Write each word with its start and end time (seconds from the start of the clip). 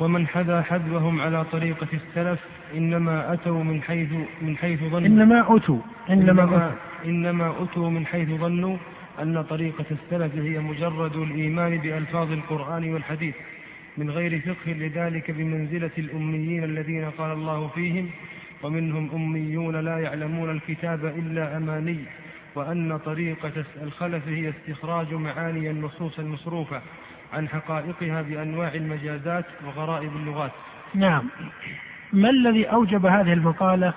ومن 0.00 0.26
حذا 0.26 0.62
حذوهم 0.62 1.20
على 1.20 1.44
طريقة 1.44 1.86
السلف 1.92 2.40
إنما 2.74 3.32
أتوا 3.32 3.64
من 3.64 3.82
حيث 3.82 4.08
من 4.42 4.56
حيث 4.56 4.80
ظنوا. 4.80 5.06
إنما 5.06 5.56
أتوا 5.56 5.78
إنما 6.10 6.42
إنما, 6.42 6.74
إنما 7.04 7.54
أتوا 7.62 7.90
من 7.90 8.06
حيث 8.06 8.28
ظنوا 8.28 8.76
أن 9.22 9.42
طريقة 9.42 9.84
السلف 9.90 10.34
هي 10.34 10.58
مجرد 10.58 11.16
الإيمان 11.16 11.78
بألفاظ 11.78 12.32
القرآن 12.32 12.92
والحديث 12.92 13.34
من 13.96 14.10
غير 14.10 14.40
فقه 14.40 14.72
لذلك 14.72 15.30
بمنزلة 15.30 15.90
الأميين 15.98 16.64
الذين 16.64 17.10
قال 17.10 17.32
الله 17.32 17.68
فيهم 17.68 18.10
ومنهم 18.62 19.10
أميون 19.14 19.76
لا 19.76 19.98
يعلمون 19.98 20.50
الكتاب 20.50 21.04
إلا 21.04 21.56
أماني 21.56 21.98
وأن 22.54 22.98
طريقة 22.98 23.64
الخلف 23.82 24.28
هي 24.28 24.50
استخراج 24.50 25.14
معاني 25.14 25.70
النصوص 25.70 26.18
المصروفة 26.18 26.82
عن 27.36 27.48
حقائقها 27.48 28.22
بأنواع 28.22 28.74
المجازات 28.74 29.44
وغرائب 29.66 30.16
اللغات. 30.16 30.50
نعم. 30.94 31.28
ما 32.12 32.30
الذي 32.30 32.64
أوجب 32.64 33.06
هذه 33.06 33.32
المقالة 33.32 33.92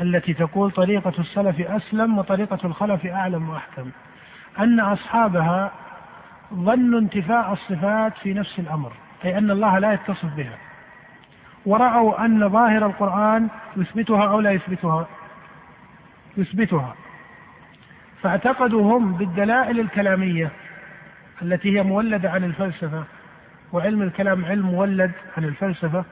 التي 0.00 0.34
تقول 0.34 0.70
طريقة 0.70 1.12
السلف 1.18 1.60
أسلم 1.60 2.18
وطريقة 2.18 2.58
الخلف 2.64 3.06
أعلم 3.06 3.50
وأحكم؟ 3.50 3.90
أن 4.58 4.80
أصحابها 4.80 5.72
ظنوا 6.54 7.00
انتفاء 7.00 7.52
الصفات 7.52 8.12
في 8.22 8.34
نفس 8.34 8.58
الأمر 8.58 8.92
أي 9.24 9.38
أن 9.38 9.50
الله 9.50 9.78
لا 9.78 9.92
يتصف 9.92 10.34
بها. 10.36 10.58
ورأوا 11.66 12.24
أن 12.24 12.48
ظاهر 12.48 12.86
القرآن 12.86 13.48
يثبتها 13.76 14.24
أو 14.24 14.40
لا 14.40 14.50
يثبتها 14.50 15.06
يثبتها. 16.36 16.94
فاعتقدوا 18.22 18.98
هم 18.98 19.12
بالدلائل 19.12 19.80
الكلامية 19.80 20.50
التي 21.42 21.78
هي 21.78 21.82
مولدة 21.82 22.30
عن 22.30 22.44
الفلسفة 22.44 23.04
وعلم 23.72 24.02
الكلام 24.02 24.44
علم 24.44 24.66
مولد 24.66 25.12
عن 25.36 25.44
الفلسفة 25.44 26.04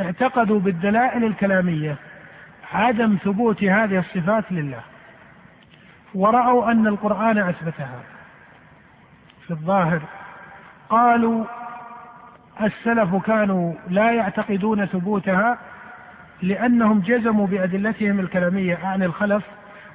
اعتقدوا 0.00 0.60
بالدلائل 0.60 1.24
الكلامية 1.24 1.96
عدم 2.72 3.16
ثبوت 3.24 3.64
هذه 3.64 3.98
الصفات 3.98 4.44
لله. 4.50 4.80
ورأوا 6.14 6.70
أن 6.70 6.86
القرآن 6.86 7.38
أثبتها. 7.38 8.00
في 9.46 9.50
الظاهر 9.50 10.02
قالوا 10.88 11.44
السلف 12.62 13.14
كانوا 13.14 13.74
لا 13.88 14.12
يعتقدون 14.12 14.86
ثبوتها 14.86 15.58
لأنهم 16.42 17.00
جزموا 17.00 17.46
بأدلتهم 17.46 18.20
الكلامية 18.20 18.78
عن 18.84 19.02
الخلف 19.02 19.44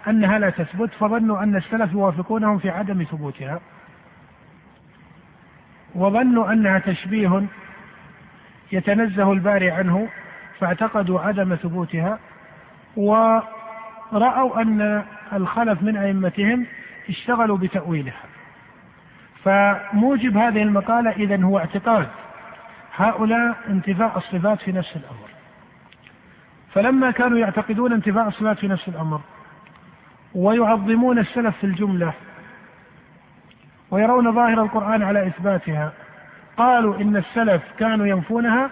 أنها 0.07 0.39
لا 0.39 0.49
تثبت 0.49 0.93
فظنوا 0.93 1.43
أن 1.43 1.55
السلف 1.55 1.91
يوافقونهم 1.93 2.57
في 2.57 2.69
عدم 2.69 3.03
ثبوتها. 3.03 3.59
وظنوا 5.95 6.53
أنها 6.53 6.79
تشبيه 6.79 7.43
يتنزه 8.71 9.31
الباري 9.31 9.71
عنه 9.71 10.09
فاعتقدوا 10.59 11.21
عدم 11.21 11.55
ثبوتها 11.55 12.19
ورأوا 12.97 14.61
أن 14.61 15.03
الخلف 15.33 15.83
من 15.83 15.97
أئمتهم 15.97 16.65
اشتغلوا 17.09 17.57
بتأويلها. 17.57 18.23
فموجب 19.43 20.37
هذه 20.37 20.61
المقالة 20.61 21.11
إذا 21.11 21.43
هو 21.43 21.57
اعتقاد 21.57 22.07
هؤلاء 22.95 23.55
انتفاء 23.69 24.17
الصفات 24.17 24.61
في 24.61 24.71
نفس 24.71 24.95
الأمر. 24.95 25.29
فلما 26.73 27.11
كانوا 27.11 27.37
يعتقدون 27.37 27.93
انتفاء 27.93 28.27
الصفات 28.27 28.59
في 28.59 28.67
نفس 28.67 28.87
الأمر 28.87 29.21
ويعظمون 30.35 31.19
السلف 31.19 31.57
في 31.57 31.63
الجملة 31.63 32.13
ويرون 33.91 34.31
ظاهر 34.35 34.63
القرآن 34.63 35.03
على 35.03 35.27
إثباتها. 35.27 35.91
قالوا 36.57 36.95
إن 37.01 37.15
السلف 37.15 37.61
كانوا 37.79 38.07
ينفونها 38.07 38.69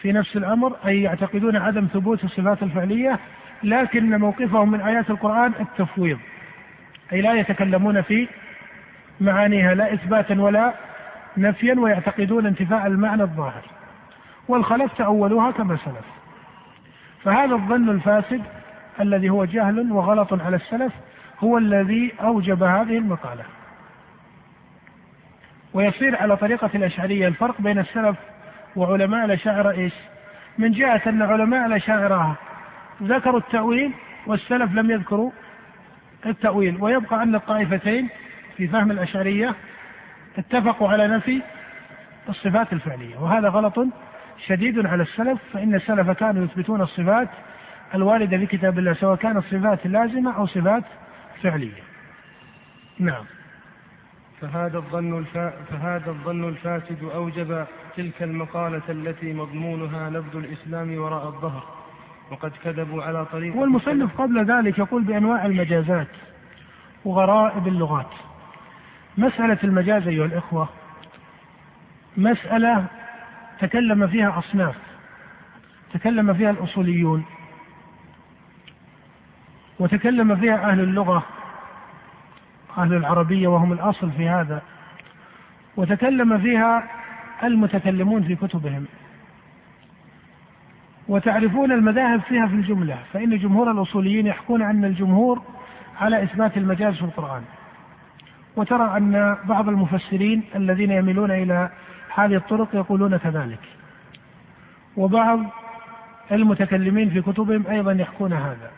في 0.00 0.12
نفس 0.12 0.36
الأمر 0.36 0.76
أي 0.86 1.02
يعتقدون 1.02 1.56
عدم 1.56 1.86
ثبوت 1.86 2.24
الصفات 2.24 2.62
الفعلية 2.62 3.18
لكن 3.62 4.20
موقفهم 4.20 4.70
من 4.70 4.80
آيات 4.80 5.10
القرآن 5.10 5.52
التفويض 5.60 6.18
أي 7.12 7.20
لا 7.20 7.32
يتكلمون 7.32 8.00
في 8.02 8.28
معانيها 9.20 9.74
لا 9.74 9.94
إثباتا 9.94 10.40
ولا 10.40 10.72
نفيا 11.36 11.74
ويعتقدون 11.74 12.46
انتفاء 12.46 12.86
المعنى 12.86 13.22
الظاهر. 13.22 13.62
والخلف 14.48 14.92
تأولوها 14.98 15.50
كما 15.50 15.76
سلف. 15.76 16.06
فهذا 17.24 17.54
الظن 17.54 17.88
الفاسد 17.88 18.42
الذي 19.00 19.30
هو 19.30 19.44
جهل 19.44 19.92
وغلط 19.92 20.32
على 20.32 20.56
السلف 20.56 20.92
هو 21.40 21.58
الذي 21.58 22.12
أوجب 22.20 22.62
هذه 22.62 22.98
المقالة. 22.98 23.44
ويصير 25.74 26.16
على 26.16 26.36
طريقة 26.36 26.70
الأشعرية 26.74 27.28
الفرق 27.28 27.60
بين 27.60 27.78
السلف 27.78 28.16
وعلماء 28.76 29.24
الأشاعرة 29.24 29.70
إيش؟ 29.70 29.92
من 30.58 30.70
جهة 30.72 31.02
أن 31.06 31.22
علماء 31.22 31.66
الأشاعرة 31.66 32.36
ذكروا 33.02 33.38
التأويل 33.38 33.92
والسلف 34.26 34.74
لم 34.74 34.90
يذكروا 34.90 35.30
التأويل 36.26 36.76
ويبقى 36.80 37.22
أن 37.22 37.34
الطائفتين 37.34 38.08
في 38.56 38.68
فهم 38.68 38.90
الأشعرية 38.90 39.54
اتفقوا 40.38 40.88
على 40.88 41.06
نفي 41.08 41.42
الصفات 42.28 42.72
الفعلية 42.72 43.16
وهذا 43.16 43.48
غلط 43.48 43.86
شديد 44.46 44.86
على 44.86 45.02
السلف 45.02 45.38
فإن 45.52 45.74
السلف 45.74 46.10
كانوا 46.10 46.44
يثبتون 46.44 46.80
الصفات 46.80 47.28
الواردة 47.94 48.38
في 48.38 48.46
كتاب 48.46 48.78
الله 48.78 48.92
سواء 48.92 49.16
كانت 49.16 49.44
صفات 49.44 49.86
لازمة 49.86 50.36
أو 50.36 50.46
صفات 50.46 50.84
فعلية. 51.42 51.82
نعم. 52.98 53.24
فهذا 54.40 54.78
الظن 54.78 55.18
الفا... 55.18 55.50
فهذا 55.50 56.10
الظن 56.10 56.48
الفاسد 56.48 57.04
أوجب 57.14 57.66
تلك 57.96 58.22
المقالة 58.22 58.82
التي 58.88 59.32
مضمونها 59.32 60.10
نبذ 60.10 60.36
الإسلام 60.36 60.98
وراء 60.98 61.26
الظهر 61.26 61.62
وقد 62.30 62.52
كذبوا 62.64 63.02
على 63.02 63.26
طريق 63.26 63.56
والمصنف 63.56 64.20
قبل 64.20 64.44
ذلك 64.44 64.78
يقول 64.78 65.02
بأنواع 65.02 65.46
المجازات 65.46 66.08
وغرائب 67.04 67.68
اللغات. 67.68 68.10
مسألة 69.18 69.58
المجاز 69.64 70.08
أيها 70.08 70.24
الإخوة 70.26 70.68
مسألة 72.16 72.86
تكلم 73.60 74.06
فيها 74.06 74.38
أصناف 74.38 74.76
تكلم 75.94 76.34
فيها 76.34 76.50
الأصوليون 76.50 77.24
وتكلم 79.78 80.36
فيها 80.36 80.70
أهل 80.70 80.80
اللغة 80.80 81.22
أهل 82.78 82.94
العربية 82.94 83.48
وهم 83.48 83.72
الأصل 83.72 84.10
في 84.10 84.28
هذا 84.28 84.62
وتكلم 85.76 86.38
فيها 86.38 86.82
المتكلمون 87.42 88.22
في 88.22 88.36
كتبهم. 88.36 88.84
وتعرفون 91.08 91.72
المذاهب 91.72 92.20
فيها 92.20 92.46
في 92.46 92.54
الجملة 92.54 92.98
فإن 93.12 93.38
جمهور 93.38 93.70
الأصوليين 93.70 94.26
يحكون 94.26 94.62
أن 94.62 94.84
الجمهور 94.84 95.42
على 96.00 96.22
إثبات 96.22 96.56
المجاز 96.56 96.94
في 96.94 97.02
القرآن. 97.02 97.42
وترى 98.56 98.96
أن 98.96 99.36
بعض 99.44 99.68
المفسرين 99.68 100.42
الذين 100.56 100.90
يميلون 100.90 101.30
إلى 101.30 101.70
هذه 102.14 102.36
الطرق 102.36 102.68
يقولون 102.74 103.16
كذلك. 103.16 103.60
وبعض 104.96 105.40
المتكلمين 106.32 107.10
في 107.10 107.22
كتبهم 107.22 107.66
أيضا 107.66 107.92
يحكون 107.92 108.32
هذا. 108.32 108.70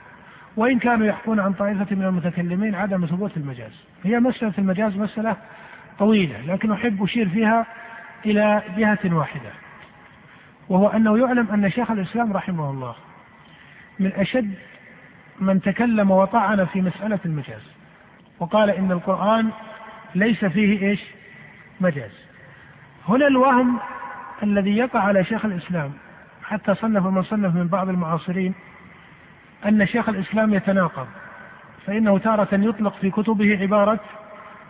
وإن 0.56 0.78
كانوا 0.78 1.06
يحكون 1.06 1.40
عن 1.40 1.52
طائفة 1.52 1.96
من 1.96 2.04
المتكلمين 2.04 2.74
عدم 2.74 3.06
ثبوت 3.06 3.36
المجاز. 3.36 3.84
هي 4.04 4.20
مسألة 4.20 4.52
المجاز 4.58 4.96
مسألة 4.96 5.36
طويلة 5.98 6.40
لكن 6.40 6.72
أحب 6.72 7.02
أشير 7.02 7.28
فيها 7.28 7.66
إلى 8.26 8.62
جهة 8.76 8.98
واحدة 9.04 9.50
وهو 10.68 10.88
أنه 10.88 11.18
يعلم 11.18 11.48
أن 11.50 11.70
شيخ 11.70 11.90
الإسلام 11.90 12.32
رحمه 12.32 12.70
الله 12.70 12.94
من 14.00 14.12
أشد 14.12 14.54
من 15.40 15.60
تكلم 15.60 16.10
وطعن 16.10 16.64
في 16.64 16.80
مسألة 16.80 17.18
المجاز 17.24 17.62
وقال 18.40 18.70
إن 18.70 18.92
القرآن 18.92 19.50
ليس 20.14 20.44
فيه 20.44 20.88
إيش؟ 20.88 21.00
مجاز. 21.80 22.10
هنا 23.08 23.26
الوهم 23.26 23.78
الذي 24.42 24.76
يقع 24.76 25.00
على 25.00 25.24
شيخ 25.24 25.44
الإسلام 25.44 25.92
حتى 26.42 26.74
صنف 26.74 27.06
من 27.06 27.22
صنف 27.22 27.54
من 27.54 27.68
بعض 27.68 27.88
المعاصرين 27.88 28.54
أن 29.66 29.86
شيخ 29.86 30.08
الإسلام 30.08 30.54
يتناقض 30.54 31.06
فإنه 31.86 32.18
تارة 32.18 32.48
يطلق 32.52 32.94
في 32.94 33.10
كتبه 33.10 33.58
عبارة 33.62 34.00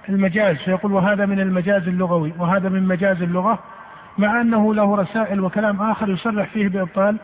المجاز 0.08 0.56
فيقول 0.56 0.92
وهذا 0.92 1.26
من 1.26 1.40
المجاز 1.40 1.88
اللغوي 1.88 2.32
وهذا 2.38 2.68
من 2.68 2.82
مجاز 2.88 3.22
اللغة 3.22 3.58
مع 4.18 4.40
أنه 4.40 4.74
له 4.74 4.96
رسائل 4.96 5.40
وكلام 5.40 5.82
آخر 5.82 6.08
يصرح 6.08 6.48
فيه 6.48 6.68
بإبطال 6.68 7.16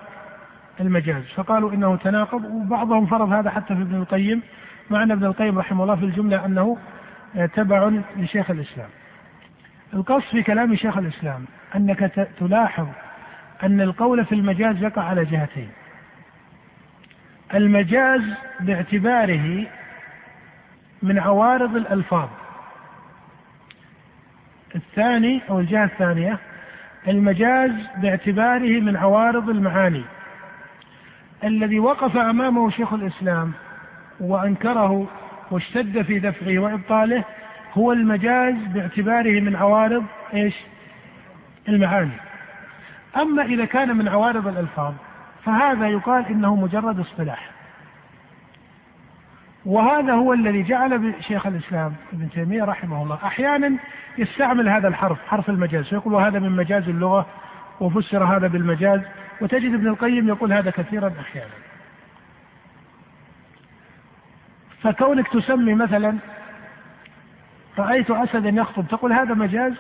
المجاز. 0.81 1.25
فقالوا 1.35 1.73
إنه 1.73 1.97
تناقض 1.97 2.45
وبعضهم 2.45 3.07
فرض 3.07 3.33
هذا 3.33 3.51
حتى 3.51 3.75
في 3.75 3.83
ابن 3.83 3.95
القيم 3.95 4.43
مع 4.91 5.03
أن 5.03 5.11
ابن 5.11 5.25
القيم 5.25 5.59
رحمه 5.59 5.83
الله 5.83 5.97
في 5.97 6.05
الجملة 6.05 6.45
أنه 6.47 6.79
تبع 7.55 7.91
لشيخ 8.17 8.51
الإسلام. 8.51 8.89
القصد 9.95 10.27
في 10.31 10.43
كلام 10.43 10.75
شيخ 10.75 10.99
الإسلام 10.99 11.45
أنك 11.77 12.29
تلاحظ 12.41 12.87
أن 13.63 13.81
القول 13.81 14.25
في 14.25 14.35
المجاز 14.35 14.83
يقع 14.83 15.03
على 15.03 15.25
جهتين. 15.25 15.69
المجاز 17.55 18.21
باعتباره 18.61 19.67
من 21.03 21.19
عوارض 21.19 21.77
الألفاظ 21.77 22.29
الثاني 24.75 25.41
أو 25.51 25.61
الجهة 25.61 25.85
الثانية 25.85 26.39
المجاز 27.09 27.71
باعتباره 27.97 28.81
من 28.81 28.97
عوارض 28.97 29.49
المعاني 29.49 30.05
الذي 31.45 31.79
وقف 31.79 32.17
أمامه 32.17 32.71
شيخ 32.71 32.93
الإسلام 32.93 33.53
وأنكره 34.21 35.09
واشتد 35.51 36.03
في 36.03 36.19
دفعه 36.19 36.59
وإبطاله 36.59 37.25
هو 37.75 37.93
المجاز 37.93 38.55
باعتباره 38.55 39.41
من 39.41 39.57
عوارض 39.57 40.05
إيش؟ 40.35 40.55
المعاني. 41.69 42.11
أما 43.17 43.43
إذا 43.43 43.65
كان 43.65 43.97
من 43.97 44.09
عوارض 44.09 44.49
الألفاظ 44.49 44.95
فهذا 45.49 45.89
يقال 45.89 46.27
إنه 46.27 46.57
مجرد 46.57 47.01
اصطلاح. 47.01 47.51
وهذا 49.67 50.13
هو 50.13 50.33
الذي 50.33 50.63
جعل 50.63 51.15
شيخ 51.21 51.47
الإسلام 51.47 51.95
ابن 52.13 52.31
تيمية 52.31 52.65
رحمه 52.65 53.03
الله 53.03 53.19
أحيانا 53.25 53.77
يستعمل 54.19 54.69
هذا 54.69 54.89
الحرف 54.89 55.19
حرف 55.27 55.51
المجاز 55.51 55.89
فيقول 55.89 56.15
وهذا 56.15 56.39
من 56.39 56.57
مجاز 56.57 56.89
اللغة 56.89 57.27
وفسر 57.81 58.25
هذا 58.25 58.47
بالمجاز 58.47 59.01
وتجد 59.41 59.75
ابن 59.75 59.87
القيم 59.87 60.29
يقول 60.29 60.53
هذا 60.53 60.71
كثيرا 60.71 61.13
أحيانا. 61.21 61.55
فكونك 64.83 65.29
تسمي 65.29 65.75
مثلا 65.75 66.19
رأيت 67.79 68.11
أسدا 68.11 68.49
يخطب 68.49 68.87
تقول 68.89 69.13
هذا 69.13 69.35
مجاز 69.35 69.73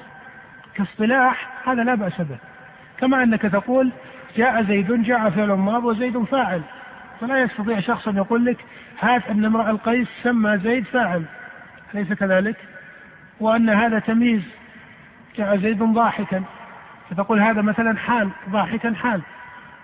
كاصطلاح 0.74 1.68
هذا 1.68 1.84
لا 1.84 1.94
بأس 1.94 2.20
به 2.20 2.38
كما 2.98 3.22
أنك 3.22 3.42
تقول 3.42 3.92
جاء 4.38 4.62
زيد 4.62 5.02
جاء 5.02 5.30
فعل 5.30 5.52
ماض 5.52 5.84
وزيد 5.84 6.22
فاعل. 6.24 6.62
فلا 7.20 7.42
يستطيع 7.42 7.80
شخص 7.80 8.08
أن 8.08 8.16
يقول 8.16 8.44
لك 8.44 8.56
هات 9.00 9.26
أن 9.26 9.44
امرأ 9.44 9.70
القيس 9.70 10.08
سمى 10.22 10.58
زيد 10.58 10.84
فاعل. 10.84 11.24
أليس 11.94 12.12
كذلك؟ 12.12 12.56
وأن 13.40 13.70
هذا 13.70 13.98
تمييز. 13.98 14.42
جاء 15.36 15.56
زيد 15.56 15.82
ضاحكا. 15.82 16.42
فتقول 17.10 17.40
هذا 17.40 17.62
مثلا 17.62 17.98
حال 17.98 18.30
ضاحكا 18.50 18.94
حال. 18.94 19.20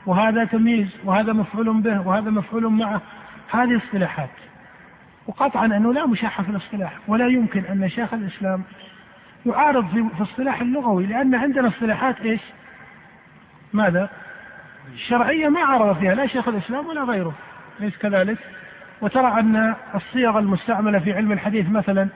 وهذا 0.06 0.44
تمييز 0.44 0.96
وهذا 1.04 1.32
مفعول 1.32 1.80
به 1.80 2.00
وهذا 2.00 2.30
مفعول 2.30 2.66
معه. 2.66 3.00
هذه 3.50 3.76
اصطلاحات. 3.76 4.30
وقطعا 5.26 5.66
أنه 5.66 5.92
لا 5.92 6.06
مشاحة 6.06 6.42
في 6.42 6.50
الاصطلاح 6.50 6.92
ولا 7.08 7.26
يمكن 7.26 7.64
أن 7.64 7.88
شيخ 7.88 8.14
الإسلام 8.14 8.62
يعارض 9.46 9.86
في, 9.86 9.98
الاصطلاح 9.98 10.60
اللغوي 10.60 11.06
لأن 11.06 11.34
عندنا 11.34 11.68
اصطلاحات 11.68 12.20
إيش؟ 12.20 12.40
ماذا؟ 13.72 14.08
شرعيه 15.08 15.48
ما 15.48 15.60
عرض 15.60 15.98
فيها 15.98 16.14
لا 16.14 16.26
شيخ 16.26 16.48
الإسلام 16.48 16.86
ولا 16.86 17.04
غيره 17.04 17.32
اليس 17.80 17.96
كذلك؟ 17.96 18.38
وترى 19.00 19.40
أن 19.40 19.74
الصيغ 19.94 20.38
المستعملة 20.38 20.98
في 20.98 21.12
علم 21.12 21.32
الحديث 21.32 21.70
مثلا 21.70 22.08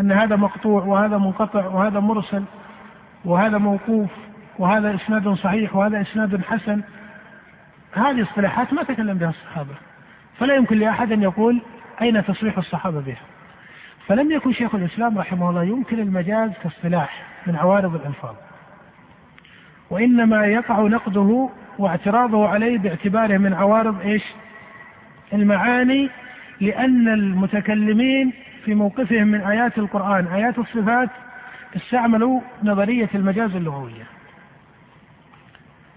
أن 0.00 0.12
هذا 0.12 0.36
مقطوع 0.36 0.84
وهذا 0.84 1.18
منقطع 1.18 1.66
وهذا 1.66 2.00
مرسل 2.00 2.44
وهذا 3.24 3.58
موقوف 3.58 4.10
وهذا 4.58 4.94
إسناد 4.94 5.28
صحيح 5.28 5.76
وهذا 5.76 6.00
إسناد 6.00 6.42
حسن. 6.42 6.82
هذه 7.92 8.22
اصطلاحات 8.22 8.72
ما 8.72 8.82
تكلم 8.82 9.18
بها 9.18 9.30
الصحابة. 9.30 9.74
فلا 10.38 10.54
يمكن 10.54 10.78
لأحد 10.78 11.12
أن 11.12 11.22
يقول 11.22 11.62
أين 12.02 12.24
تصريح 12.24 12.58
الصحابة 12.58 13.00
بها. 13.00 13.22
فلم 14.06 14.32
يكن 14.32 14.52
شيخ 14.52 14.74
الإسلام 14.74 15.18
رحمه 15.18 15.50
الله 15.50 15.64
يمكن 15.64 15.98
المجاز 15.98 16.50
كاصطلاح 16.62 17.24
من 17.46 17.56
عوارض 17.56 17.94
الألفاظ. 17.94 18.34
وإنما 19.90 20.46
يقع 20.46 20.80
نقده 20.80 21.48
واعتراضه 21.78 22.48
عليه 22.48 22.78
باعتباره 22.78 23.38
من 23.38 23.54
عوارض 23.54 24.00
إيش؟ 24.00 24.22
المعاني 25.32 26.10
لأن 26.60 27.08
المتكلمين 27.08 28.32
في 28.64 28.74
موقفهم 28.74 29.28
من 29.28 29.40
آيات 29.40 29.78
القرآن 29.78 30.26
آيات 30.26 30.58
الصفات 30.58 31.10
استعملوا 31.76 32.40
نظرية 32.62 33.08
المجاز 33.14 33.56
اللغوية. 33.56 34.04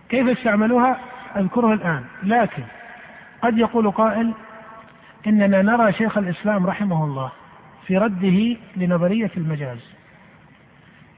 كيف 0.09 0.27
استعملوها؟ 0.27 0.99
أذكرها 1.35 1.73
الآن. 1.73 2.03
لكن 2.23 2.63
قد 3.41 3.57
يقول 3.57 3.91
قائل 3.91 4.33
إننا 5.27 5.61
نرى 5.61 5.93
شيخ 5.93 6.17
الإسلام 6.17 6.65
رحمه 6.65 7.03
الله 7.03 7.31
في 7.87 7.97
رده 7.97 8.57
لنظرية 8.77 9.31
المجاز. 9.37 9.79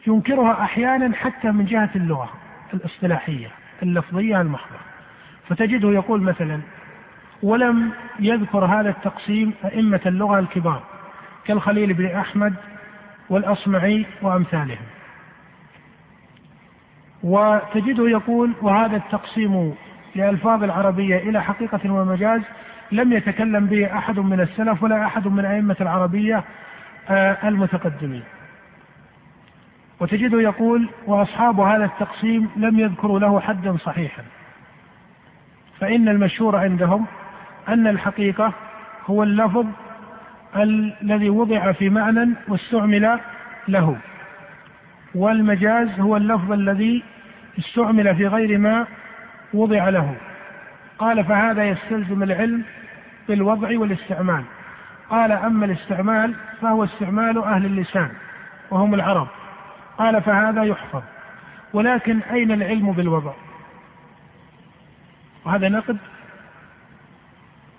ينكرها 0.08 0.62
أحيانا 0.64 1.16
حتى 1.16 1.52
من 1.52 1.66
جهة 1.66 1.90
اللغة 1.96 2.30
الإصطلاحية. 2.74 3.52
اللفظية 3.84 4.42
المحضة. 4.42 4.78
فتجده 5.50 5.92
يقول 5.92 6.22
مثلا 6.22 6.60
ولم 7.44 7.92
يذكر 8.20 8.66
هذا 8.66 8.90
التقسيم 8.90 9.54
أئمة 9.66 10.02
اللغة 10.06 10.40
الكبار 10.40 10.84
كالخليل 11.46 11.94
بن 11.94 12.06
أحمد 12.06 12.54
والأصمعي 13.30 14.06
وأمثالهم. 14.22 14.86
وتجده 17.24 18.10
يقول 18.10 18.54
وهذا 18.62 18.98
التقسيم 18.98 19.76
لألفاظ 20.16 20.64
العربية 20.64 21.18
إلى 21.18 21.44
حقيقة 21.44 21.92
ومجاز 21.92 22.42
لم 22.92 23.14
يتكلم 23.14 23.66
به 23.66 23.98
أحد 23.98 24.20
من 24.20 24.40
السلف 24.40 24.84
ولا 24.84 25.06
أحد 25.06 25.28
من 25.28 25.46
أئمة 25.46 25.76
العربية 25.82 26.44
آه، 27.10 27.48
المتقدمين. 27.48 28.24
وتجده 30.00 30.42
يقول 30.42 30.90
وأصحاب 31.06 31.60
هذا 31.60 31.86
التقسيم 31.86 32.50
لم 32.56 32.80
يذكروا 32.80 33.20
له 33.20 33.40
حدا 33.40 33.78
صحيحا. 33.78 34.24
فإن 35.80 36.10
المشهور 36.10 36.56
عندهم 36.56 37.06
أن 37.68 37.88
الحقيقة 37.88 38.54
هو 39.06 39.24
اللفظ 39.24 39.66
الذي 40.56 41.30
وضع 41.30 41.72
في 41.72 41.90
معنى 41.90 42.30
واستعمل 42.48 43.20
له. 43.68 43.98
والمجاز 45.16 46.00
هو 46.00 46.18
اللفظ 46.18 46.52
الذي 46.52 47.04
استعمل 47.60 48.16
في 48.16 48.28
غير 48.28 48.58
ما 48.58 48.86
وضع 49.54 49.90
له. 49.90 50.16
قال 51.00 51.26
فهذا 51.26 51.64
يستلزم 51.64 52.24
العلم 52.24 52.64
بالوضع 53.28 53.80
والاستعمال. 53.80 54.44
قال 55.10 55.32
أما 55.32 55.66
الاستعمال 55.66 56.36
فهو 56.62 56.84
استعمال 56.84 57.44
أهل 57.44 57.66
اللسان 57.66 58.10
وهم 58.72 58.94
العرب. 58.94 59.28
قال 59.98 60.22
فهذا 60.22 60.64
يحفظ. 60.64 61.02
ولكن 61.74 62.20
أين 62.20 62.52
العلم 62.52 62.92
بالوضع؟ 62.92 63.34
وهذا 65.46 65.70
نقد 65.70 65.98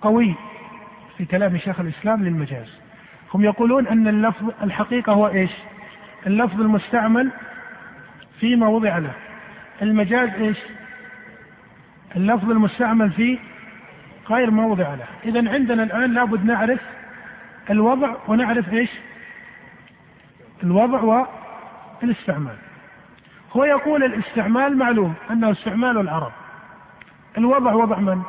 قوي 0.01 0.35
في 1.17 1.25
كلام 1.25 1.57
شيخ 1.57 1.79
الإسلام 1.79 2.23
للمجاز. 2.23 2.79
هم 3.33 3.43
يقولون 3.43 3.87
أن 3.87 4.07
اللفظ 4.07 4.51
الحقيقة 4.63 5.13
هو 5.13 5.27
إيش؟ 5.27 5.51
اللفظ 6.27 6.61
المستعمل 6.61 7.31
فيما 8.39 8.67
وضع 8.67 8.97
له. 8.97 9.13
المجاز 9.81 10.29
إيش؟ 10.29 10.57
اللفظ 12.15 12.49
المستعمل 12.49 13.11
في 13.11 13.39
غير 14.29 14.51
ما 14.51 14.65
وضع 14.65 14.93
له. 14.93 15.05
إذا 15.25 15.53
عندنا 15.53 15.83
الآن 15.83 16.13
لابد 16.13 16.45
نعرف 16.45 16.79
الوضع 17.69 18.15
ونعرف 18.27 18.73
إيش؟ 18.73 18.89
الوضع 20.63 21.25
والاستعمال 22.01 22.55
هو 23.53 23.63
يقول 23.63 24.03
الاستعمال 24.03 24.77
معلوم 24.77 25.13
أنه 25.31 25.51
استعمال 25.51 25.97
العرب. 25.97 26.31
الوضع 27.37 27.73
وضع 27.73 27.99
من؟ 27.99 28.21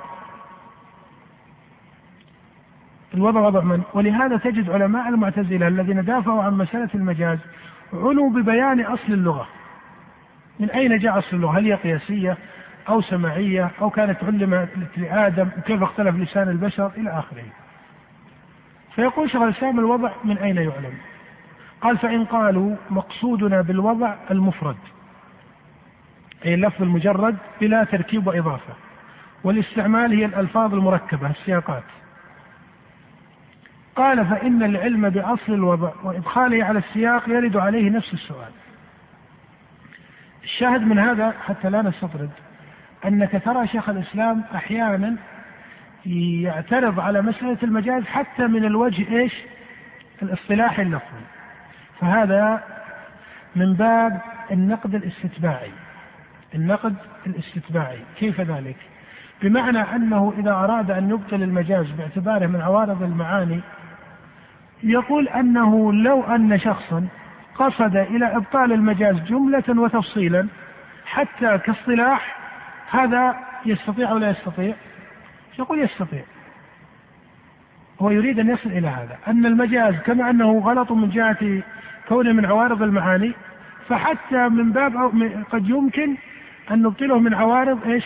الوضع 3.14 3.40
وضع 3.40 3.60
من؟ 3.60 3.82
ولهذا 3.94 4.36
تجد 4.36 4.70
علماء 4.70 5.08
المعتزلة 5.08 5.68
الذين 5.68 6.04
دافعوا 6.04 6.42
عن 6.42 6.54
مسألة 6.54 6.88
المجاز 6.94 7.38
عنوا 7.92 8.30
ببيان 8.30 8.80
أصل 8.80 9.12
اللغة. 9.12 9.48
من 10.60 10.70
أين 10.70 10.98
جاء 10.98 11.18
أصل 11.18 11.36
اللغة؟ 11.36 11.58
هل 11.58 11.64
هي 11.64 11.74
قياسية 11.74 12.36
أو 12.88 13.00
سمعية 13.00 13.70
أو 13.80 13.90
كانت 13.90 14.24
علمت 14.24 14.68
لآدم 14.96 15.48
وكيف 15.58 15.82
اختلف 15.82 16.16
لسان 16.16 16.48
البشر 16.48 16.90
إلى 16.96 17.10
آخره؟ 17.10 17.44
فيقول 18.94 19.30
شيخ 19.30 19.42
الإسلام 19.42 19.78
الوضع 19.78 20.10
من 20.24 20.38
أين 20.38 20.56
يعلم؟ 20.56 20.94
قال 21.80 21.99
فإن 21.99 22.25
قالوا 22.25 22.76
مقصودنا 22.90 23.60
بالوضع 23.60 24.14
المفرد 24.30 24.76
أي 26.44 26.54
اللفظ 26.54 26.82
المجرد 26.82 27.37
بلا 27.60 27.84
تركيب 27.84 28.26
وإضافة 28.26 28.75
والاستعمال 29.44 30.12
هي 30.12 30.25
الألفاظ 30.25 30.75
المركبة 30.75 31.30
السياقات. 31.30 31.82
قال 33.96 34.26
فإن 34.26 34.62
العلم 34.62 35.08
بأصل 35.08 35.52
الوضع 35.52 35.92
وإدخاله 36.02 36.64
على 36.64 36.78
السياق 36.78 37.28
يرد 37.28 37.56
عليه 37.56 37.90
نفس 37.90 38.14
السؤال. 38.14 38.52
الشاهد 40.44 40.82
من 40.82 40.99
هذا 40.99 41.34
حتى 41.46 41.70
لا 41.70 41.82
نستطرد 41.82 42.30
أنك 43.04 43.42
ترى 43.44 43.66
شيخ 43.66 43.88
الإسلام 43.88 44.44
أحيانا 44.54 45.16
يعترض 46.06 47.00
على 47.00 47.22
مسألة 47.22 47.58
المجاز 47.62 48.02
حتى 48.04 48.46
من 48.46 48.64
الوجه 48.64 49.20
إيش؟ 49.20 49.34
الاصطلاحي 50.22 50.82
اللفظي. 50.82 51.39
فهذا 52.00 52.62
من 53.57 53.75
باب 53.75 54.21
النقد 54.50 54.95
الاستتباعي. 54.95 55.71
النقد 56.54 56.95
الاستتباعي. 57.26 57.99
كيف 58.19 58.40
ذلك؟ 58.40 58.76
بمعنى 59.42 59.78
أنه 59.78 60.35
إذا 60.38 60.50
أراد 60.50 60.90
أن 60.90 61.11
يبطل 61.11 61.42
المجاز 61.42 61.90
باعتباره 61.90 62.47
من 62.47 62.61
عوارض 62.61 63.02
المعاني 63.02 63.61
يقول 64.83 65.28
أنه 65.28 65.92
لو 65.92 66.23
أن 66.23 66.59
شخصا 66.59 67.07
قصد 67.54 67.97
إلى 67.97 68.37
إبطال 68.37 68.73
المجاز 68.73 69.21
جملة 69.21 69.64
وتفصيلا 69.69 70.47
حتى 71.07 71.59
كاصطلاح 71.59 72.37
هذا 72.90 73.37
يستطيع 73.66 74.11
أو 74.11 74.19
لا 74.19 74.30
يستطيع؟ 74.30 74.75
يقول 75.59 75.80
يستطيع. 75.80 76.23
هو 78.00 78.11
يريد 78.11 78.38
أن 78.38 78.50
يصل 78.50 78.71
إلى 78.71 78.88
هذا. 78.88 79.19
أن 79.28 79.47
المجاز 79.47 79.95
كما 79.95 80.30
أنه 80.30 80.59
غلط 80.59 80.92
من 80.92 81.11
جهة 81.11 81.62
كونه 82.11 82.33
من 82.33 82.47
عوارض 82.47 82.83
المعاني 82.83 83.33
فحتى 83.88 84.49
من 84.49 84.73
باب 84.73 84.97
أو 84.97 85.12
قد 85.52 85.69
يمكن 85.69 86.17
أن 86.71 86.83
نبطله 86.83 87.19
من 87.19 87.35
عوارض 87.35 87.85
إيش؟ 87.87 88.05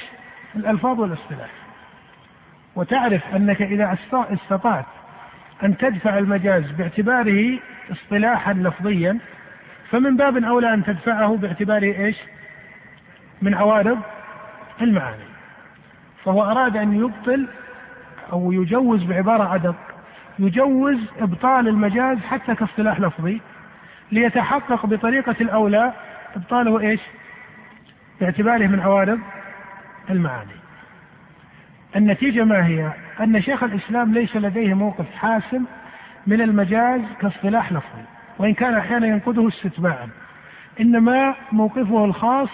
الألفاظ 0.57 1.01
والاصطلاح. 1.01 1.51
وتعرف 2.77 3.23
أنك 3.37 3.63
إذا 3.63 3.99
استطعت 4.13 4.85
أن 5.63 5.77
تدفع 5.77 6.19
المجاز 6.19 6.71
باعتباره 6.71 7.59
اصطلاحا 7.93 8.53
لفظيا 8.53 9.19
فمن 9.91 10.17
باب 10.17 10.45
أولى 10.45 10.75
أن 10.75 10.85
تدفعه 10.85 11.37
باعتباره 11.37 11.99
إيش؟ 12.05 12.17
من 13.43 13.55
عوارض 13.55 13.99
المعاني. 14.81 15.25
فهو 16.25 16.43
أراد 16.43 16.77
أن 16.77 16.93
يبطل 16.93 17.47
أو 18.33 18.53
يجوز 18.53 19.05
بعبارة 19.05 19.55
أدق 19.55 19.77
يجوز 20.39 20.99
إبطال 21.19 21.69
المجاز 21.69 22.19
حتى 22.19 22.55
كاصطلاح 22.55 23.01
لفظي. 23.01 23.41
ليتحقق 24.13 24.87
بطريقة 24.87 25.37
الأولى 25.41 25.93
إبطاله 26.37 26.81
إيش؟ 26.81 27.01
باعتباره 28.21 28.67
من 28.67 28.81
عوارض 28.81 29.21
المعاني. 30.11 30.51
النتيجة 31.97 32.45
ما 32.45 32.67
هي؟ 32.67 32.93
أن 33.21 33.43
شيخ 33.43 33.63
الإسلام 33.63 34.15
ليس 34.15 34.37
لديه 34.37 34.75
موقف 34.75 35.15
حاسم 35.15 35.65
من 36.27 36.41
المجاز 36.41 37.01
كاصطلاح 37.21 37.73
لفظي 37.73 38.05
وإن 38.39 38.55
كان 38.55 38.75
أحيانا 38.75 39.07
ينقده 39.07 39.49
استتباعا. 39.49 40.09
إنما 40.81 41.35
موقفه 41.53 42.05
الخاص 42.05 42.51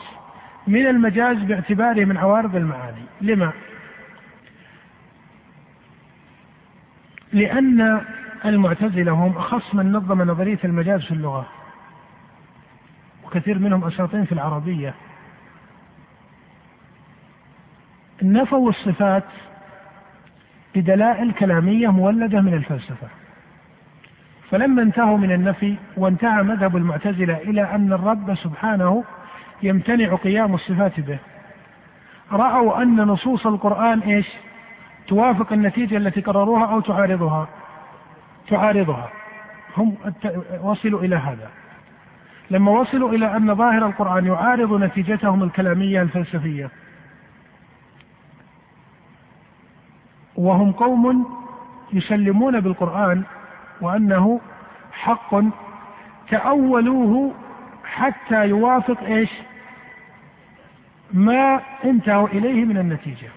من 0.66 0.87
المجاز 0.87 1.37
باعتباره 1.37 2.04
من 2.04 2.16
عوارض 2.16 2.57
المعاني. 2.57 3.04
لما؟ 3.21 3.52
لأن 7.33 8.00
المعتزلة 8.44 9.12
هم 9.12 9.37
أخص 9.37 9.75
من 9.75 9.92
نظم 9.92 10.23
نظرية 10.23 10.59
المجاز 10.64 11.04
في 11.04 11.12
اللغة. 11.12 11.47
وكثير 13.25 13.59
منهم 13.59 13.85
أساطين 13.85 14.25
في 14.25 14.32
العربية. 14.32 14.94
نفوا 18.23 18.68
الصفات 18.68 19.25
بدلائل 20.75 21.32
كلامية 21.32 21.88
مولدة 21.88 22.40
من 22.40 22.54
الفلسفة. 22.54 23.09
فلما 24.50 24.82
انتهوا 24.82 25.18
من 25.18 25.32
النفي 25.32 25.76
وانتهى 25.97 26.42
مذهب 26.42 26.76
المعتزلة 26.76 27.37
إلى 27.37 27.62
أن 27.62 27.92
الرب 27.92 28.35
سبحانه 28.35 29.04
يمتنع 29.62 30.14
قيام 30.14 30.54
الصفات 30.54 31.00
به. 31.00 31.18
رأوا 32.32 32.82
أن 32.82 32.97
نصوص 32.97 33.47
القرآن 33.47 34.00
إيش؟ 34.00 34.26
توافق 35.09 35.52
النتيجة 35.52 35.97
التي 35.97 36.20
قرروها 36.20 36.66
أو 36.66 36.80
تعارضها. 36.80 37.49
تعارضها. 38.50 39.11
هم 39.76 39.97
وصلوا 40.62 41.00
إلى 41.00 41.16
هذا. 41.16 41.50
لما 42.50 42.71
وصلوا 42.71 43.11
إلى 43.11 43.37
أن 43.37 43.54
ظاهر 43.54 43.87
القرآن 43.87 44.26
يعارض 44.26 44.73
نتيجتهم 44.73 45.42
الكلامية 45.42 46.02
الفلسفية 46.02 46.71
وهم 50.37 50.73
قوم 50.73 51.26
يسلمون 51.92 52.61
بالقرآن 52.61 53.23
وأنه 53.80 54.40
حق 54.92 55.35
تأولوه 56.30 57.35
حتى 57.85 58.49
يوافق 58.49 59.00
إيش؟ 59.02 59.30
ما 61.12 61.61
انتهوا 61.85 62.28
إليه 62.28 62.64
من 62.64 62.78
النتيجة. 62.78 63.28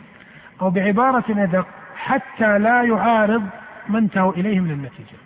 أو 0.62 0.70
بعبارة 0.70 1.26
أدق 1.30 1.68
حتى 1.96 2.60
لا 2.60 2.84
يعارض 2.84 3.44
ما 3.90 4.00
انتهوا 4.00 4.34
إليه 4.34 4.60
من 4.60 4.72
النتيجة 4.72 5.18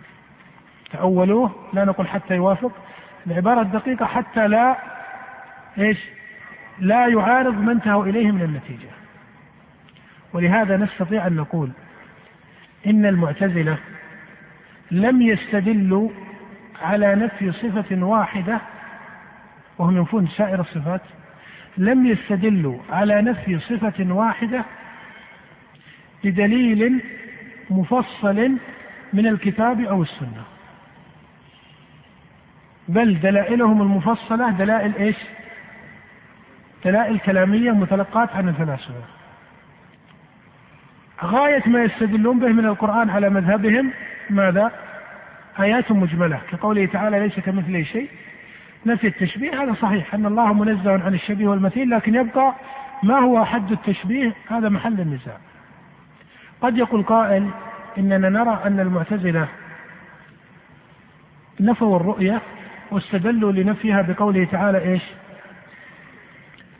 تأولوه 0.90 1.54
لا 1.72 1.84
نقول 1.84 2.08
حتى 2.08 2.34
يوافق. 2.34 2.72
العبارة 3.26 3.60
الدقيقة 3.60 4.06
حتى 4.06 4.48
لا 4.48 4.76
إيش؟ 5.78 5.98
لا 6.78 7.06
يعارض 7.06 7.60
ما 7.60 7.72
انتهوا 7.72 8.04
إليه 8.04 8.30
من 8.30 8.42
النتيجة 8.42 8.88
ولهذا 10.32 10.76
نستطيع 10.76 11.26
أن 11.26 11.36
نقول 11.36 11.70
إن 12.86 13.06
المعتزلة 13.06 13.78
لم 14.90 15.22
يستدلوا 15.22 16.10
على 16.82 17.14
نفي 17.14 17.52
صفة 17.52 18.04
واحدة 18.04 18.60
وهم 19.78 19.96
ينفون 19.96 20.28
سائر 20.28 20.60
الصفات 20.60 21.00
لم 21.78 22.06
يستدلوا 22.06 22.78
على 22.90 23.22
نفي 23.22 23.58
صفة 23.58 24.12
واحدة 24.12 24.64
بدليل 26.24 27.02
مفصل 27.70 28.50
من 29.12 29.26
الكتاب 29.26 29.80
أو 29.80 30.02
السنة. 30.02 30.42
بل 32.88 33.20
دلائلهم 33.20 33.82
المفصلة 33.82 34.50
دلائل 34.50 34.96
إيش؟ 34.96 35.16
دلائل 36.84 37.18
كلامية 37.18 37.70
متلقاة 37.70 38.28
عن 38.34 38.48
الفلاسفة. 38.48 39.02
غاية 41.24 41.62
ما 41.66 41.82
يستدلون 41.82 42.38
به 42.38 42.48
من 42.48 42.64
القرآن 42.64 43.10
على 43.10 43.30
مذهبهم 43.30 43.92
ماذا؟ 44.30 44.72
آيات 45.60 45.92
مجملة. 45.92 46.40
كقوله 46.50 46.86
تعالى 46.86 47.20
ليس 47.20 47.40
كمثله 47.40 47.82
شيء. 47.82 48.08
نفي 48.86 49.06
التشبيه 49.06 49.62
هذا 49.62 49.74
صحيح. 49.74 50.14
أن 50.14 50.26
الله 50.26 50.52
منزه 50.52 51.04
عن 51.04 51.14
الشبيه 51.14 51.48
والمثيل 51.48 51.90
لكن 51.90 52.14
يبقى 52.14 52.54
ما 53.02 53.18
هو 53.18 53.44
حد 53.44 53.72
التشبيه؟ 53.72 54.32
هذا 54.50 54.68
محل 54.68 55.00
النزاع. 55.00 55.38
قد 56.62 56.78
يقول 56.78 57.02
قائل 57.02 57.50
إننا 57.98 58.28
نرى 58.28 58.60
أن 58.64 58.80
المعتزلة 58.80 59.48
نفوا 61.60 61.96
الرؤية 61.96 62.40
واستدلوا 62.90 63.52
لنفيها 63.52 64.02
بقوله 64.02 64.44
تعالى 64.44 64.78
إيش؟ 64.78 65.02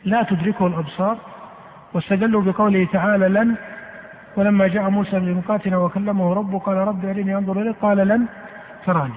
لا 0.05 0.23
تدركه 0.23 0.67
الأبصار. 0.67 1.17
واستدلوا 1.93 2.41
بقوله 2.41 2.87
تعالى 2.93 3.29
لن 3.29 3.55
ولما 4.35 4.67
جاء 4.67 4.89
موسى 4.89 5.19
لميقاتنا 5.19 5.77
وكلمه 5.77 6.33
ربه 6.33 6.59
قال 6.59 6.77
رب 6.77 7.05
أرني 7.05 7.37
أنظر 7.37 7.61
إليك 7.61 7.75
قال 7.81 7.97
لن 7.97 8.25
تراني. 8.85 9.13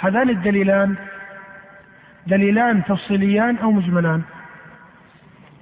هذان 0.00 0.30
الدليلان 0.30 0.94
دليلان 2.26 2.84
تفصيليان 2.84 3.56
أو 3.56 3.72
مجملان؟ 3.72 4.22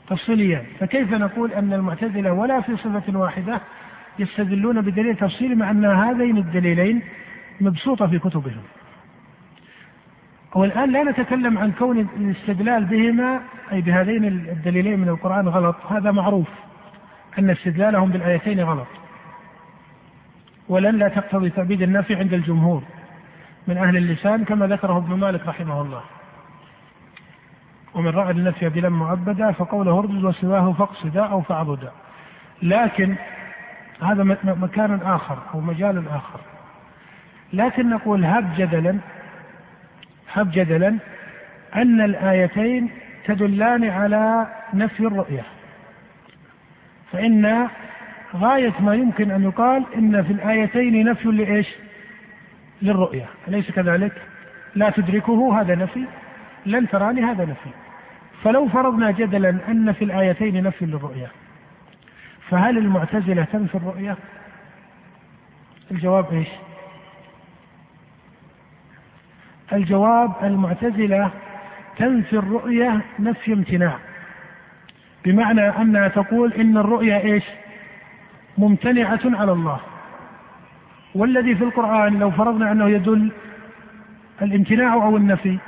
تفصيليان. 0.09 0.65
فكيف 0.81 1.13
نقول 1.13 1.53
أن 1.53 1.73
المعتزلة 1.73 2.33
ولا 2.33 2.61
في 2.61 2.77
صفة 2.77 3.19
واحدة 3.19 3.61
يستدلون 4.19 4.81
بدليل 4.81 5.17
تفصيلي 5.17 5.55
مع 5.55 5.71
أن 5.71 5.85
هذين 5.85 6.37
الدليلين 6.37 7.03
مبسوطة 7.61 8.07
في 8.07 8.19
كتبهم. 8.19 8.63
والآن 10.55 10.93
لا 10.93 11.03
نتكلم 11.03 11.59
عن 11.59 11.73
كون 11.73 11.99
الاستدلال 11.99 12.85
بهما 12.85 13.41
أي 13.73 13.81
بهذين 13.81 14.25
الدليلين 14.25 15.01
من 15.01 15.09
القرآن 15.09 15.49
غلط. 15.49 15.77
هذا 15.91 16.11
معروف 16.11 16.49
أن 17.39 17.51
استدلالهم 17.51 18.11
بالآيتين 18.11 18.61
غلط. 18.61 18.87
ولن 20.69 20.99
لا 20.99 21.09
تقتضي 21.09 21.51
تأبيد 21.51 21.83
النفي 21.83 22.15
عند 22.15 22.35
الجمهور 22.35 22.83
من 23.69 23.77
أهل 23.77 23.97
اللسان 23.97 24.45
كما 24.45 24.67
ذكره 24.67 24.97
ابن 24.97 25.15
مالك 25.15 25.47
رحمه 25.47 25.83
الله. 25.83 26.03
ومن 27.95 28.09
رأى 28.09 28.31
النفي 28.31 28.69
بلا 28.69 28.89
معبدا 28.89 29.53
فقوله 29.53 29.99
اردد 29.99 30.25
وسواه 30.25 30.73
فاقصدا 30.73 31.25
أو 31.25 31.41
فاعبدا. 31.41 31.93
لكن 32.63 33.17
هذا 34.03 34.23
مكان 34.45 35.01
آخر 35.03 35.39
أو 35.55 35.61
مجال 35.61 36.09
آخر. 36.09 36.41
لكن 37.53 37.91
نقول 37.91 38.25
هب 38.25 38.55
جدلا 38.57 38.99
هب 40.33 40.51
جدلا 40.51 40.99
أن 41.77 42.01
الآيتين 42.01 42.91
تدلان 43.25 43.85
على 43.85 44.47
نفي 44.75 45.01
الرؤية. 45.01 45.43
فإن 47.13 47.69
غاية 48.37 48.73
ما 48.81 48.95
يمكن 48.95 49.31
أن 49.31 49.43
يقال 49.43 49.85
إن 49.97 50.23
في 50.23 50.33
الآيتين 50.33 51.09
نفي 51.11 51.29
لإيش؟ 51.29 51.69
للرؤية. 52.83 53.27
أليس 53.49 53.71
كذلك؟ 53.71 54.13
لا 54.75 54.91
تدركه 54.91 55.61
هذا 55.61 55.75
نفي. 55.75 56.05
لن 56.67 56.89
تراني 56.89 57.25
هذا 57.25 57.45
نفي. 57.45 57.71
فلو 58.43 58.69
فرضنا 58.69 59.11
جدلا 59.11 59.59
أن 59.69 59.93
في 59.93 60.05
الآيتين 60.05 60.63
نفي 60.63 60.87
للرؤية 60.87 61.31
فهل 62.51 62.79
المعتزلة 62.79 63.45
تنفي 63.45 63.75
الرؤية؟ 63.75 64.17
الجواب 65.91 66.33
إيش؟ 66.33 66.49
الجواب 69.73 70.33
المعتزلة 70.43 71.31
تنفي 71.97 72.33
الرؤية 72.33 73.01
نفي 73.19 73.53
امتناع 73.53 73.99
بمعنى 75.25 75.69
أنها 75.69 76.09
تقول 76.09 76.53
إن 76.53 76.77
الرؤيا 76.77 77.19
إيش 77.19 77.45
ممتنعة 78.59 79.21
على 79.25 79.53
الله 79.53 79.81
والذي 81.15 81.55
في 81.55 81.65
القرآن 81.65 82.19
لو 82.19 82.31
فرضنا 82.31 82.73
أنه 82.73 82.89
يدل 82.89 83.33
الامتناع 84.43 84.95
أو 84.95 85.17
النفي 85.17 85.59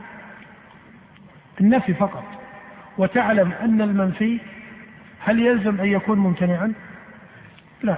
النفي 1.60 1.94
فقط 1.94 2.24
وتعلم 2.98 3.52
أن 3.52 3.82
المنفي 3.82 4.40
هل 5.24 5.40
يلزم 5.40 5.80
أن 5.80 5.86
يكون 5.86 6.18
ممتنعا؟ 6.18 6.72
لا 7.82 7.96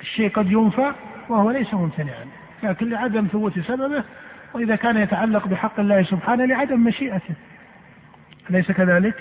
الشيء 0.00 0.30
قد 0.30 0.52
ينفى 0.52 0.92
وهو 1.28 1.50
ليس 1.50 1.74
ممتنعا 1.74 2.26
لكن 2.62 2.90
لعدم 2.90 3.26
ثبوت 3.26 3.58
سببه 3.58 4.04
وإذا 4.54 4.76
كان 4.76 4.96
يتعلق 4.96 5.46
بحق 5.46 5.80
الله 5.80 6.02
سبحانه 6.02 6.44
لعدم 6.44 6.84
مشيئته 6.84 7.34
أليس 8.50 8.72
كذلك؟ 8.72 9.14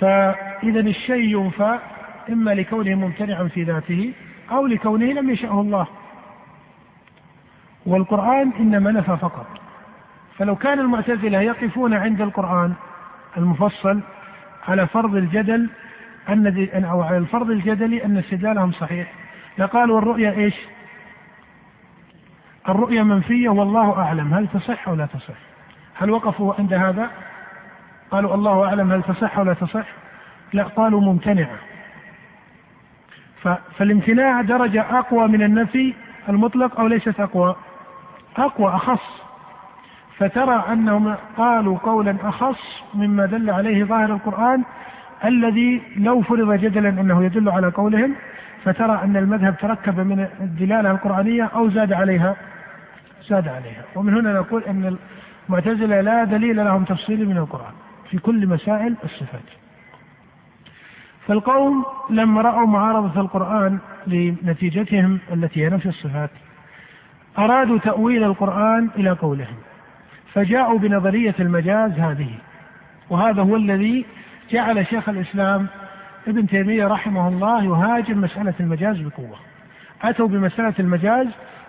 فإذا 0.00 0.80
الشيء 0.80 1.38
ينفى 1.38 1.78
إما 2.28 2.50
لكونه 2.50 2.94
ممتنعا 2.94 3.44
في 3.44 3.62
ذاته 3.62 4.12
أو 4.50 4.66
لكونه 4.66 5.06
لم 5.06 5.30
يشأه 5.30 5.60
الله 5.60 5.86
والقرآن 7.86 8.52
إنما 8.60 8.90
نفى 8.90 9.16
فقط 9.16 9.46
فلو 10.38 10.56
كان 10.56 10.78
المعتزلة 10.78 11.40
يقفون 11.40 11.94
عند 11.94 12.20
القرآن 12.20 12.72
المفصل 13.36 14.00
على 14.68 14.86
فرض 14.86 15.16
الجدل 15.16 15.70
أن 16.28 16.84
أو 16.84 17.02
على 17.02 17.16
الفرض 17.16 17.50
الجدلي 17.50 18.04
أن 18.04 18.16
استدلالهم 18.16 18.72
صحيح 18.72 19.12
لقالوا 19.58 19.98
الرؤيا 19.98 20.30
إيش؟ 20.30 20.54
الرؤيا 22.68 23.02
منفية 23.02 23.48
والله 23.48 24.02
أعلم 24.02 24.34
هل 24.34 24.48
تصح 24.48 24.88
أو 24.88 24.94
لا 24.94 25.06
تصح؟ 25.06 25.38
هل 25.94 26.10
وقفوا 26.10 26.54
عند 26.58 26.74
هذا؟ 26.74 27.10
قالوا 28.10 28.34
الله 28.34 28.64
أعلم 28.64 28.92
هل 28.92 29.02
تصح 29.02 29.38
أو 29.38 29.44
لا 29.44 29.54
تصح؟ 29.54 29.86
لا 30.52 30.62
قالوا 30.62 31.00
ممتنعة 31.00 31.58
فالامتناع 33.78 34.40
درجة 34.40 34.98
أقوى 34.98 35.28
من 35.28 35.42
النفي 35.42 35.94
المطلق 36.28 36.80
أو 36.80 36.86
ليست 36.86 37.20
أقوى 37.20 37.56
أقوى 38.36 38.74
أخص 38.74 39.27
فترى 40.18 40.64
أنهم 40.72 41.14
قالوا 41.36 41.78
قولا 41.78 42.16
أخص 42.22 42.84
مما 42.94 43.26
دل 43.26 43.50
عليه 43.50 43.84
ظاهر 43.84 44.14
القرآن 44.14 44.64
الذي 45.24 45.82
لو 45.96 46.22
فرض 46.22 46.52
جدلا 46.52 46.88
أنه 46.88 47.24
يدل 47.24 47.48
على 47.48 47.68
قولهم 47.68 48.14
فترى 48.64 49.00
أن 49.04 49.16
المذهب 49.16 49.56
تركب 49.56 50.00
من 50.00 50.26
الدلالة 50.40 50.90
القرآنية 50.90 51.44
أو 51.44 51.68
زاد 51.68 51.92
عليها 51.92 52.36
زاد 53.28 53.48
عليها. 53.48 53.82
ومن 53.94 54.14
هنا 54.14 54.32
نقول 54.32 54.62
أن 54.64 54.96
المعتزلة 55.48 56.00
لا 56.00 56.24
دليل 56.24 56.56
لهم 56.56 56.84
تفصيلي 56.84 57.24
من 57.24 57.36
القرآن 57.36 57.72
في 58.10 58.18
كل 58.18 58.46
مسائل 58.46 58.94
الصفات. 59.04 59.48
فالقوم 61.26 61.84
لما 62.10 62.40
رأوا 62.40 62.66
معارضة 62.66 63.20
القرآن 63.20 63.78
لنتيجتهم 64.06 65.18
التي 65.32 65.64
هي 65.64 65.70
نفي 65.70 65.88
الصفات 65.88 66.30
أرادوا 67.38 67.78
تأويل 67.78 68.24
القرآن 68.24 68.90
إلى 68.96 69.10
قولهم. 69.10 69.56
فجاءوا 70.34 70.78
بنظرية 70.78 71.34
المجاز 71.40 71.92
هذه 71.92 72.30
وهذا 73.10 73.42
هو 73.42 73.56
الذي 73.56 74.06
جعل 74.50 74.86
شيخ 74.86 75.08
الإسلام 75.08 75.66
ابن 76.28 76.46
تيمية 76.46 76.86
رحمه 76.86 77.28
الله 77.28 77.64
يهاجم 77.64 78.20
مسألة 78.20 78.54
المجاز 78.60 79.00
بقوة 79.00 79.38
أتوا 80.02 80.28
بمسألة 80.28 80.74
المجاز 80.78 81.26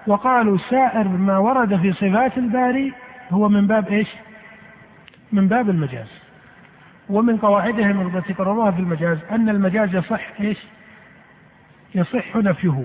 وقالوا 0.07 0.57
سائر 0.69 1.07
ما 1.07 1.37
ورد 1.37 1.81
في 1.81 1.93
صفات 1.93 2.37
الباري 2.37 2.93
هو 3.31 3.49
من 3.49 3.67
باب 3.67 3.87
إيش؟ 3.87 4.07
من 5.31 5.47
باب 5.47 5.69
المجاز 5.69 6.07
ومن 7.09 7.37
قواعدهم 7.37 8.17
التي 8.17 8.33
قرروها 8.33 8.71
في 8.71 8.79
المجاز 8.79 9.17
أن 9.31 9.49
المجاز 9.49 9.95
يصح 9.95 10.21
إيش؟ 10.39 10.57
يصح 11.95 12.35
نفيه 12.35 12.83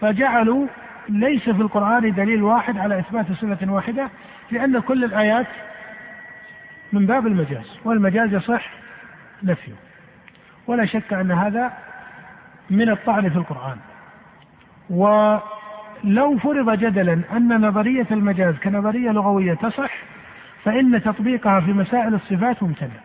فجعلوا 0.00 0.66
ليس 1.08 1.42
في 1.42 1.62
القرآن 1.62 2.14
دليل 2.14 2.42
واحد 2.42 2.78
على 2.78 2.98
إثبات 2.98 3.32
صفة 3.32 3.72
واحدة 3.72 4.10
لأن 4.50 4.78
كل 4.78 5.04
الآيات 5.04 5.46
من 6.92 7.06
باب 7.06 7.26
المجاز 7.26 7.78
والمجاز 7.84 8.34
يصح 8.34 8.70
نفيه. 9.42 9.72
ولا 10.66 10.84
شك 10.84 11.12
أن 11.12 11.32
هذا 11.32 11.72
من 12.70 12.90
الطعن 12.90 13.28
في 13.30 13.36
القرآن. 13.36 13.76
ولو 14.90 16.38
فرض 16.38 16.78
جدلا 16.78 17.20
أن 17.32 17.66
نظرية 17.68 18.06
المجاز 18.10 18.54
كنظرية 18.54 19.10
لغوية 19.10 19.54
تصح 19.54 19.92
فإن 20.64 21.02
تطبيقها 21.02 21.60
في 21.60 21.72
مسائل 21.72 22.14
الصفات 22.14 22.62
ممتنع. 22.62 23.00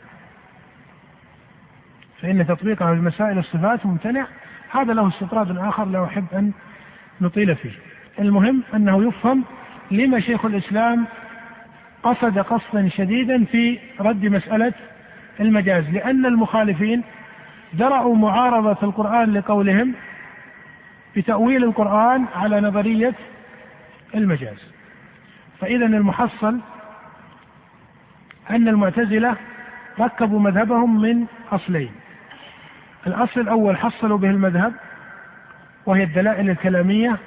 فإن 2.21 2.47
تطبيقها 2.47 2.95
في 2.95 3.01
مسائل 3.01 3.37
الصفات 3.37 3.85
ممتنع. 3.85 4.27
هذا 4.71 4.93
له 4.93 5.07
استطراد 5.07 5.57
آخر 5.57 5.85
لا 5.85 6.05
أحب 6.05 6.25
أن 6.33 6.51
نطيل 7.21 7.55
فيه. 7.55 7.88
المهم 8.19 8.63
أنه 8.73 9.07
يفهم 9.07 9.43
لما 9.91 10.19
شيخ 10.19 10.45
الإسلام 10.45 11.05
قصد 12.03 12.39
قصدا 12.39 12.89
شديدا 12.89 13.45
في 13.45 13.79
رد 13.99 14.25
مسألة 14.25 14.73
المجاز 15.39 15.89
لأن 15.89 16.25
المخالفين 16.25 17.03
درأوا 17.73 18.15
معارضة 18.15 18.77
القرآن 18.83 19.33
لقولهم 19.33 19.93
بتأويل 21.15 21.63
القرآن 21.63 22.25
على 22.35 22.61
نظرية 22.61 23.13
المجاز. 24.15 24.57
فإذا 25.61 25.85
المحصل 25.85 26.59
أن 28.49 28.67
المعتزلة 28.67 29.35
ركبوا 29.99 30.39
مذهبهم 30.39 31.01
من 31.01 31.25
أصلين. 31.51 31.91
الأصل 33.07 33.41
الأول 33.41 33.77
حصلوا 33.77 34.17
به 34.17 34.29
المذهب 34.29 34.73
وهي 35.85 36.03
الدلائل 36.03 36.49
الكلامية 36.49 37.17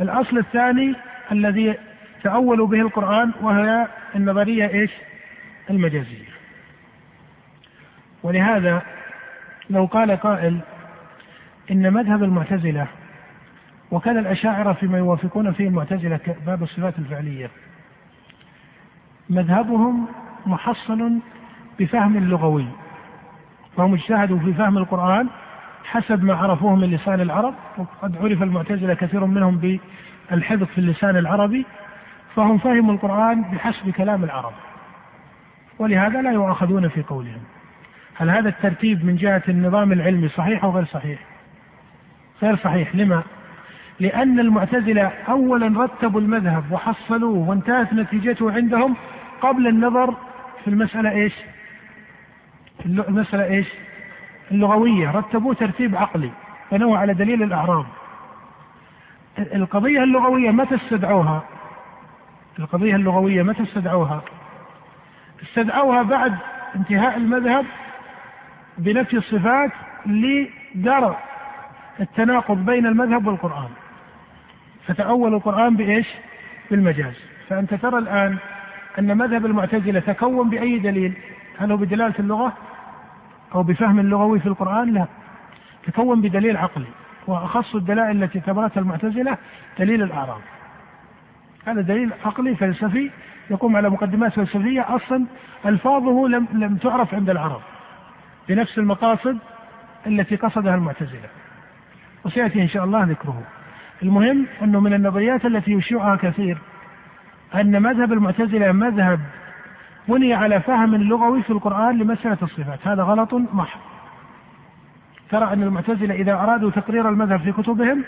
الأصل 0.00 0.38
الثاني 0.38 0.94
الذي 1.32 1.74
تأولوا 2.22 2.66
به 2.66 2.80
القرآن 2.80 3.32
وهي 3.40 3.88
النظرية 4.16 4.68
إيش؟ 4.68 4.90
المجازية. 5.70 6.28
ولهذا 8.22 8.82
لو 9.70 9.84
قال 9.84 10.10
قائل 10.10 10.60
إن 11.70 11.92
مذهب 11.92 12.22
المعتزلة 12.22 12.86
وكان 13.90 14.18
الأشاعرة 14.18 14.72
فيما 14.72 14.98
يوافقون 14.98 15.52
فيه 15.52 15.68
المعتزلة 15.68 16.20
باب 16.46 16.62
الصفات 16.62 16.98
الفعلية 16.98 17.50
مذهبهم 19.30 20.06
محصن 20.46 21.20
بفهم 21.78 22.18
لغوي 22.18 22.66
فهم 23.76 23.94
اجتهدوا 23.94 24.38
في 24.38 24.52
فهم 24.52 24.78
القرآن 24.78 25.28
حسب 25.90 26.24
ما 26.24 26.34
عرفوه 26.34 26.76
من 26.76 26.90
لسان 26.90 27.20
العرب 27.20 27.54
وقد 27.78 28.16
عرف 28.16 28.42
المعتزلة 28.42 28.94
كثير 28.94 29.24
منهم 29.24 29.78
بالحفظ 30.30 30.64
في 30.64 30.78
اللسان 30.78 31.16
العربي 31.16 31.66
فهم 32.36 32.58
فهموا 32.58 32.94
القرآن 32.94 33.42
بحسب 33.42 33.90
كلام 33.90 34.24
العرب. 34.24 34.52
ولهذا 35.78 36.22
لا 36.22 36.32
يؤاخذون 36.32 36.88
في 36.88 37.02
قولهم. 37.02 37.40
هل 38.14 38.30
هذا 38.30 38.48
الترتيب 38.48 39.04
من 39.04 39.16
جهة 39.16 39.42
النظام 39.48 39.92
العلمي 39.92 40.28
صحيح 40.28 40.64
أو 40.64 40.70
غير 40.70 40.84
صحيح؟ 40.84 41.18
غير 42.42 42.56
صحيح. 42.56 42.96
لما؟ 42.96 43.22
لأن 44.00 44.40
المعتزلة 44.40 45.12
أولا 45.28 45.84
رتبوا 45.84 46.20
المذهب 46.20 46.72
وحصلوه 46.72 47.48
وانتهت 47.48 47.92
نتيجته 47.92 48.52
عندهم 48.52 48.96
قبل 49.40 49.66
النظر 49.66 50.14
في 50.64 50.68
المسألة 50.70 51.10
إيش؟ 51.10 51.34
المسألة 52.86 53.44
إيش؟ 53.44 53.66
اللغوية 54.50 55.10
رتبوه 55.10 55.54
ترتيب 55.54 55.96
عقلي 55.96 56.30
بنوا 56.72 56.98
على 56.98 57.14
دليل 57.14 57.42
الأعراب. 57.42 57.86
القضية 59.38 60.02
اللغوية 60.02 60.50
متى 60.50 60.74
استدعوها؟ 60.74 61.42
القضية 62.58 62.96
اللغوية 62.96 63.42
متى 63.42 63.62
استدعوها؟ 63.62 64.22
استدعوها 65.42 66.02
بعد 66.02 66.34
انتهاء 66.76 67.16
المذهب 67.16 67.66
بنفي 68.78 69.16
الصفات 69.16 69.70
لدرء 70.06 71.16
التناقض 72.00 72.64
بين 72.64 72.86
المذهب 72.86 73.26
والقرآن. 73.26 73.68
فتأول 74.86 75.34
القرآن 75.34 75.76
بإيش؟ 75.76 76.06
بالمجاز. 76.70 77.14
فأنت 77.48 77.74
ترى 77.74 77.98
الآن 77.98 78.36
أن 78.98 79.16
مذهب 79.16 79.46
المعتزلة 79.46 80.00
تكون 80.00 80.50
بأي 80.50 80.78
دليل؟ 80.78 81.12
هل 81.58 81.70
هو 81.70 81.76
بدلالة 81.76 82.14
اللغة؟ 82.18 82.52
أو 83.54 83.62
بفهم 83.62 84.00
لغوي 84.00 84.40
في 84.40 84.46
القرآن 84.46 84.94
لا. 84.94 85.06
تكون 85.86 86.20
بدليل 86.20 86.56
عقلي 86.56 86.86
وأخص 87.26 87.74
الدلائل 87.74 88.22
التي 88.24 88.38
اعتبرتها 88.38 88.80
المعتزلة 88.80 89.36
دليل 89.78 90.02
الأعراض. 90.02 90.40
هذا 91.66 91.80
دليل 91.80 92.10
عقلي 92.24 92.54
فلسفي 92.54 93.10
يقوم 93.50 93.76
على 93.76 93.90
مقدمات 93.90 94.32
فلسفية. 94.32 94.96
أصلا 94.96 95.26
ألفاظه 95.66 96.28
لم 96.28 96.46
لم 96.52 96.76
تعرف 96.76 97.14
عند 97.14 97.30
العرب 97.30 97.60
بنفس 98.48 98.78
المقاصد 98.78 99.38
التي 100.06 100.36
قصدها 100.36 100.74
المعتزلة. 100.74 101.28
وسيأتي 102.24 102.62
إن 102.62 102.68
شاء 102.68 102.84
الله 102.84 103.04
ذكره. 103.04 103.42
المهم 104.02 104.46
أنه 104.62 104.80
من 104.80 104.94
النظريات 104.94 105.44
التي 105.44 105.72
يشيعها 105.72 106.16
كثير 106.16 106.58
أن 107.54 107.82
مذهب 107.82 108.12
المعتزلة 108.12 108.72
مذهب 108.72 109.20
بني 110.08 110.34
على 110.34 110.60
فهم 110.60 110.96
لغوي 110.96 111.42
في 111.42 111.50
القرآن 111.50 111.98
لمسألة 111.98 112.38
الصفات. 112.42 112.86
هذا 112.86 113.02
غلط 113.02 113.34
محض. 113.34 113.80
ترى 115.30 115.52
أن 115.52 115.62
المعتزلة 115.62 116.14
إذا 116.14 116.32
أرادوا 116.32 116.70
تقرير 116.70 117.08
المذهب 117.08 117.40
في 117.40 117.52
كتبهم 117.52 118.04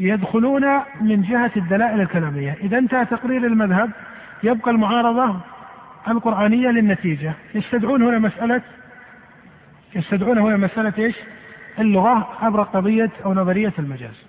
يدخلون 0.00 0.80
من 1.00 1.22
جهة 1.22 1.50
الدلائل 1.56 2.00
الكلامية. 2.00 2.56
إذا 2.60 2.78
انتهى 2.78 3.04
تقرير 3.04 3.46
المذهب 3.46 3.90
يبقى 4.42 4.70
المعارضة 4.70 5.36
القرآنية 6.08 6.68
للنتيجة. 6.68 7.32
يستدعون 7.54 8.02
هنا 8.02 8.18
مسألة 8.18 8.62
يستدعون 9.94 10.38
هنا 10.38 10.56
مسألة 10.56 10.92
إيش؟ 10.98 11.16
اللغة 11.78 12.28
عبر 12.42 12.62
قضية 12.62 13.10
أو 13.24 13.34
نظرية 13.34 13.72
المجاز. 13.78 14.24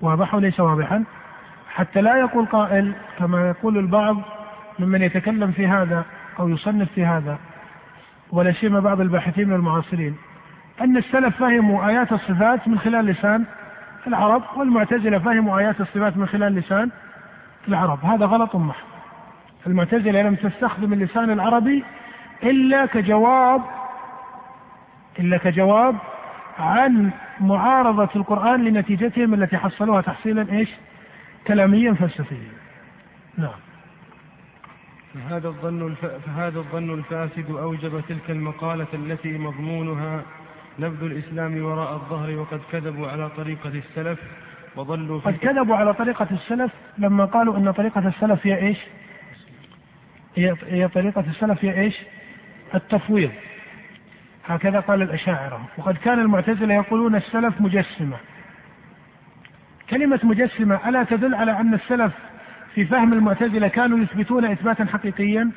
واضح 0.00 0.34
وليس 0.34 0.60
واضحا؟ 0.60 1.04
حتى 1.74 2.00
لا 2.00 2.16
يقول 2.16 2.46
قائل 2.46 2.92
كما 3.18 3.48
يقول 3.48 3.78
البعض 3.78 4.16
ممن 4.82 5.02
يتكلم 5.02 5.52
في 5.52 5.66
هذا 5.66 6.04
أو 6.38 6.48
يصنف 6.48 6.92
في 6.92 7.06
هذا 7.06 7.38
ولا 8.32 8.52
سيما 8.52 8.80
بعض 8.80 9.00
الباحثين 9.00 9.48
من 9.48 9.54
المعاصرين 9.54 10.16
أن 10.80 10.96
السلف 10.96 11.36
فهموا 11.36 11.88
آيات 11.88 12.12
الصفات 12.12 12.68
من 12.68 12.78
خلال 12.78 13.06
لسان 13.06 13.44
العرب 14.06 14.42
والمعتزلة 14.56 15.18
فهموا 15.18 15.58
آيات 15.58 15.80
الصفات 15.80 16.16
من 16.16 16.26
خلال 16.26 16.54
لسان 16.54 16.90
العرب 17.68 18.04
هذا 18.04 18.26
غلط 18.26 18.56
محض 18.56 18.86
المعتزلة 19.66 20.22
لم 20.22 20.34
تستخدم 20.34 20.92
اللسان 20.92 21.30
العربي 21.30 21.84
إلا 22.42 22.86
كجواب 22.86 23.62
إلا 25.18 25.36
كجواب 25.36 25.96
عن 26.58 27.10
معارضة 27.40 28.08
القرآن 28.16 28.64
لنتيجتهم 28.64 29.34
التي 29.34 29.58
حصلوها 29.58 30.00
تحصيلا 30.00 30.52
إيش؟ 30.52 30.68
كلاميا 31.46 31.92
فلسفيا. 31.92 32.52
نعم. 33.38 33.71
فهذا 35.14 35.48
الظن 35.48 35.94
فهذا 36.26 36.58
الظن 36.58 36.94
الفاسد 36.94 37.50
أوجب 37.50 38.02
تلك 38.08 38.30
المقالة 38.30 38.86
التي 38.94 39.38
مضمونها 39.38 40.22
نبذ 40.78 41.04
الإسلام 41.04 41.64
وراء 41.64 41.92
الظهر 41.92 42.36
وقد 42.36 42.60
كذبوا 42.72 43.08
على 43.08 43.30
طريقة 43.30 43.68
السلف 43.68 44.18
وظلوا 44.76 45.20
قد 45.20 45.36
كذبوا 45.36 45.76
على 45.76 45.94
طريقة 45.94 46.28
السلف 46.30 46.72
لما 46.98 47.24
قالوا 47.24 47.56
أن 47.56 47.70
طريقة 47.70 48.08
السلف 48.08 48.46
هي 48.46 48.66
إيش؟ 48.66 48.78
هي, 50.36 50.56
هي 50.66 50.88
طريقة 50.88 51.24
السلف 51.28 51.64
هي 51.64 51.80
إيش؟ 51.80 51.98
التفويض 52.74 53.30
هكذا 54.46 54.80
قال 54.80 55.02
الأشاعرة 55.02 55.68
وقد 55.78 55.96
كان 55.96 56.18
المعتزلة 56.18 56.74
يقولون 56.74 57.14
السلف 57.14 57.60
مجسمة 57.60 58.16
كلمة 59.90 60.20
مجسمة 60.22 60.88
ألا 60.88 61.04
تدل 61.04 61.34
على 61.34 61.60
أن 61.60 61.74
السلف 61.74 62.12
في 62.74 62.84
فهم 62.84 63.12
المعتزلة 63.12 63.68
كانوا 63.68 63.98
يثبتون 63.98 64.44
إثباتا 64.44 64.84
حقيقيا؟ 64.84 65.50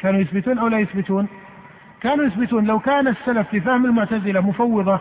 كانوا 0.00 0.20
يثبتون 0.20 0.58
أو 0.58 0.68
لا 0.68 0.78
يثبتون؟ 0.78 1.28
كانوا 2.00 2.24
يثبتون. 2.24 2.66
لو 2.66 2.78
كان 2.78 3.08
السلف 3.08 3.48
في 3.48 3.60
فهم 3.60 3.84
المعتزلة 3.84 4.40
مفوضة 4.40 5.00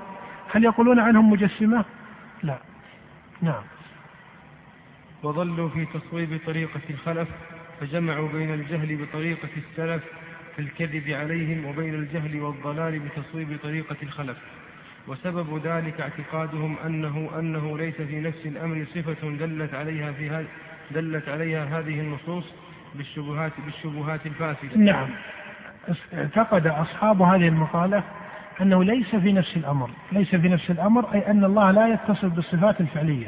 هل 0.52 0.64
يقولون 0.64 1.00
عنهم 1.00 1.30
مجسمة؟ 1.30 1.86
لا. 2.44 2.58
نعم. 3.42 3.64
وظلوا 5.24 5.70
في 5.70 5.86
تصويب 5.86 6.40
طريقة 6.46 6.82
الخلف 6.90 7.28
فجمعوا 7.80 8.30
بين 8.30 8.54
الجهل 8.54 9.06
بطريقة 9.06 9.50
السلف 9.58 10.04
في 10.56 10.62
الكذب 10.62 11.10
عليهم 11.10 11.66
وبين 11.66 11.96
الجهل 11.96 12.42
والضلال 12.42 13.00
بتصويب 13.00 13.58
طريقة 13.64 13.96
الخلف. 14.04 14.38
وسبب 15.08 15.62
ذلك 15.64 16.02
اعتقادهم 16.02 16.76
أنه 16.86 17.30
أنه 17.40 17.78
ليس 17.78 17.96
في 17.96 18.20
نفس 18.20 18.46
الأمر 18.46 18.86
صفة 18.96 19.30
دلت 19.30 19.74
عليها 19.74 20.12
في 20.12 20.46
دلت 20.92 21.30
عليها 21.30 21.80
هذه 21.80 22.00
النصوص 22.00 22.54
بالشبهات 22.96 23.52
بالشبهات 23.66 24.26
الفاسدة. 24.26 24.78
نعم. 24.78 25.08
اعتقد 26.14 26.68
أصحاب 26.68 27.22
هذه 27.22 27.48
المقالة 27.48 28.04
أنه 28.62 28.84
ليس 28.84 29.16
في 29.16 29.34
نفس 29.34 29.58
الأمر، 29.58 29.90
ليس 30.12 30.36
في 30.36 30.50
نفس 30.50 30.72
الأمر 30.72 31.14
أي 31.14 31.32
أن 31.32 31.44
الله 31.44 31.72
لا 31.72 31.88
يتصف 31.88 32.26
بالصفات 32.26 32.82
الفعلية. 32.82 33.28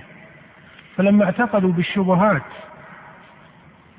فلما 0.97 1.25
اعتقدوا 1.25 1.71
بالشبهات 1.71 2.41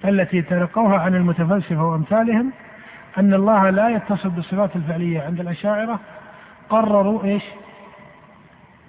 التي 0.04 0.42
تلقوها 0.42 0.98
عن 0.98 1.14
المتفلسفة 1.14 1.84
وأمثالهم 1.84 2.52
أن 3.18 3.34
الله 3.34 3.70
لا 3.70 3.88
يتصف 3.88 4.26
بالصفات 4.26 4.76
الفعلية 4.76 5.22
عند 5.22 5.40
الأشاعرة 5.40 6.00
قرروا 6.68 7.24
إيش 7.24 7.42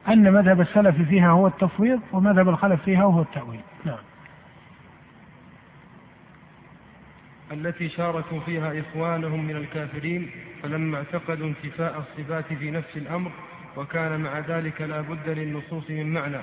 أن 0.08 0.34
مذهب 0.34 0.62
السلف 0.62 1.02
فيها 1.02 1.30
هو 1.30 1.48
التفويض 1.48 2.00
ومذهب 2.12 2.50
الخلف 2.50 2.82
فيها 2.82 3.04
هو 3.04 3.22
التأويل 3.22 3.60
نعم 3.86 3.98
التي 7.52 7.90
شاركوا 7.90 8.40
فيها 8.40 8.80
إخوانهم 8.80 9.48
من 9.48 9.56
الكافرين 9.56 10.32
فلما 10.64 10.98
اعتقدوا 10.98 11.48
انتفاء 11.48 12.00
الصفات 12.00 12.54
في 12.54 12.72
نفس 12.72 12.98
الأمر 12.98 13.32
وكان 13.78 14.22
مع 14.22 14.40
ذلك 14.40 14.82
لا 14.82 15.02
بد 15.02 15.30
للنصوص 15.30 15.90
من 15.90 16.14
معنى. 16.14 16.42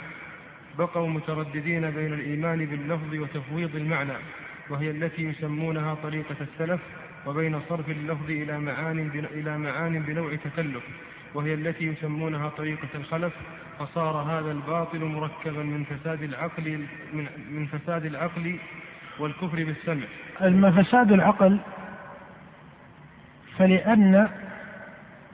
بقوا 0.79 1.09
مترددين 1.09 1.91
بين 1.91 2.13
الإيمان 2.13 2.67
باللفظ 2.67 3.15
وتفويض 3.15 3.77
المعنى 3.77 4.13
وهي 4.71 4.91
التي 4.91 5.23
يسمونها 5.23 5.95
طريقة 5.95 6.37
السلف 6.41 6.81
وبين 7.27 7.61
صرف 7.69 7.91
اللفظ 7.91 8.31
إلى 8.31 8.59
معان 8.59 9.27
إلى 9.35 9.59
معان 9.59 10.03
بنوع 10.03 10.35
تكلف 10.35 10.83
وهي 11.35 11.55
التي 11.55 11.85
يسمونها 11.85 12.49
طريقة 12.49 12.89
الخلف 12.95 13.33
فصار 13.79 14.17
هذا 14.17 14.53
الباطل 14.53 15.05
مركبا 15.05 15.63
من 15.63 15.85
فساد 15.85 16.23
العقل 16.23 16.87
من, 17.13 17.27
من 17.51 17.67
فساد 17.67 18.05
العقل 18.05 18.59
والكفر 19.21 19.65
بالسمع. 19.65 20.05
أما 20.41 20.71
فساد 20.83 21.13
العقل 21.13 21.59
فلأن 23.59 24.29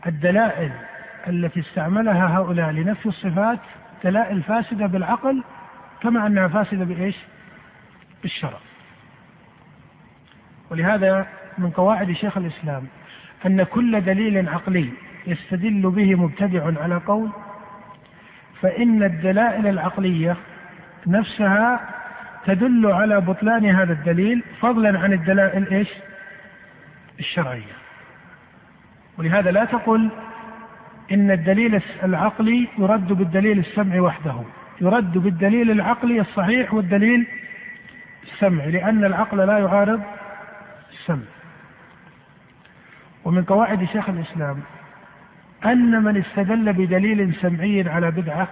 الدلائل 0.07 0.73
التي 1.29 1.61
استعملها 1.61 2.39
هؤلاء 2.39 2.71
لنفي 2.71 3.07
الصفات 3.07 3.59
دلائل 4.05 4.43
فاسدة 4.43 4.87
بالعقل 4.87 5.43
كما 6.03 6.27
أنها 6.27 6.49
فاسدة 6.49 6.85
بإيش؟ 6.85 7.17
بالشرع. 8.23 8.59
ولهذا 10.71 11.27
من 11.59 11.71
قواعد 11.71 12.13
شيخ 12.13 12.37
الإسلام 12.37 12.87
أن 13.47 13.63
كل 13.63 14.01
دليل 14.01 14.49
عقلي 14.49 14.91
يستدل 15.27 15.91
به 15.91 16.15
مبتدع 16.15 16.83
على 16.83 16.97
قول 16.97 17.31
فإن 18.61 19.03
الدلائل 19.03 19.67
العقلية 19.67 20.37
نفسها 21.07 21.94
تدل 22.47 22.87
على 22.87 23.21
بطلان 23.21 23.67
هذا 23.67 23.93
الدليل 23.93 24.43
فضلا 24.61 24.99
عن 24.99 25.13
الدلائل 25.13 25.69
إيش؟ 25.69 25.89
الشرعية. 27.19 27.73
ولهذا 29.19 29.51
لا 29.51 29.65
تقل 29.65 30.11
إن 31.13 31.31
الدليل 31.31 31.83
العقلي 32.03 32.69
يرد 32.79 33.13
بالدليل 33.13 33.59
السمعي 33.59 34.01
وحده، 34.01 34.35
يرد 34.81 35.19
بالدليل 35.19 35.71
العقلي 35.71 36.21
الصحيح 36.21 36.75
والدليل 36.75 37.27
السمعي، 38.23 38.71
لأن 38.71 39.05
العقل 39.05 39.39
لا 39.39 39.59
يعارض 39.59 40.03
السمع. 40.93 41.27
ومن 43.25 43.45
قواعد 43.45 43.85
شيخ 43.85 44.09
الإسلام 44.09 44.61
أن 45.65 46.03
من 46.03 46.17
استدل 46.17 46.73
بدليل 46.73 47.35
سمعي 47.35 47.89
على 47.89 48.11
بدعة 48.11 48.49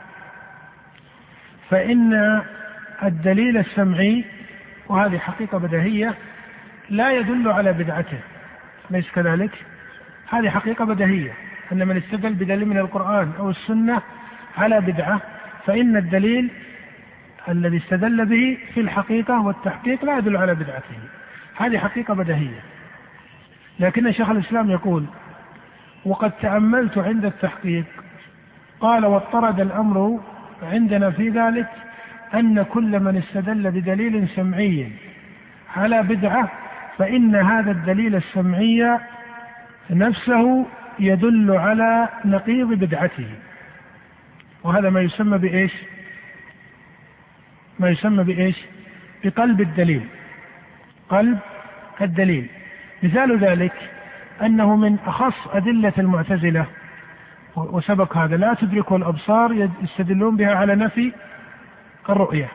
فإن 1.71 2.43
الدليل 3.03 3.59
السمعي 3.59 4.25
وهذه 4.88 5.19
حقيقة 5.19 5.59
بديهية 5.59 6.15
لا 6.91 7.12
يدل 7.12 7.49
على 7.49 7.73
بدعته 7.73 8.19
أليس 8.91 9.11
كذلك؟ 9.11 9.51
هذه 10.29 10.49
حقيقة 10.49 10.85
بديهية 10.85 11.33
أن 11.73 11.88
من 11.88 11.97
استدل 11.97 12.35
بدليل 12.35 12.69
من 12.69 12.79
القرآن 12.79 13.33
أو 13.38 13.51
السنة 13.51 14.03
على 14.57 14.81
بدعة 14.81 15.21
فإن 15.67 15.97
الدليل 15.97 16.51
الذي 17.49 17.77
استدل 17.77 18.27
به 18.27 18.59
في 18.75 18.81
الحقيقة 18.81 19.41
والتحقيق 19.43 20.05
لا 20.05 20.19
يدل 20.19 20.37
على 20.37 20.55
بدعته 20.55 20.99
هذه 21.57 21.79
حقيقة 21.79 22.15
بديهية 22.15 22.61
لكن 23.81 24.12
شيخ 24.12 24.31
الإسلام 24.31 24.71
يقول 24.71 25.05
وقد 26.05 26.31
تأملت 26.31 26.99
عند 26.99 27.25
التحقيق 27.25 27.85
قال 28.81 29.07
واضطرد 29.07 29.61
الأمر 29.61 30.21
عندنا 30.62 31.11
في 31.11 31.29
ذلك 31.29 31.69
أن 32.35 32.62
كل 32.62 33.01
من 33.01 33.16
استدل 33.16 33.71
بدليل 33.71 34.29
سمعي 34.29 34.88
على 35.77 36.03
بدعة 36.03 36.49
فإن 36.99 37.37
هذا 37.37 37.71
الدليل 37.71 38.16
السمعي 38.16 38.99
نفسه 39.90 40.66
يدل 40.99 41.51
على 41.51 42.09
نقيض 42.25 42.68
بدعته. 42.68 43.29
وهذا 44.64 44.90
ما 44.90 45.01
يسمى 45.01 45.38
بإيش؟ 45.38 45.73
ما 47.79 47.88
يسمى 47.88 48.25
بإيش؟ 48.25 48.57
بقلب 49.25 49.61
الدليل. 49.61 50.07
قلب 51.09 51.38
الدليل. 52.01 52.47
مثال 53.03 53.38
ذلك 53.38 53.73
أنه 54.42 54.77
من 54.77 54.99
أخص 55.07 55.49
أدلة 55.53 55.92
المعتزلة 55.99 56.66
وسبق 57.57 58.16
هذا 58.16 58.37
لا 58.37 58.55
تدركه 58.55 58.97
الأبصار 58.97 59.68
يستدلون 59.83 60.37
بها 60.37 60.55
على 60.55 60.75
نفي 60.75 61.12
الرؤية. 62.11 62.49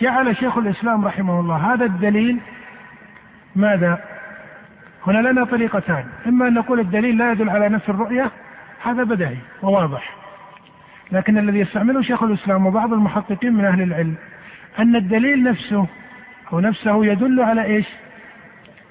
جعل 0.00 0.36
شيخ 0.36 0.58
الإسلام 0.58 1.04
رحمه 1.04 1.40
الله 1.40 1.56
هذا 1.56 1.84
الدليل 1.84 2.40
ماذا؟ 3.56 4.04
هنا 5.06 5.28
لنا 5.28 5.44
طريقتان. 5.44 6.04
إما 6.26 6.48
أن 6.48 6.54
نقول 6.54 6.80
الدليل 6.80 7.18
لا 7.18 7.32
يدل 7.32 7.50
على 7.50 7.68
نفي 7.68 7.88
الرؤية 7.88 8.30
هذا 8.82 9.02
بدهي 9.02 9.36
وواضح. 9.62 10.16
لكن 11.12 11.38
الذي 11.38 11.58
يستعمله 11.58 12.02
شيخ 12.02 12.22
الإسلام 12.22 12.66
وبعض 12.66 12.92
المحققين 12.92 13.52
من 13.52 13.64
أهل 13.64 13.82
العلم 13.82 14.14
أن 14.78 14.96
الدليل 14.96 15.42
نفسه 15.42 15.86
أو 16.52 16.60
نفسه 16.60 17.04
يدل 17.04 17.40
على 17.40 17.64
إيش؟ 17.64 17.86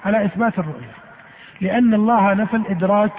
على 0.06 0.26
إثبات 0.26 0.60
الرؤية. 0.60 0.94
لأن 1.62 1.94
الله 1.94 2.34
نفى 2.34 2.56
الإدراك 2.56 3.14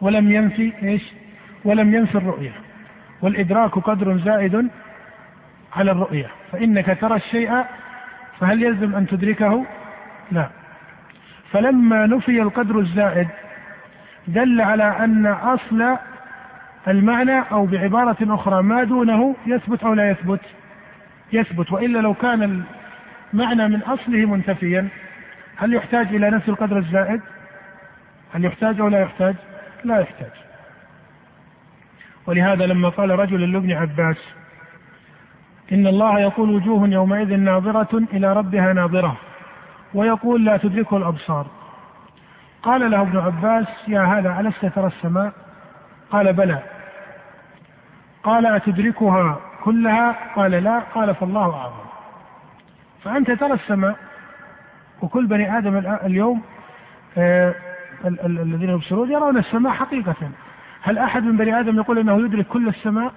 ولم 0.00 0.32
ينفي 0.32 0.72
إيش؟ 0.82 1.12
ولم 1.64 1.94
ينفي 1.94 2.14
الرؤية. 2.14 2.52
والإدراك 3.22 3.70
قدر 3.70 4.18
زائد 4.18 4.70
على 5.76 5.90
الرؤية. 5.90 6.26
فإنك 6.52 6.98
ترى 7.00 7.16
الشيء 7.16 7.64
فهل 8.40 8.62
يلزم 8.62 8.94
أن 8.94 9.06
تدركه؟ 9.06 9.66
لا. 10.32 10.48
فلما 11.50 12.06
نفي 12.06 12.42
القدر 12.42 12.78
الزائد 12.78 13.28
دل 14.28 14.60
على 14.60 14.84
أن 14.84 15.26
أصل 15.26 15.96
المعنى 16.88 17.40
أو 17.40 17.66
بعبارة 17.66 18.16
أخرى 18.22 18.62
ما 18.62 18.84
دونه 18.84 19.36
يثبت 19.46 19.84
أو 19.84 19.94
لا 19.94 20.10
يثبت. 20.10 20.40
يثبت. 21.32 21.72
وإلا 21.72 21.98
لو 21.98 22.14
كان 22.14 22.64
المعنى 23.32 23.68
من 23.68 23.82
أصله 23.82 24.26
منتفيا 24.26 24.88
هل 25.56 25.74
يحتاج 25.74 26.06
إلى 26.14 26.30
نفي 26.30 26.48
القدر 26.48 26.78
الزائد؟ 26.78 27.20
هل 28.34 28.44
يحتاج 28.44 28.80
أو 28.80 28.88
لا 28.88 29.00
يحتاج؟ 29.00 29.34
لا 29.84 30.00
يحتاج. 30.00 30.30
ولهذا 32.26 32.66
لما 32.66 32.88
قال 32.88 33.10
رجل 33.10 33.52
لابن 33.52 33.72
عباس 33.72 34.34
إن 35.72 35.86
الله 35.86 36.20
يقول 36.20 36.50
وجوه 36.50 36.88
يومئذ 36.88 37.36
ناظرة 37.36 38.02
إلى 38.12 38.32
ربها 38.32 38.72
ناظرة 38.72 39.16
ويقول 39.94 40.44
لا 40.44 40.56
تدركه 40.56 40.96
الأبصار. 40.96 41.46
قال 42.62 42.90
له 42.90 43.00
ابن 43.02 43.18
عباس 43.18 43.66
يا 43.88 44.00
هذا 44.00 44.40
ألست 44.40 44.66
ترى 44.66 44.86
السماء؟ 44.86 45.32
قال 46.10 46.32
بلى. 46.32 46.58
قال 48.22 48.46
أتدركها 48.46 49.40
كلها؟ 49.64 50.16
قال 50.36 50.50
لا. 50.50 50.78
قال 50.94 51.14
فالله 51.14 51.54
أعظم 51.54 51.84
فأنت 53.04 53.30
ترى 53.30 53.52
السماء. 53.52 53.96
وكل 55.02 55.26
بني 55.26 55.58
آدم 55.58 55.76
اليوم 56.04 56.42
آه 57.18 57.54
الذين 58.04 58.70
يبصرون 58.70 59.12
يرون 59.12 59.36
السماء 59.36 59.72
حقيقة. 59.72 60.30
هل 60.82 60.98
أحد 60.98 61.22
من 61.22 61.36
بني 61.36 61.60
آدم 61.60 61.76
يقول 61.76 61.98
أنه 61.98 62.24
يدرك 62.24 62.46
كل 62.46 62.68
السماء؟ 62.68 63.12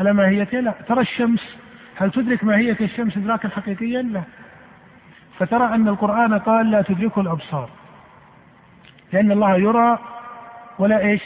على 0.00 0.12
ماهيتها 0.12 0.60
لا. 0.60 0.74
ترى 0.88 1.00
الشمس؟ 1.00 1.56
هل 2.00 2.10
تدرك 2.10 2.44
ماهية 2.44 2.76
الشمس 2.80 3.16
إدراكا 3.16 3.48
حقيقيا؟ 3.48 4.02
لا. 4.02 4.22
فترى 5.38 5.74
أن 5.74 5.88
القرآن 5.88 6.38
قال 6.38 6.70
لا 6.70 6.82
تدركه 6.82 7.20
الأبصار. 7.20 7.68
لأن 9.12 9.32
الله 9.32 9.56
يرى 9.56 9.98
ولا 10.78 11.00
إيش؟ 11.00 11.22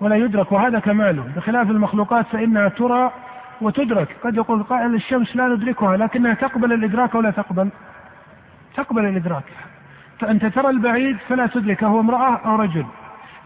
ولا 0.00 0.16
يدرك 0.16 0.52
وهذا 0.52 0.78
كماله. 0.78 1.22
بخلاف 1.36 1.70
المخلوقات 1.70 2.26
فإنها 2.26 2.68
ترى 2.68 3.12
وتدرك. 3.60 4.16
قد 4.24 4.36
يقول 4.36 4.62
قائل 4.62 4.94
الشمس 4.94 5.36
لا 5.36 5.48
ندركها 5.48 5.96
لكنها 5.96 6.34
تقبل 6.34 6.72
الإدراك 6.72 7.14
ولا 7.14 7.30
تقبل؟ 7.30 7.68
تقبل 8.76 9.04
الإدراك. 9.04 9.44
فأنت 10.20 10.46
ترى 10.46 10.70
البعيد 10.70 11.16
فلا 11.28 11.46
تدركه 11.46 11.86
هو 11.86 12.00
امرأة 12.00 12.36
أو 12.36 12.56
رجل. 12.56 12.86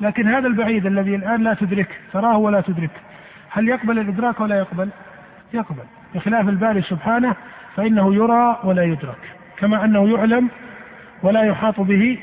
لكن 0.00 0.28
هذا 0.28 0.46
البعيد 0.46 0.86
الذي 0.86 1.14
الآن 1.14 1.42
لا 1.42 1.54
تدرك 1.54 2.00
تراه 2.12 2.36
ولا 2.36 2.60
تدرك 2.60 2.90
هل 3.50 3.68
يقبل 3.68 3.98
الإدراك 3.98 4.40
ولا 4.40 4.58
يقبل؟ 4.58 4.88
يقبل. 5.52 5.84
بخلاف 6.14 6.48
الباري 6.48 6.82
سبحانه 6.82 7.34
فإنه 7.76 8.14
يرى 8.14 8.60
ولا 8.64 8.82
يدرك 8.82 9.18
كما 9.58 9.84
أنه 9.84 10.08
يعلم 10.16 10.48
ولا 11.22 11.42
يحاط 11.42 11.80
به 11.80 12.18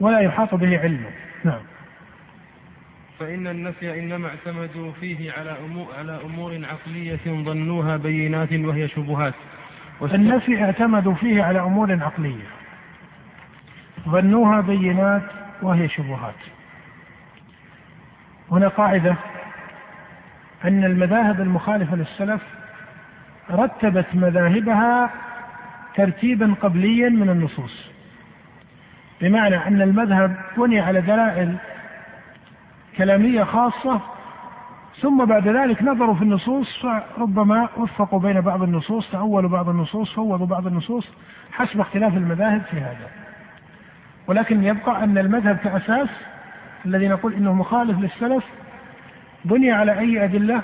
ولا 0.00 0.20
يحاط 0.20 0.54
به 0.54 0.78
علمه. 0.78 1.10
نعم. 1.44 1.60
فإن 3.18 3.46
النفي 3.46 4.00
إنما 4.00 4.28
اعتمدوا 4.28 4.92
فيه 5.00 5.32
على 5.32 5.56
أمور, 5.64 5.86
على 5.98 6.20
أمور 6.24 6.60
عقلية 6.64 7.44
ظنوها 7.44 7.96
بينات 7.96 8.52
وهي 8.52 8.88
شبهات. 8.88 9.34
النفي 10.02 10.64
اعتمدوا 10.64 11.14
فيه 11.14 11.42
على 11.42 11.60
أمور 11.60 12.02
عقلية 12.02 12.46
ظنوها 14.08 14.60
بينات 14.60 15.22
وهي 15.62 15.88
شبهات. 15.88 16.34
هنا 18.50 18.68
قاعدة 18.68 19.16
أن 20.64 20.84
المذاهب 20.84 21.40
المخالفة 21.40 21.96
للسلف 21.96 22.42
رتبت 23.50 24.06
مذاهبها 24.14 25.10
ترتيبا 25.94 26.54
قبليا 26.62 27.08
من 27.08 27.30
النصوص. 27.30 27.90
بمعنى 29.20 29.56
أن 29.66 29.82
المذهب 29.82 30.36
بني 30.56 30.80
على 30.80 31.00
دلائل 31.00 31.56
كلامية 32.96 33.44
خاصة 33.44 34.00
ثم 35.00 35.24
بعد 35.24 35.48
ذلك 35.48 35.82
نظروا 35.82 36.14
في 36.14 36.22
النصوص 36.22 36.82
فربما 36.82 37.68
وفقوا 37.76 38.20
بين 38.20 38.40
بعض 38.40 38.62
النصوص 38.62 39.10
تأولوا 39.10 39.50
بعض 39.50 39.68
النصوص 39.68 40.14
فوضوا 40.14 40.46
بعض 40.46 40.66
النصوص 40.66 41.08
حسب 41.52 41.80
اختلاف 41.80 42.16
المذاهب 42.16 42.62
في 42.70 42.76
هذا. 42.76 43.08
ولكن 44.26 44.64
يبقى 44.64 45.04
أن 45.04 45.18
المذهب 45.18 45.56
كأساس 45.56 46.08
الذي 46.86 47.08
نقول 47.08 47.34
إنه 47.34 47.52
مخالف 47.54 47.98
للسلف 47.98 48.44
بني 49.44 49.72
على 49.72 49.98
أي 49.98 50.24
أدلة؟ 50.24 50.62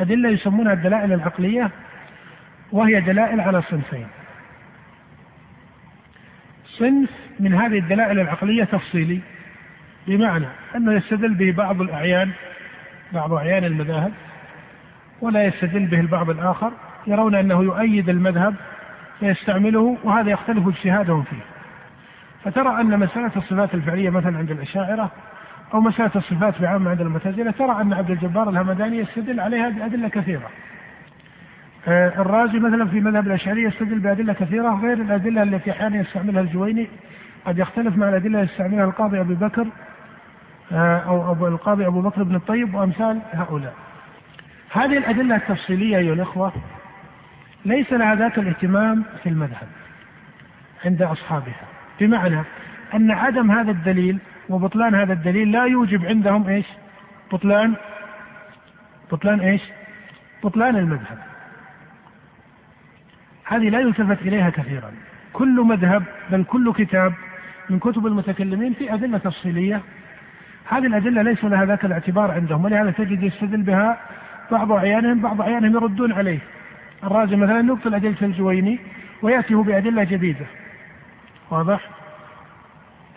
أدلة 0.00 0.28
يسمونها 0.28 0.72
الدلائل 0.72 1.12
العقلية. 1.12 1.70
وهي 2.72 3.00
دلائل 3.00 3.40
على 3.40 3.62
صنفين. 3.62 4.06
صنف 6.64 7.10
من 7.40 7.54
هذه 7.54 7.78
الدلائل 7.78 8.20
العقلية 8.20 8.64
تفصيلي 8.64 9.20
بمعنى 10.06 10.46
أنه 10.76 10.92
يستدل 10.92 11.34
به 11.34 11.52
بعض 11.52 11.80
الأعيان 11.80 12.30
بعض 13.12 13.32
أعيان 13.32 13.64
المذاهب 13.64 14.12
ولا 15.20 15.44
يستدل 15.44 15.86
به 15.86 16.00
البعض 16.00 16.30
الآخر 16.30 16.72
يرون 17.06 17.34
أنه 17.34 17.62
يؤيد 17.62 18.08
المذهب 18.08 18.54
فيستعمله 19.20 19.98
وهذا 20.04 20.30
يختلف 20.30 20.68
اجتهادهم 20.68 21.22
فيه. 21.22 21.42
فترى 22.44 22.80
أن 22.80 22.98
مسألة 22.98 23.30
الصفات 23.36 23.74
الفعلية 23.74 24.10
مثلا 24.10 24.38
عند 24.38 24.50
الأشاعرة 24.50 25.10
أو 25.74 25.80
مسألة 25.80 26.10
الصفات 26.16 26.60
بعامة 26.60 26.90
عند 26.90 27.00
المعتزلة 27.00 27.50
ترى 27.50 27.80
أن 27.80 27.92
عبد 27.92 28.10
الجبار 28.10 28.48
الهمداني 28.48 28.98
يستدل 28.98 29.40
عليها 29.40 29.68
بأدلة 29.68 30.08
كثيرة. 30.08 30.50
الرازي 31.88 32.58
مثلا 32.58 32.88
في 32.88 33.00
مذهب 33.00 33.26
الأشعرية 33.26 33.66
يستدل 33.66 33.98
بأدلة 33.98 34.32
كثيرة 34.32 34.80
غير 34.82 34.92
الأدلة 34.92 35.42
التي 35.42 35.70
أحيانا 35.70 36.00
يستعملها 36.00 36.40
الجويني 36.40 36.88
قد 37.46 37.58
يختلف 37.58 37.96
مع 37.96 38.08
الأدلة 38.08 38.42
التي 38.42 38.52
يستعملها 38.52 38.84
القاضي 38.84 39.20
أبي 39.20 39.34
بكر 39.34 39.66
آه، 40.72 40.98
أو 40.98 41.32
أبو 41.32 41.46
القاضي 41.46 41.86
أبو 41.86 42.00
بكر 42.00 42.22
بن 42.22 42.34
الطيب 42.34 42.74
وأمثال 42.74 43.20
هؤلاء 43.32 43.74
هذه 44.72 44.98
الأدلة 44.98 45.36
التفصيلية 45.36 45.98
أيها 45.98 46.14
الإخوة 46.14 46.52
ليس 47.64 47.92
لها 47.92 48.14
ذاك 48.14 48.38
الاهتمام 48.38 49.04
في 49.22 49.28
المذهب 49.28 49.68
عند 50.84 51.02
أصحابها 51.02 51.66
بمعنى 52.00 52.42
أن 52.94 53.10
عدم 53.10 53.50
هذا 53.50 53.70
الدليل 53.70 54.18
وبطلان 54.48 54.94
هذا 54.94 55.12
الدليل 55.12 55.52
لا 55.52 55.64
يوجب 55.64 56.06
عندهم 56.06 56.48
إيش؟ 56.48 56.66
بطلان 57.32 57.74
بطلان 59.12 59.40
إيش؟ 59.40 59.62
بطلان 60.44 60.76
المذهب. 60.76 61.35
هذه 63.46 63.68
لا 63.68 63.80
يلتفت 63.80 64.22
إليها 64.22 64.50
كثيرا. 64.50 64.92
كل 65.32 65.60
مذهب 65.60 66.02
بل 66.30 66.44
كل 66.44 66.72
كتاب 66.72 67.12
من 67.70 67.78
كتب 67.78 68.06
المتكلمين 68.06 68.72
في 68.72 68.94
أدلة 68.94 69.18
تفصيلية. 69.18 69.80
هذه 70.68 70.86
الأدلة 70.86 71.22
ليس 71.22 71.44
لها 71.44 71.64
ذاك 71.64 71.84
الاعتبار 71.84 72.30
عندهم 72.30 72.64
ولهذا 72.64 72.90
تجد 72.90 73.22
يستدل 73.22 73.62
بها 73.62 73.98
بعض 74.50 74.72
احيانهم 74.72 75.20
بعض 75.20 75.40
احيانهم 75.40 75.74
يردون 75.74 76.12
عليه. 76.12 76.38
الرازي 77.04 77.36
مثلا 77.36 77.60
يبطل 77.60 77.94
ادله 77.94 78.16
الجويني 78.22 78.78
وياتي 79.22 79.54
بأدلة 79.54 80.04
جديدة. 80.04 80.46
واضح؟ 81.50 81.80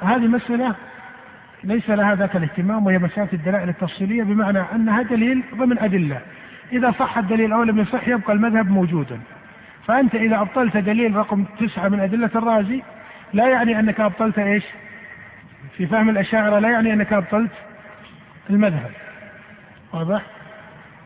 هذه 0.02 0.28
مسألة 0.28 0.76
ليس 1.64 1.90
لها 1.90 2.16
ذاك 2.16 2.36
الاهتمام 2.36 2.86
وهي 2.86 2.98
مسألة 3.00 3.30
الدلائل 3.34 3.70
التفصيلية 3.70 4.24
بمعنى 4.24 4.60
أنها 4.60 5.02
دليل 5.02 5.44
ضمن 5.56 5.80
أدلة 5.80 6.22
إذا 6.72 6.92
صح 6.92 7.18
الدليل 7.18 7.52
أو 7.54 7.64
لم 7.64 7.80
يصح 7.80 8.08
يبقى 8.08 8.34
المذهب 8.34 8.70
موجودا 8.72 9.20
فأنت 9.90 10.16
إذا 10.16 10.42
أبطلت 10.42 10.78
دليل 10.78 11.16
رقم 11.16 11.46
تسعة 11.60 11.88
من 11.88 12.00
أدلة 12.00 12.30
الرازي 12.36 12.82
لا 13.34 13.48
يعني 13.48 13.80
أنك 13.80 14.00
أبطلت 14.00 14.40
إيش؟ 14.40 14.64
في 15.78 15.88
فهم 15.88 16.10
الأشاعرة 16.10 16.60
لا 16.60 16.70
يعني 16.70 16.94
أنك 16.94 17.14
أبطلت 17.14 17.52
المذهب. 18.50 18.92
واضح؟ 19.94 20.22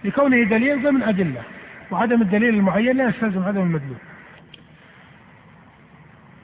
لكونه 0.04 0.44
دليل 0.44 0.84
ضمن 0.84 1.04
أدلة 1.04 1.42
وعدم 1.92 2.22
الدليل 2.22 2.56
المعين 2.56 2.98
لا 2.98 3.08
يستلزم 3.08 3.44
عدم 3.44 3.62
المدلول. 3.62 3.98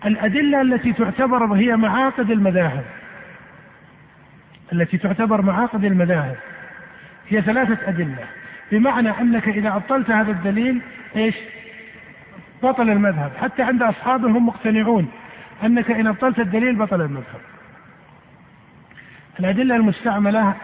الأدلة 0.05 0.61
التي 0.61 0.93
تعتبر 0.93 1.53
هي 1.53 1.75
معاقد 1.75 2.31
المذاهب. 2.31 2.85
التي 4.73 4.97
تعتبر 4.97 5.41
معاقد 5.41 5.83
المذاهب. 5.85 6.35
هي 7.29 7.41
ثلاثة 7.41 7.89
أدلة. 7.89 8.25
بمعنى 8.71 9.09
أنك 9.09 9.47
إذا 9.47 9.69
عطلت 9.69 10.11
هذا 10.11 10.31
الدليل 10.31 10.81
إيش؟ 11.15 11.35
بطل 12.63 12.89
المذهب. 12.89 13.31
حتى 13.41 13.63
عند 13.63 13.83
أصحابهم 13.83 14.35
هم 14.35 14.47
مقتنعون 14.47 15.11
أنك 15.63 15.91
إن 15.91 16.07
أبطلت 16.07 16.39
الدليل 16.39 16.75
بطل 16.75 17.01
المذهب. 17.01 17.41
الأدلة 19.39 19.75
المستعملة 19.75 20.55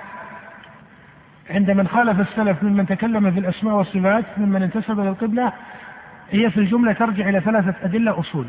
عند 1.49 1.71
من 1.71 1.87
خالف 1.87 2.19
السلف 2.19 2.63
ممن 2.63 2.85
تكلم 2.85 3.31
في 3.31 3.39
الأسماء 3.39 3.75
والصفات 3.75 4.25
ممن 4.37 4.63
انتسب 4.63 4.99
للقبلة 4.99 5.53
هي 6.31 6.51
في 6.51 6.57
الجملة 6.57 6.93
ترجع 6.93 7.29
إلى 7.29 7.41
ثلاثة 7.41 7.75
أدلة 7.83 8.19
أصول. 8.19 8.47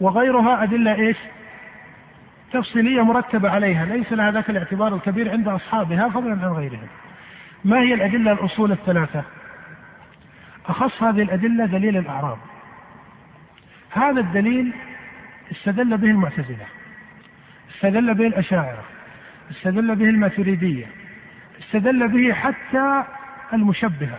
وغيرها 0.00 0.62
أدلة 0.62 0.94
إيش؟ 0.94 1.16
تفصيلية 2.52 3.02
مرتبة 3.02 3.50
عليها. 3.50 3.84
ليس 3.84 4.12
لها 4.12 4.30
ذاك 4.30 4.50
الاعتبار 4.50 4.94
الكبير 4.94 5.30
عند 5.30 5.48
أصحابها 5.48 6.08
فضلا 6.08 6.32
عن 6.32 6.52
غيرهم 6.52 6.88
ما 7.64 7.80
هي 7.80 7.94
الأدلة 7.94 8.32
الأصول 8.32 8.72
الثلاثة؟ 8.72 9.22
أخص 10.66 11.02
هذه 11.02 11.22
الأدلة 11.22 11.66
دليل 11.66 11.96
الأعراب. 11.96 12.38
هذا 13.90 14.20
الدليل 14.20 14.72
استدل 15.52 15.96
به 15.96 16.10
المعتزلة 16.10 16.66
استدل 17.74 18.14
به 18.14 18.26
الأشاعرة 18.26 18.84
استدل 19.50 19.96
به 19.96 20.04
الماتريدية 20.04 20.86
استدل 21.60 22.08
به 22.08 22.32
حتى 22.32 23.04
المشبهة 23.52 24.18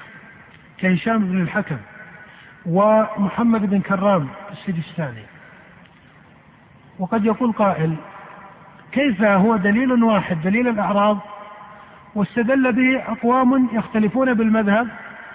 كهشام 0.78 1.26
بن 1.26 1.42
الحكم 1.42 1.78
ومحمد 2.66 3.70
بن 3.70 3.82
كرام 3.82 4.30
السجستاني. 4.52 5.24
وقد 7.00 7.26
يقول 7.26 7.52
قائل 7.52 7.96
كيف 8.92 9.22
هو 9.22 9.56
دليل 9.56 10.04
واحد 10.04 10.42
دليل 10.42 10.68
الأعراض 10.68 11.20
واستدل 12.16 12.72
به 12.72 13.12
أقوام 13.12 13.70
يختلفون 13.74 14.34
بالمذهب 14.34 14.88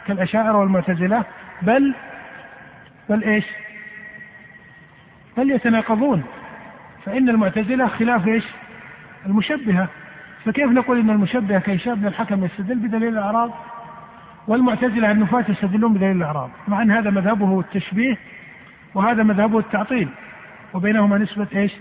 كالأشاعرة 0.09 0.59
والمعتزلة 0.59 1.25
بل 1.63 1.95
بل 3.09 3.25
إيش؟ 3.25 3.45
بل 5.37 5.51
يتناقضون. 5.51 6.25
فإن 7.05 7.29
المعتزلة 7.29 7.87
خلاف 7.87 8.29
إيش؟ 8.29 8.45
المشبهة. 9.27 9.89
فكيف 10.45 10.71
نقول 10.71 10.99
إن 10.99 11.11
المشبهة 11.11 11.59
كهشام 11.59 11.95
بن 11.95 12.07
الحكم 12.07 12.45
يستدل 12.45 12.75
بدليل 12.75 13.09
الأعراض؟ 13.09 13.51
والمعتزلة 14.49 15.11
النفاة 15.11 15.45
يستدلون 15.49 15.95
بدليل 15.95 16.17
الأعراض. 16.17 16.51
مع 16.69 16.83
أن 16.83 16.91
هذا 16.91 17.11
مذهبه 17.11 17.61
التشبيه 17.61 18.17
وهذا 18.95 19.23
مذهبه 19.23 19.59
التعطيل. 19.59 20.09
وبينهما 20.75 21.19
نسبة 21.19 21.47
إيش؟ 21.55 21.73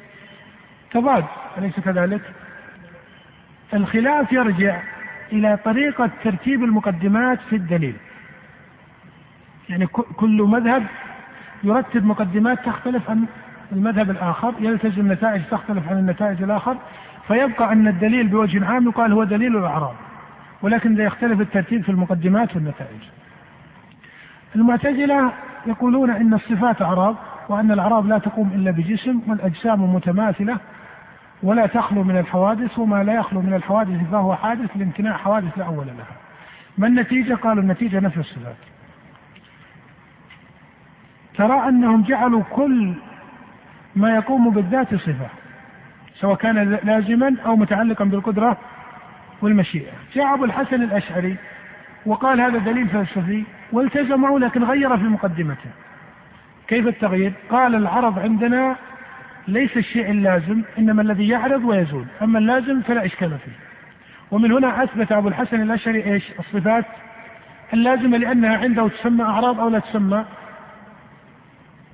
تضاد. 0.91 1.25
أليس 1.57 1.79
كذلك؟ 1.79 2.21
الخلاف 3.73 4.31
يرجع 4.31 4.81
إلى 5.31 5.57
طريقة 5.65 6.09
ترتيب 6.23 6.63
المقدمات 6.63 7.39
في 7.49 7.55
الدليل. 7.55 7.95
يعني 9.69 9.88
كل 9.88 10.41
مذهب 10.41 10.84
يرتب 11.63 12.06
مقدمات 12.06 12.65
تختلف 12.65 13.10
عن 13.10 13.25
المذهب 13.71 14.10
الآخر 14.10 14.53
يلتزم 14.60 15.12
نتائج 15.12 15.41
تختلف 15.51 15.89
عن 15.89 15.99
النتائج 15.99 16.43
الآخر 16.43 16.77
فيبقى 17.27 17.71
أن 17.71 17.88
الدليل 17.88 18.27
بوجه 18.27 18.65
عام 18.65 18.88
يقال 18.88 19.13
هو 19.13 19.23
دليل 19.23 19.58
الأعراض 19.58 19.95
ولكن 20.62 20.99
يختلف 20.99 21.41
الترتيب 21.41 21.84
في 21.84 21.89
المقدمات 21.89 22.56
والنتائج. 22.56 22.99
المعتزلة 24.56 25.32
يقولون 25.67 26.10
إن 26.10 26.34
الصفات 26.34 26.82
أعراض 26.82 27.15
وأن 27.49 27.71
الأعراض 27.71 28.06
لا 28.08 28.17
تقوم 28.17 28.51
إلا 28.56 28.71
بجسم 28.71 29.21
والأجسام 29.27 29.95
متماثلة 29.95 30.58
ولا 31.43 31.65
تخلو 31.65 32.03
من 32.03 32.17
الحوادث 32.17 32.80
وما 32.80 33.03
لا 33.03 33.13
يخلو 33.13 33.41
من 33.41 33.53
الحوادث 33.53 34.12
فهو 34.12 34.36
حادث 34.36 34.69
لامتناع 34.75 35.17
حوادث 35.17 35.58
لا 35.58 35.65
أول 35.65 35.88
لها. 35.88 36.17
ما 36.77 36.88
النتيجة؟ 36.88 37.34
قالوا 37.34 37.63
النتيجة 37.63 37.99
نفي 37.99 38.19
الصفات. 38.19 38.56
ترى 41.38 41.69
أنهم 41.69 42.02
جعلوا 42.02 42.43
كل 42.52 42.93
ما 43.95 44.15
يقوم 44.15 44.50
بالذات 44.50 44.95
صفة 44.95 45.28
سواء 46.15 46.36
كان 46.36 46.80
لازما 46.84 47.36
أو 47.45 47.56
متعلقا 47.56 48.06
بالقدرة 48.06 48.58
والمشيئة 49.41 49.91
جاء 50.13 50.34
أبو 50.34 50.45
الحسن 50.45 50.84
الأشعري 50.84 51.36
وقال 52.06 52.41
هذا 52.41 52.58
دليل 52.58 52.88
فلسفي 52.88 53.43
والتزمه 53.71 54.39
لكن 54.39 54.63
غير 54.63 54.97
في 54.97 55.04
مقدمته 55.04 55.69
كيف 56.67 56.88
التغيير؟ 56.88 57.34
قال 57.50 57.76
العرض 57.76 58.19
عندنا 58.19 58.76
ليس 59.47 59.78
الشيء 59.78 60.12
اللازم 60.12 60.62
إنما 60.78 61.02
الذي 61.02 61.28
يعرض 61.28 61.65
ويزول، 61.65 62.06
أما 62.21 62.39
اللازم 62.39 62.82
فلا 62.82 63.06
إشكال 63.06 63.30
فيه. 63.30 63.52
ومن 64.32 64.52
هنا 64.52 64.84
أثبت 64.84 65.12
أبو 65.12 65.28
الحسن 65.28 65.62
الأشعري 65.62 66.04
إيش؟ 66.04 66.23
الصفات 66.39 66.86
اللازمة 67.73 68.17
لأنها 68.17 68.58
عنده 68.58 68.88
تسمى 68.88 69.23
أعراض 69.23 69.60
أو 69.60 69.69
لا 69.69 69.80
تسمى 69.80 70.26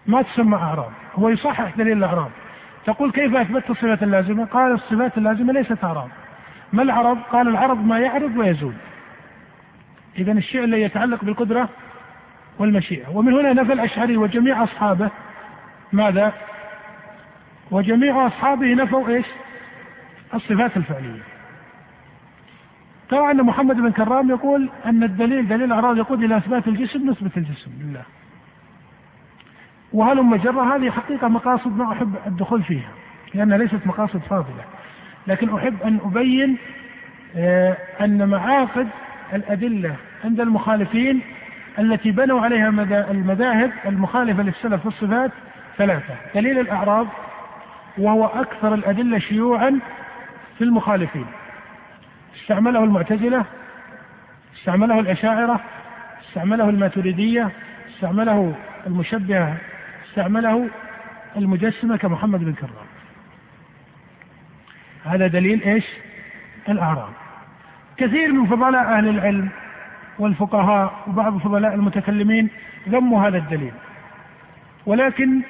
ما 0.07 0.21
تسمى 0.21 0.55
أعراض، 0.55 0.91
هو 1.15 1.29
يصحح 1.29 1.75
دليل 1.77 1.97
الأعراض. 1.97 2.29
تقول 2.85 3.11
كيف 3.11 3.35
أثبتت 3.35 3.69
الصفات 3.69 4.03
اللازمة؟ 4.03 4.45
قال 4.45 4.71
الصفات 4.71 5.17
اللازمة 5.17 5.53
ليست 5.53 5.83
أعراض. 5.83 6.09
ما 6.73 6.83
العرض؟ 6.83 7.17
قال 7.31 7.47
العرض 7.47 7.77
ما 7.85 7.99
يعرض 7.99 8.37
ويزول. 8.37 8.73
اذا 10.17 10.31
الشيء 10.31 10.63
الذي 10.63 10.81
يتعلق 10.81 11.23
بالقدرة 11.23 11.69
والمشيئة، 12.59 13.09
ومن 13.17 13.33
هنا 13.33 13.53
نفى 13.53 13.73
الأشعري 13.73 14.17
وجميع 14.17 14.63
أصحابه 14.63 15.09
ماذا؟ 15.91 16.33
وجميع 17.71 18.27
أصحابه 18.27 18.73
نفوا 18.73 19.07
إيش 19.07 19.25
الصفات 20.33 20.77
الفعلية 20.77 21.21
طبعا 23.09 23.31
أن 23.31 23.43
محمد 23.43 23.75
بن 23.75 23.91
كرام 23.91 24.29
يقول 24.29 24.69
أن 24.85 25.03
الدليل 25.03 25.47
دليل 25.47 25.63
الأعراض 25.63 25.97
يقول 25.97 26.23
إلى 26.23 26.37
إثبات 26.37 26.67
الجسم 26.67 27.09
نسبة 27.09 27.31
الجسم 27.37 27.71
لله 27.81 28.03
وهل 29.93 30.19
جرة؟ 30.37 30.75
هذه 30.75 30.89
حقيقة 30.89 31.27
مقاصد 31.27 31.77
ما 31.77 31.91
أحب 31.91 32.15
الدخول 32.27 32.63
فيها 32.63 32.89
لأنها 33.33 33.57
ليست 33.57 33.79
مقاصد 33.85 34.19
فاضلة. 34.19 34.63
لكن 35.27 35.55
أحب 35.55 35.83
أن 35.83 35.99
أبين 36.05 36.57
آه، 37.35 37.77
أن 38.01 38.29
معاقد 38.29 38.87
الأدلة 39.33 39.95
عند 40.23 40.39
المخالفين 40.39 41.21
التي 41.79 42.11
بنوا 42.11 42.41
عليها 42.41 42.69
المذاهب 43.11 43.71
المخالفة 43.85 44.43
للسلف 44.43 44.81
في 44.81 44.87
الصفات 44.87 45.31
ثلاثة. 45.77 46.15
دليل 46.35 46.59
الأعراض 46.59 47.07
وهو 47.97 48.25
أكثر 48.25 48.73
الأدلة 48.73 49.19
شيوعا 49.19 49.79
في 50.57 50.63
المخالفين. 50.63 51.25
استعمله 52.35 52.83
المعتزلة 52.83 53.45
استعمله 54.57 54.99
الأشاعرة 54.99 55.59
استعمله 56.27 56.69
الماتريدية 56.69 57.49
استعمله 57.95 58.53
المشبهة 58.87 59.57
استعمله 60.13 60.69
المجسمة 61.37 61.97
كمحمد 61.97 62.39
بن 62.39 62.53
كرام. 62.53 62.87
هذا 65.05 65.27
دليل 65.27 65.63
إيش؟ 65.63 65.85
الأعراب. 66.69 67.09
كثير 67.97 68.31
من 68.31 68.45
فضلاء 68.45 68.83
أهل 68.83 69.07
العلم 69.07 69.49
والفقهاء 70.19 71.03
وبعض 71.07 71.37
فضلاء 71.37 71.73
المتكلمين 71.73 72.49
ذموا 72.89 73.27
هذا 73.27 73.37
الدليل. 73.37 73.71
ولكن 74.85 75.41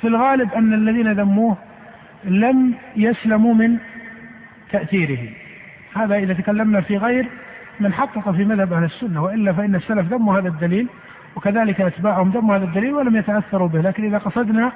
في 0.00 0.06
الغالب 0.06 0.52
أن 0.52 0.72
الذين 0.72 1.12
ذموه 1.12 1.56
لم 2.24 2.74
يسلموا 2.96 3.54
من 3.54 3.78
تأثيره. 4.72 5.28
هذا 5.94 6.16
إذا 6.16 6.34
تكلمنا 6.34 6.80
في 6.80 6.96
غير 6.96 7.26
من 7.80 7.92
حقق 7.92 8.30
في 8.30 8.44
مذهب 8.44 8.72
أهل 8.72 8.84
السنة 8.84 9.22
وإلا 9.22 9.52
فإن 9.52 9.74
السلف 9.74 10.12
ذموا 10.12 10.38
هذا 10.38 10.48
الدليل 10.48 10.88
وكذلك 11.38 11.80
أتباعهم 11.80 12.30
ذموا 12.30 12.56
هذا 12.56 12.64
الدليل 12.64 12.94
ولم 12.94 13.16
يتأثروا 13.16 13.68
به 13.68 13.80
لكن 13.80 14.04
إذا 14.04 14.18
قصدنا 14.18 14.72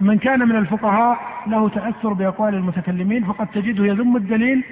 من 0.00 0.18
كان 0.18 0.48
من 0.48 0.56
الفقهاء 0.56 1.20
له 1.46 1.68
تأثر 1.68 2.12
بأقوال 2.12 2.54
المتكلمين 2.54 3.24
فقد 3.24 3.46
تجده 3.46 3.84
يذم 3.84 4.16
الدليل 4.16 4.64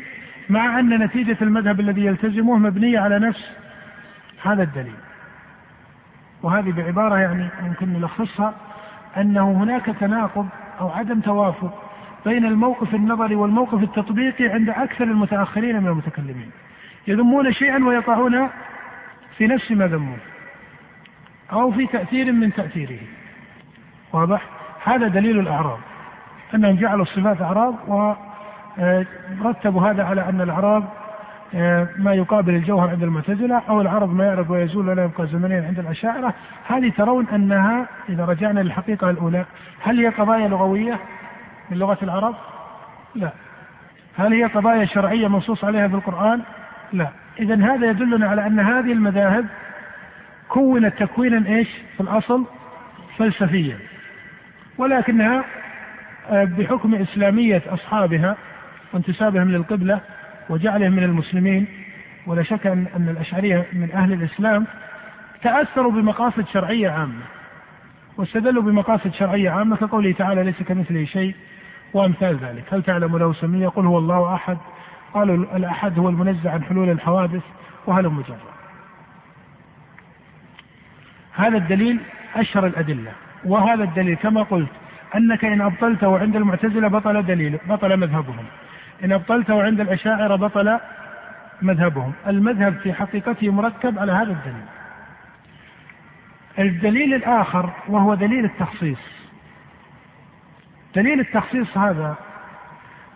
مع 0.50 0.78
أن 0.78 1.02
نتيجة 1.02 1.36
المذهب 1.42 1.80
الذي 1.80 2.04
يلتزمه 2.04 2.56
مبنية 2.56 2.98
على 2.98 3.18
نفس 3.18 3.52
هذا 4.42 4.62
الدليل. 4.62 4.94
وهذه 6.42 6.72
بعبارة 6.72 7.16
يعني 7.16 7.48
يمكن 7.66 7.92
نلخصها 7.92 8.54
أنه 9.16 9.52
هناك 9.52 9.86
تناقض 9.86 10.48
أو 10.80 10.88
عدم 10.88 11.20
توافق 11.20 11.82
بين 12.26 12.46
الموقف 12.46 12.94
النظري 12.94 13.34
والموقف 13.34 13.82
التطبيقي 13.82 14.48
عند 14.48 14.70
أكثر 14.70 15.04
المتأخرين 15.04 15.80
من 15.82 15.88
المتكلمين. 15.88 16.50
يذمون 17.06 17.52
شيئا 17.52 17.84
ويقعون 17.84 18.48
في 19.38 19.46
نفس 19.46 19.72
ما 19.72 19.86
ذموه. 19.86 20.31
أو 21.52 21.72
في 21.72 21.86
تأثير 21.86 22.32
من 22.32 22.52
تأثيره 22.52 23.00
واضح؟ 24.12 24.42
هذا 24.84 25.08
دليل 25.08 25.38
الأعراض 25.38 25.78
أنهم 26.54 26.76
جعلوا 26.76 27.02
الصفات 27.02 27.42
أعراض 27.42 27.74
ورتبوا 29.40 29.82
هذا 29.82 30.04
على 30.04 30.28
أن 30.28 30.40
الأعراض 30.40 30.84
آه، 31.54 31.88
ما 31.96 32.14
يقابل 32.14 32.54
الجوهر 32.54 32.90
عند 32.90 33.02
المعتزلة 33.02 33.62
أو 33.68 33.80
العرض 33.80 34.14
ما 34.14 34.24
يعرض 34.24 34.50
ويزول 34.50 34.88
ولا 34.88 35.04
يبقى 35.04 35.26
زمنيا 35.26 35.66
عند 35.66 35.78
الأشاعرة 35.78 36.34
هذه 36.66 36.92
ترون 36.96 37.28
أنها 37.28 37.86
إذا 38.08 38.24
رجعنا 38.24 38.60
للحقيقة 38.60 39.10
الأولى 39.10 39.44
هل 39.80 39.98
هي 39.98 40.08
قضايا 40.08 40.48
لغوية 40.48 40.98
من 41.70 41.78
لغة 41.78 41.98
العرب؟ 42.02 42.34
لا 43.14 43.32
هل 44.16 44.32
هي 44.32 44.44
قضايا 44.44 44.84
شرعية 44.84 45.28
منصوص 45.28 45.64
عليها 45.64 45.88
في 45.88 45.94
القرآن؟ 45.94 46.42
لا 46.92 47.08
إذا 47.40 47.54
هذا 47.54 47.90
يدلنا 47.90 48.28
على 48.28 48.46
أن 48.46 48.60
هذه 48.60 48.92
المذاهب 48.92 49.46
كونت 50.52 50.94
تكوينا 50.98 51.56
إيش؟ 51.56 51.68
في 51.96 52.00
الأصل 52.00 52.44
فلسفيا. 53.18 53.78
ولكنها 54.78 55.44
آه، 56.28 56.44
بحكم 56.44 56.94
إسلامية 56.94 57.62
أصحابها 57.66 58.36
وانتسابهم 58.92 59.50
للقبلة 59.50 60.00
وجعلهم 60.48 60.92
من 60.92 61.02
المسلمين 61.02 61.66
ولا 62.26 62.42
شك 62.42 62.66
أن 62.66 63.08
الأشعرية 63.10 63.66
من 63.72 63.92
أهل 63.92 64.12
الإسلام 64.12 64.66
تأثروا 65.42 65.92
بمقاصد 65.92 66.46
شرعية 66.46 66.90
عامة. 66.90 67.22
واستدلوا 68.16 68.62
بمقاصد 68.62 69.12
شرعية 69.12 69.50
عامة 69.50 69.76
كقوله 69.76 70.12
تعالى 70.12 70.42
ليس 70.42 70.62
كمثله 70.62 71.04
شيء 71.04 71.34
وأمثال 71.94 72.36
ذلك. 72.36 72.74
هل 72.74 72.82
تعلم 72.82 73.16
له 73.16 73.32
سمية 73.32 73.68
قل 73.68 73.86
هو 73.86 73.98
الله 73.98 74.34
أحد. 74.34 74.58
قالوا 75.14 75.56
الأحد 75.56 75.98
هو 75.98 76.08
المنزه 76.08 76.50
عن 76.50 76.62
حلول 76.62 76.90
الحوادث 76.90 77.42
وهل 77.86 78.08
مجرد؟ 78.08 78.61
هذا 81.32 81.56
الدليل 81.56 82.00
أشهر 82.36 82.66
الأدلة 82.66 83.12
وهذا 83.44 83.84
الدليل 83.84 84.14
كما 84.16 84.42
قلت 84.42 84.68
أنك 85.16 85.44
إن 85.44 85.60
أبطلته 85.60 86.18
عند 86.18 86.36
المعتزلة 86.36 86.88
بطل 86.88 87.22
دليل 87.22 87.58
بطل 87.68 87.96
مذهبهم. 87.96 88.44
إن 89.04 89.12
أبطلته 89.12 89.62
عند 89.62 89.80
الأشاعرة 89.80 90.36
بطل 90.36 90.78
مذهبهم. 91.62 92.12
المذهب 92.26 92.78
في 92.82 92.92
حقيقته 92.92 93.50
مركب 93.50 93.98
على 93.98 94.12
هذا 94.12 94.32
الدليل. 94.32 94.64
الدليل 96.58 97.14
الآخر 97.14 97.70
وهو 97.88 98.14
دليل 98.14 98.44
التخصيص. 98.44 99.22
دليل 100.94 101.20
التخصيص 101.20 101.78
هذا 101.78 102.16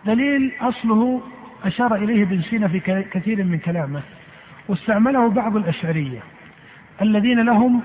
دليل 0.05 0.51
أصله 0.61 1.21
أشار 1.63 1.95
إليه 1.95 2.23
ابن 2.23 2.41
سينا 2.41 2.67
في 2.67 2.79
كثير 3.11 3.43
من 3.43 3.57
كلامه 3.57 4.01
واستعمله 4.67 5.29
بعض 5.29 5.55
الأشعرية 5.55 6.19
الذين 7.01 7.39
لهم 7.39 7.81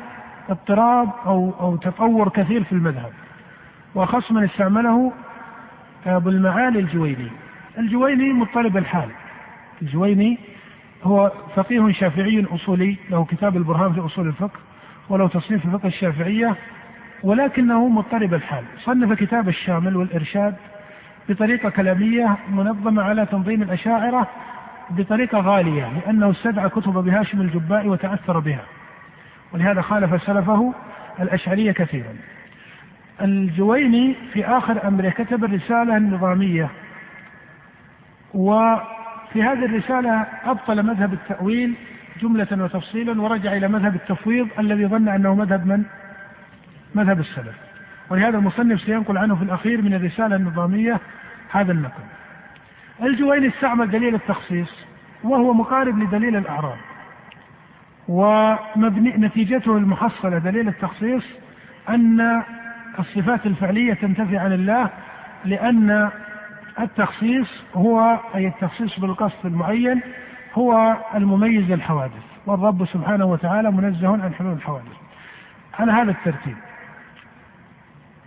اضطراب 0.48 1.08
أو 1.26 1.54
أو 1.60 1.76
تطور 1.76 2.28
كثير 2.28 2.64
في 2.64 2.72
المذهب 2.72 3.10
وأخص 3.94 4.32
من 4.32 4.44
استعمله 4.44 5.12
أبو 6.06 6.28
المعالي 6.28 6.78
الجويني. 6.78 7.28
الجويني 7.78 8.32
مضطرب 8.32 8.76
الحال. 8.76 9.08
الجويني 9.82 10.38
هو 11.04 11.32
فقيه 11.54 11.92
شافعي 11.92 12.46
أصولي 12.54 12.96
له 13.10 13.24
كتاب 13.24 13.56
البرهان 13.56 13.92
في 13.92 14.00
أصول 14.00 14.26
الفقه 14.26 14.60
وله 15.08 15.28
تصنيف 15.28 15.64
الفقه 15.64 15.86
الشافعية 15.86 16.56
ولكنه 17.22 17.88
مضطرب 17.88 18.34
الحال. 18.34 18.64
صنف 18.78 19.12
كتاب 19.12 19.48
الشامل 19.48 19.96
والإرشاد 19.96 20.54
بطريقة 21.28 21.70
كلامية 21.70 22.36
منظمة 22.50 23.02
على 23.02 23.26
تنظيم 23.26 23.62
الأشاعرة 23.62 24.26
بطريقة 24.90 25.40
غالية 25.40 25.92
لأنه 25.92 26.30
استدعى 26.30 26.68
كتب 26.68 26.92
بهاشم 26.92 27.40
الجبائي 27.40 27.88
وتأثر 27.88 28.38
بها. 28.38 28.62
ولهذا 29.54 29.80
خالف 29.80 30.22
سلفه 30.22 30.74
الأشعرية 31.20 31.72
كثيرا. 31.72 32.16
الجويني 33.22 34.14
في 34.32 34.46
آخر 34.46 34.88
أمره 34.88 35.08
كتب 35.08 35.44
الرسالة 35.44 35.96
النظامية 35.96 36.68
وفي 38.34 39.42
هذه 39.42 39.64
الرسالة 39.64 40.26
أبطل 40.44 40.82
مذهب 40.82 41.12
التأويل 41.12 41.74
جملة 42.22 42.48
وتفصيلا 42.52 43.22
ورجع 43.22 43.52
إلى 43.56 43.68
مذهب 43.68 43.94
التفويض 43.94 44.48
الذي 44.58 44.86
ظن 44.86 45.08
أنه 45.08 45.34
مذهب 45.34 45.66
من؟ 45.66 45.84
مذهب 46.94 47.20
السلف. 47.20 47.54
ولهذا 48.10 48.38
المصنف 48.38 48.80
سينقل 48.80 49.18
عنه 49.18 49.34
في 49.34 49.42
الأخير 49.42 49.82
من 49.82 49.94
الرسالة 49.94 50.36
النظامية 50.36 51.00
هذا 51.50 51.72
النقل. 51.72 52.02
الجويني 53.02 53.48
استعمل 53.48 53.90
دليل 53.90 54.14
التخصيص 54.14 54.86
وهو 55.24 55.52
مقارب 55.52 55.98
لدليل 55.98 56.36
الأعراض 56.36 56.76
ومبني 58.08 59.10
نتيجته 59.16 59.76
المحصلة 59.76 60.38
دليل 60.38 60.68
التخصيص 60.68 61.24
أن 61.88 62.42
الصفات 62.98 63.46
الفعلية 63.46 63.94
تنتفي 63.94 64.38
عن 64.38 64.52
الله 64.52 64.90
لأن 65.44 66.10
التخصيص 66.80 67.64
هو 67.74 68.18
أي 68.34 68.46
التخصيص 68.46 69.00
بالقصد 69.00 69.46
المعين 69.46 70.00
هو 70.54 70.96
المميز 71.14 71.72
للحوادث 71.72 72.22
والرب 72.46 72.84
سبحانه 72.84 73.24
وتعالى 73.24 73.70
منزه 73.70 74.08
عن 74.08 74.34
حلول 74.34 74.52
الحوادث. 74.52 74.96
على 75.78 75.92
هذا 75.92 76.10
الترتيب. 76.10 76.56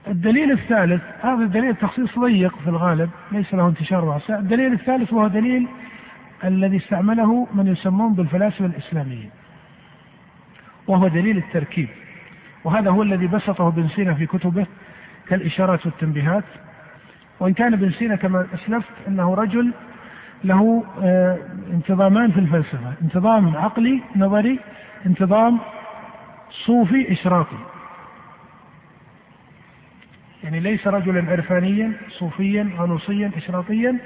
الدليل 0.07 0.51
الثالث 0.51 1.01
هذا 1.21 1.43
الدليل 1.43 1.69
التخصيص 1.69 2.19
ضيق 2.19 2.55
في 2.63 2.69
الغالب 2.69 3.09
ليس 3.31 3.53
له 3.53 3.67
انتشار 3.67 4.05
واسع. 4.05 4.39
الدليل 4.39 4.73
الثالث 4.73 5.13
وهو 5.13 5.27
دليل 5.27 5.67
الذي 6.43 6.77
استعمله 6.77 7.47
من 7.53 7.67
يسمون 7.67 8.13
بالفلاسفة 8.13 8.65
الإسلاميين. 8.65 9.29
وهو 10.87 11.07
دليل 11.07 11.37
التركيب. 11.37 11.87
وهذا 12.63 12.89
هو 12.89 13.01
الذي 13.01 13.27
بسطه 13.27 13.67
ابن 13.67 13.87
سينا 13.87 14.13
في 14.13 14.25
كتبه 14.25 14.65
كالإشارات 15.27 15.85
والتنبيهات. 15.85 16.43
وإن 17.39 17.53
كان 17.53 17.73
ابن 17.73 17.91
سينا 17.91 18.15
كما 18.15 18.47
أسلفت 18.53 18.93
أنه 19.07 19.33
رجل 19.33 19.73
له 20.43 20.83
آه، 21.03 21.37
انتظامان 21.73 22.31
في 22.31 22.39
الفلسفة 22.39 22.93
انتظام 23.01 23.57
عقلي 23.57 24.01
نظري 24.15 24.59
انتظام 25.05 25.59
صوفي 26.51 27.11
إشراقي. 27.11 27.57
يعني 30.43 30.59
ليس 30.59 30.87
رجلا 30.87 31.31
عرفانيا 31.31 31.93
صوفيا 32.09 32.69
غنوصيا 32.77 33.31
إشراقيا 33.37 33.97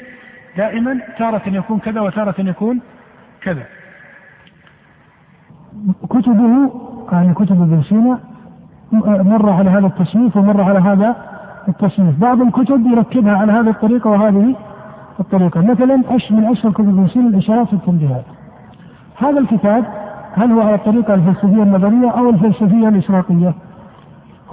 دائما 0.58 1.00
تارة 1.18 1.42
يكون 1.48 1.80
كذا 1.80 2.02
وتارة 2.02 2.36
يكون 2.40 2.82
كذا. 3.42 3.66
كتبه 6.10 6.72
يعني 7.12 7.34
كتب 7.34 7.62
ابن 7.62 7.82
سينا 7.82 8.20
مر 9.24 9.50
على 9.50 9.70
هذا 9.70 9.88
التصنيف 9.88 10.38
ومر 10.38 10.62
على 10.62 10.80
هذا 10.80 11.16
التصنيف. 11.68 12.20
بعض 12.20 12.42
الكتب 12.42 12.88
يركبها 12.88 13.38
على 13.38 13.52
هذه 13.52 13.70
الطريقة 13.70 14.10
وهذه 14.10 14.56
الطريقة. 15.20 15.62
مثلا 15.62 16.02
أش 16.10 16.32
من 16.32 16.46
أشهر 16.46 16.72
كتب 16.72 16.90
ابن 16.90 17.08
سينا 17.08 17.28
الإشارات 17.28 17.74
والتنبيهات. 17.74 18.26
هذا 19.18 19.40
الكتاب 19.40 19.86
هل 20.34 20.52
هو 20.52 20.62
على 20.62 20.76
الطريقة 20.76 21.14
الفلسفية 21.14 21.64
النظرية 21.64 22.10
أو 22.10 22.30
الفلسفية 22.30 22.90
الإشراقية 22.90 23.54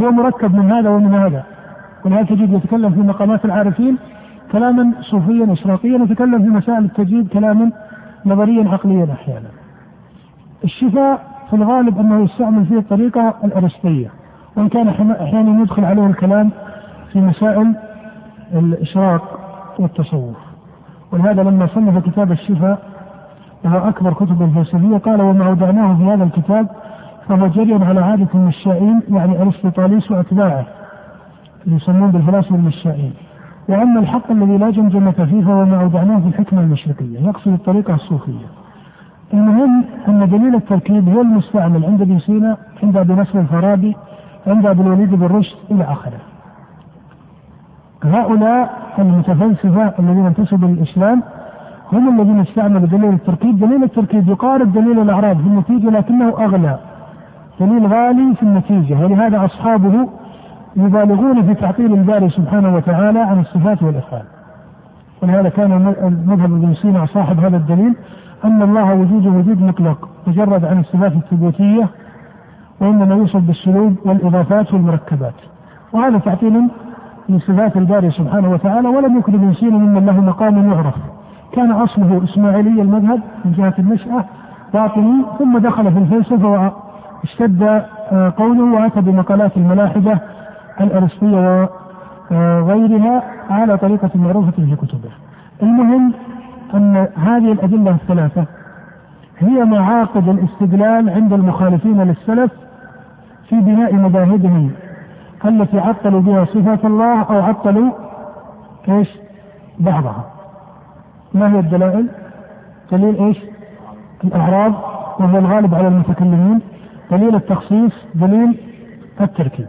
هو 0.01 0.11
مركب 0.11 0.55
من 0.55 0.73
هذا 0.73 0.89
ومن 0.91 1.15
هذا. 1.15 1.45
ولهذا 2.05 2.23
تجد 2.23 2.53
يتكلم 2.53 2.91
في 2.91 3.01
مقامات 3.01 3.45
العارفين 3.45 3.99
كلاما 4.53 4.93
صوفيا 5.01 5.53
إشراقيا 5.53 5.99
يتكلم 5.99 6.43
في 6.43 6.49
مسائل 6.49 6.85
التجديد 6.85 7.29
كلاما 7.29 7.71
نظريا 8.27 8.69
عقليا 8.69 9.09
أحيانا؟ 9.13 9.49
الشفاء 10.65 11.25
في 11.51 11.57
الغالب 11.57 11.99
أنه 11.99 12.25
يستعمل 12.25 12.67
فيه 12.67 12.79
الطريقة 12.79 13.35
الأرسطية 13.45 14.11
وإن 14.57 14.69
كان 14.69 14.89
أحيانا 15.11 15.63
يدخل 15.63 15.85
عليه 15.85 16.07
الكلام 16.07 16.51
في 17.13 17.21
مسائل 17.21 17.75
الإشراق 18.55 19.39
والتصوف. 19.79 20.37
ولهذا 21.13 21.43
لما 21.43 21.67
صنف 21.67 22.07
كتاب 22.09 22.33
الشفاء 22.33 22.79
وهو 23.65 23.89
أكبر 23.89 24.13
كتب 24.13 24.43
الفلسفية 24.43 24.97
قال 24.97 25.21
وما 25.23 25.47
أودعناه 25.49 25.97
في 25.97 26.05
هذا 26.05 26.25
الكتاب 26.25 26.67
فهو 27.29 27.47
جري 27.47 27.75
على 27.85 28.01
عادة 28.01 28.29
المشائين 28.35 29.03
يعني 29.09 29.43
أرسطو 29.43 29.69
طاليس 29.69 30.11
وأتباعه 30.11 30.67
يسمون 31.67 32.11
بالفلاسفة 32.11 32.55
المشائين. 32.55 33.13
وأما 33.69 34.01
الحق 34.01 34.31
الذي 34.31 34.59
لا 34.59 34.71
جمجمة 34.71 35.11
فيه 35.11 35.45
فهو 35.45 35.65
ما 35.65 35.81
أودعناه 35.83 36.21
في 36.21 36.27
الحكمة 36.27 36.61
المشرقية 36.61 37.21
يقصد 37.21 37.53
الطريقة 37.53 37.95
الصوفية. 37.95 38.47
المهم 39.35 39.85
أن 40.09 40.29
دليل 40.29 40.55
التركيب 40.55 41.09
هو 41.09 41.21
المستعمل 41.21 41.85
عند 41.85 42.01
ابن 42.01 42.19
سينا 42.19 42.57
عند 42.83 42.97
أبي 42.97 43.13
نصر 43.13 43.39
الفارابي 43.39 43.97
عند 44.47 44.67
أبي 44.67 44.83
الوليد 44.83 45.15
بن 45.15 45.27
رشد 45.27 45.57
إلى 45.71 45.85
آخره 45.85 46.19
هؤلاء 48.05 48.71
المتفلسفة 48.99 49.93
الذين 49.99 50.27
انتسبوا 50.27 50.69
للإسلام 50.69 51.23
هم 51.93 52.21
الذين 52.21 52.41
استعملوا 52.41 52.87
دليل 52.87 53.15
التركيب، 53.15 53.59
دليل 53.59 53.85
التركيب 53.85 54.29
يقارب 54.29 54.73
دليل 54.73 54.99
الأعراض 55.01 55.37
في 55.37 55.47
النتيجة 55.47 55.91
لكنه 55.91 56.29
أغلى. 56.29 56.79
دليل 57.61 57.87
غالي 57.87 58.35
في 58.35 58.43
النتيجة 58.43 58.95
ولهذا 58.95 59.45
أصحابه 59.45 60.09
يبالغون 60.77 61.43
في 61.43 61.55
تعطيل 61.55 61.93
الباري 61.93 62.29
سبحانه 62.29 62.75
وتعالى 62.75 63.19
عن 63.19 63.41
الصفات 63.41 63.83
والافعال. 63.83 64.25
ولهذا 65.23 65.49
كان 65.49 65.95
مذهب 66.27 66.53
ابن 66.53 66.75
سينا 66.75 67.07
صاحب 67.07 67.41
هذا 67.41 67.57
الدليل 67.57 67.95
أن 68.47 68.63
الله 68.63 68.95
وجوده 68.95 69.31
وجود 69.31 69.63
مطلق 69.63 70.09
مجرد 70.27 70.65
عن 70.65 70.81
الصفات 70.81 71.13
الثبوتية 71.13 71.89
وإنما 72.81 73.15
يوصف 73.15 73.41
بالسلوب 73.41 73.97
والإضافات 74.05 74.75
والمركبات. 74.75 75.35
وهذا 75.93 76.19
تعطيل 76.19 76.69
لصفات 77.29 77.77
الباري 77.77 78.11
سبحانه 78.11 78.51
وتعالى 78.51 78.89
ولم 78.89 79.19
يكن 79.19 79.35
ابن 79.35 79.53
سينا 79.53 79.79
ممن 79.79 80.07
له 80.07 80.21
مقام 80.21 80.73
يعرف. 80.73 80.95
كان 81.53 81.71
اصله 81.71 82.25
إسماعيلي 82.25 82.83
المذهب 82.83 83.21
من 83.45 83.53
جهة 83.53 83.75
النشاه 83.79 84.25
باطني 84.75 85.25
ثم 85.39 85.59
دخل 85.59 85.93
في 85.93 85.99
الفلسفة 85.99 86.73
واشتد 87.23 87.83
قوله 88.37 88.65
وأتى 88.75 89.01
بمقالات 89.01 89.57
الملاحدة 89.57 90.21
الأرسطية 90.81 91.69
وغيرها 92.31 93.23
على 93.51 93.77
طريقة 93.79 94.11
معروفة 94.15 94.51
في 94.51 94.77
كتبه. 94.77 95.11
المهم 95.63 96.13
أن 96.75 97.09
هذه 97.17 97.53
الأدلة 97.53 97.91
الثلاثة 97.91 98.45
هي 99.39 99.65
معاقد 99.65 100.29
الاستدلال 100.29 101.11
عند 101.11 101.33
المخالفين 101.33 102.03
للسلف 102.03 102.53
في 103.49 103.61
بناء 103.61 103.95
مذاهبهم 103.95 104.71
التي 105.45 105.79
عطلوا 105.79 106.21
بها 106.21 106.45
صفات 106.45 106.85
الله 106.85 107.23
أو 107.23 107.43
عطلوا 107.43 107.93
إيش؟ 108.89 109.09
بعضها. 109.81 110.25
ما 111.35 111.53
هي 111.53 111.59
الدلائل؟ 111.59 112.07
دليل 112.93 113.25
إيش؟ 113.25 113.39
الأعراض 114.25 114.73
وهو 115.19 115.39
الغالب 115.39 115.75
على 115.75 115.89
المتكلمين، 115.89 116.61
دليل 117.11 117.35
التخصيص، 117.35 118.07
دليل 118.15 118.61
التركيب. 119.21 119.67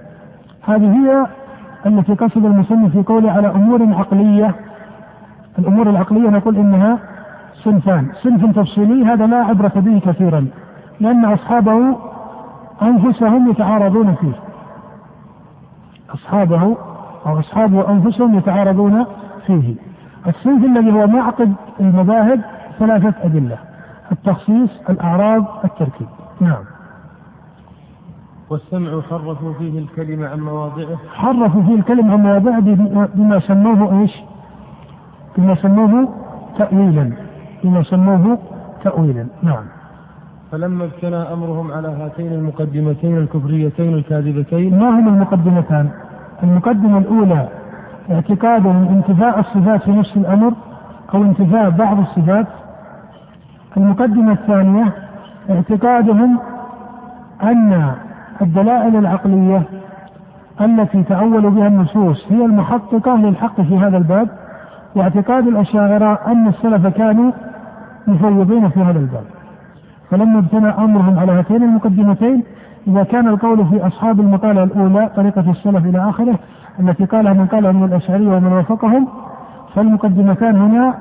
هذه 0.62 0.92
هي 0.92 1.28
التي 1.86 2.14
قصد 2.14 2.46
المصنف 2.46 2.92
في 2.92 3.04
قوله 3.04 3.32
على 3.32 3.48
أمور 3.48 3.94
عقلية 3.94 4.56
الأمور 5.60 5.90
العقلية 5.90 6.30
نقول 6.30 6.56
إنها 6.56 7.00
صنفان 7.54 8.08
صنف 8.24 8.56
تفصيلي 8.56 9.06
هذا 9.06 9.28
لا 9.28 9.38
عبرة 9.38 9.72
به 9.76 10.00
كثيرا 10.06 10.48
لأن 11.00 11.26
أصحابه 11.26 11.98
أنفسهم 12.82 13.52
يتعارضون 13.52 14.16
فيه. 14.16 14.34
أصحابه 16.14 16.78
أو 17.26 17.40
أصحابه 17.40 17.90
أنفسهم 17.90 18.38
يتعارضون 18.38 19.06
فيه. 19.48 19.76
الصنف 20.28 20.66
الذي 20.66 20.92
هو 20.92 21.08
معقد 21.08 21.54
المذاهب 21.80 22.42
ثلاثة 22.80 23.14
أدلة 23.24 23.58
التخصيص 24.12 24.70
الأعراض 24.90 25.46
التركيب. 25.66 26.08
نعم. 26.42 26.64
والسمع 28.50 29.02
حرفوا 29.02 29.54
فيه 29.54 29.80
الكلمة 29.80 30.28
عن 30.28 30.40
مواضعه. 30.40 30.98
حرفوا 31.14 31.64
فيه 31.64 31.76
الكلمة 31.76 32.14
عن 32.14 32.24
مواضعه 32.24 32.60
بما 33.16 33.40
سموه 33.40 34.02
إيش؟ 34.02 34.12
بما 35.38 35.56
سموه 35.56 36.10
تأويلا. 36.58 37.12
بما 37.64 37.84
سموه 37.84 38.38
تأويلا. 38.84 39.28
نعم. 39.44 39.64
فلما 40.52 40.84
ابتنى 40.84 41.16
أمرهم 41.16 41.72
على 41.72 41.88
هاتين 41.88 42.34
المقدمتين 42.34 43.18
الكفريتين 43.18 43.94
الكاذبتين 43.94 44.80
ما 44.80 44.90
هما 44.90 45.10
المقدمتان؟ 45.10 45.90
المقدمة 46.44 46.98
الأولى 46.98 47.48
اعتقادهم 48.12 48.88
انتفاء 48.88 49.40
الصفات 49.40 49.84
في 49.84 49.92
نفس 49.92 50.18
الأمر 50.18 50.54
أو 51.14 51.24
انتفاء 51.24 51.70
بعض 51.70 52.00
الصفات. 52.00 52.48
المقدمة 53.78 54.32
الثانية 54.32 54.94
اعتقادهم 55.50 56.40
أن 57.44 57.92
الدلائل 58.42 58.96
العقلية 58.96 59.64
التي 60.62 61.04
تأول 61.04 61.50
بها 61.50 61.68
النصوص 61.68 62.26
هي 62.30 62.46
المحققة 62.46 63.16
للحق 63.16 63.62
في 63.62 63.78
هذا 63.78 63.98
الباب. 63.98 64.30
واعتقاد 64.96 65.48
الأشاعرة 65.48 66.20
أن 66.28 66.48
السلف 66.48 66.88
كانوا 66.88 67.32
مفوضين 68.08 68.70
في 68.70 68.80
هذا 68.80 69.00
الباب. 69.00 69.24
فلما 70.12 70.40
ابتنى 70.40 70.68
أمرهم 70.68 71.20
على 71.20 71.32
هاتين 71.32 71.64
المقدمتين 71.64 72.44
إذا 72.88 73.04
كان 73.04 73.28
القول 73.28 73.66
في 73.66 73.88
أصحاب 73.88 74.20
المقالة 74.20 74.64
الأولى 74.64 75.10
طريقة 75.16 75.52
السلف 75.52 75.86
إلى 75.86 76.10
آخره 76.10 76.40
التي 76.80 77.06
قالها 77.06 77.34
من 77.34 77.46
قالها 77.46 77.72
من 77.72 77.84
الأشعرية 77.84 78.28
ومن 78.28 78.54
وافقهم 78.54 79.08
فالمقدمتان 79.76 80.56
هنا 80.56 80.94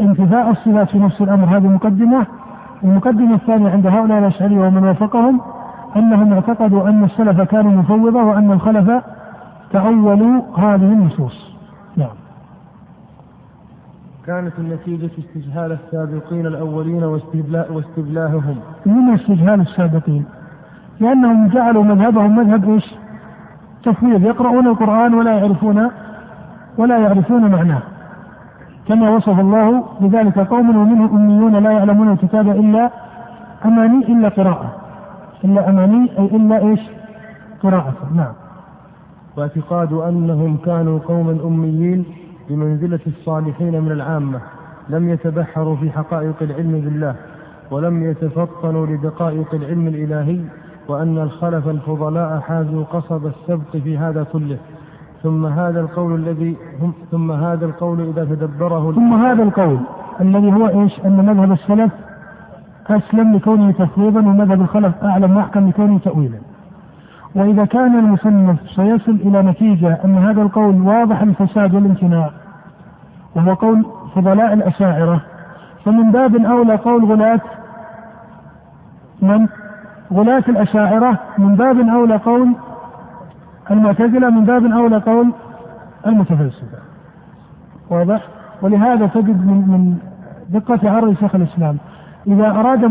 انتفاء 0.00 0.50
الصفات 0.50 0.90
في 0.90 0.98
نفس 0.98 1.22
الأمر. 1.22 1.56
هذه 1.56 1.66
مقدمة. 1.66 2.26
المقدمة 2.84 3.34
الثانية 3.34 3.70
عند 3.70 3.86
هؤلاء 3.86 4.18
الأشعرية 4.18 4.58
ومن 4.58 4.84
وافقهم 4.84 5.40
أنهم 5.96 6.32
اعتقدوا 6.32 6.88
أن 6.88 7.04
السلف 7.04 7.40
كانوا 7.40 7.70
مفوضة 7.70 8.22
وأن 8.22 8.52
الخلف 8.52 9.02
تأولوا 9.72 10.42
هذه 10.58 10.92
النصوص. 10.92 11.56
نعم. 11.96 12.27
كانت 14.28 14.52
النتيجة 14.58 15.10
استجهال 15.18 15.72
السابقين 15.72 16.46
الأولين 16.46 17.04
واستبلاههم. 17.70 18.56
من 18.86 19.14
استجهال 19.14 19.60
السابقين؟ 19.60 20.24
لأنهم 21.00 21.48
جعلوا 21.48 21.84
مذهبهم 21.84 22.36
مذهب 22.36 22.70
إيش؟ 22.70 22.94
تفويض. 23.84 24.22
يقرؤون 24.22 24.66
القرآن 24.66 25.14
ولا 25.14 25.38
يعرفون 25.38 25.90
ولا 26.78 26.98
يعرفون 26.98 27.50
معناه. 27.50 27.82
كما 28.88 29.10
وصف 29.10 29.40
الله 29.40 29.84
بذلك 30.00 30.38
قوم 30.38 30.76
ومنهم 30.76 31.16
أميون 31.16 31.56
لا 31.56 31.70
يعلمون 31.70 32.12
الكتاب 32.12 32.48
إلا 32.48 32.90
أماني 33.64 34.12
إلا 34.12 34.28
قراءة. 34.28 34.74
إلا 35.44 35.70
أماني 35.70 36.10
أي 36.18 36.24
إلا 36.36 36.58
إيش؟ 36.58 36.80
قراءة. 37.62 37.94
نعم. 38.14 38.32
واعتقاد 39.36 39.92
أنهم 39.92 40.56
كانوا 40.56 40.98
قوما 40.98 41.38
أميين 41.44 42.04
بمنزلة 42.50 43.00
الصالحين 43.06 43.80
من 43.82 43.92
العامة 43.92 44.40
لم 44.88 45.08
يتبحروا 45.08 45.76
في 45.76 45.90
حقائق 45.90 46.34
العلم 46.42 46.80
بالله 46.80 47.14
ولم 47.70 48.02
يتفطنوا 48.02 48.86
لدقائق 48.86 49.54
العلم 49.54 49.86
الإلهي 49.86 50.40
وأن 50.88 51.18
الخلف 51.18 51.68
الفضلاء 51.68 52.40
حازوا 52.40 52.84
قصب 52.84 53.26
السبق 53.26 53.76
في 53.76 53.98
هذا 53.98 54.22
كله 54.22 54.58
ثم 55.22 55.46
هذا 55.46 55.80
القول 55.80 56.14
الذي 56.14 56.56
هم 56.80 56.92
ثم 57.10 57.32
هذا 57.32 57.66
القول 57.66 58.00
إذا 58.00 58.24
تدبره 58.24 58.92
ثم 58.92 59.12
هذا 59.14 59.42
القول 59.42 59.78
الذي 60.20 60.52
هو 60.52 60.68
إيش؟ 60.68 61.00
أن 61.04 61.26
مذهب 61.26 61.52
السلف 61.52 61.92
أسلم 62.90 63.36
لكونه 63.36 63.70
تفويضا 63.70 64.20
ومذهب 64.20 64.60
الخلف 64.60 64.94
أعلم 65.04 65.36
وأحكم 65.36 65.68
لكونه 65.68 65.98
تأويلا. 65.98 66.38
وإذا 67.34 67.64
كان 67.64 67.98
المصنف 67.98 68.60
سيصل 68.76 69.12
إلى 69.12 69.42
نتيجة 69.42 69.98
أن 70.04 70.16
هذا 70.16 70.42
القول 70.42 70.80
واضح 70.80 71.22
الفساد 71.22 71.74
والامتناع 71.74 72.30
وهو 73.36 73.54
قول 73.54 73.86
فضلاء 74.14 74.52
الأشاعرة 74.52 75.20
فمن 75.84 76.10
باب 76.10 76.36
أولى 76.36 76.74
قول 76.76 77.04
غلاة 77.04 77.40
من؟ 79.22 79.48
غلاة 80.12 80.44
الأشاعرة 80.48 81.18
من 81.38 81.54
باب 81.56 81.80
أولى 81.80 82.16
قول 82.16 82.54
المعتزلة 83.70 84.30
من 84.30 84.44
باب 84.44 84.64
أولى 84.64 84.98
قول 84.98 85.32
المتفلسفة 86.06 86.78
واضح؟ 87.90 88.22
ولهذا 88.62 89.06
تجد 89.06 89.46
من 89.46 89.68
من 89.68 89.98
دقة 90.48 90.90
عرض 90.90 91.14
شيخ 91.14 91.34
الإسلام 91.34 91.76
إذا 92.26 92.50
أراد 92.50 92.84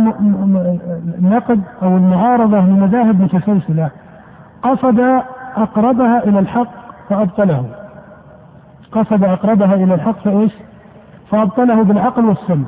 النقد 1.20 1.62
أو 1.82 1.98
المعارضة 1.98 2.60
لمذاهب 2.60 3.22
متسلسلة 3.22 3.90
قصد 4.64 5.00
أقربها 5.58 6.24
إلى 6.24 6.40
الحق 6.40 6.70
فأبطله. 7.10 7.66
قصد 8.92 9.24
أقربها 9.24 9.76
إلى 9.76 9.94
الحق 9.94 10.20
فإيش؟ 10.20 10.54
فأبطله 11.32 11.84
بالعقل 11.84 12.26
والسمع 12.26 12.68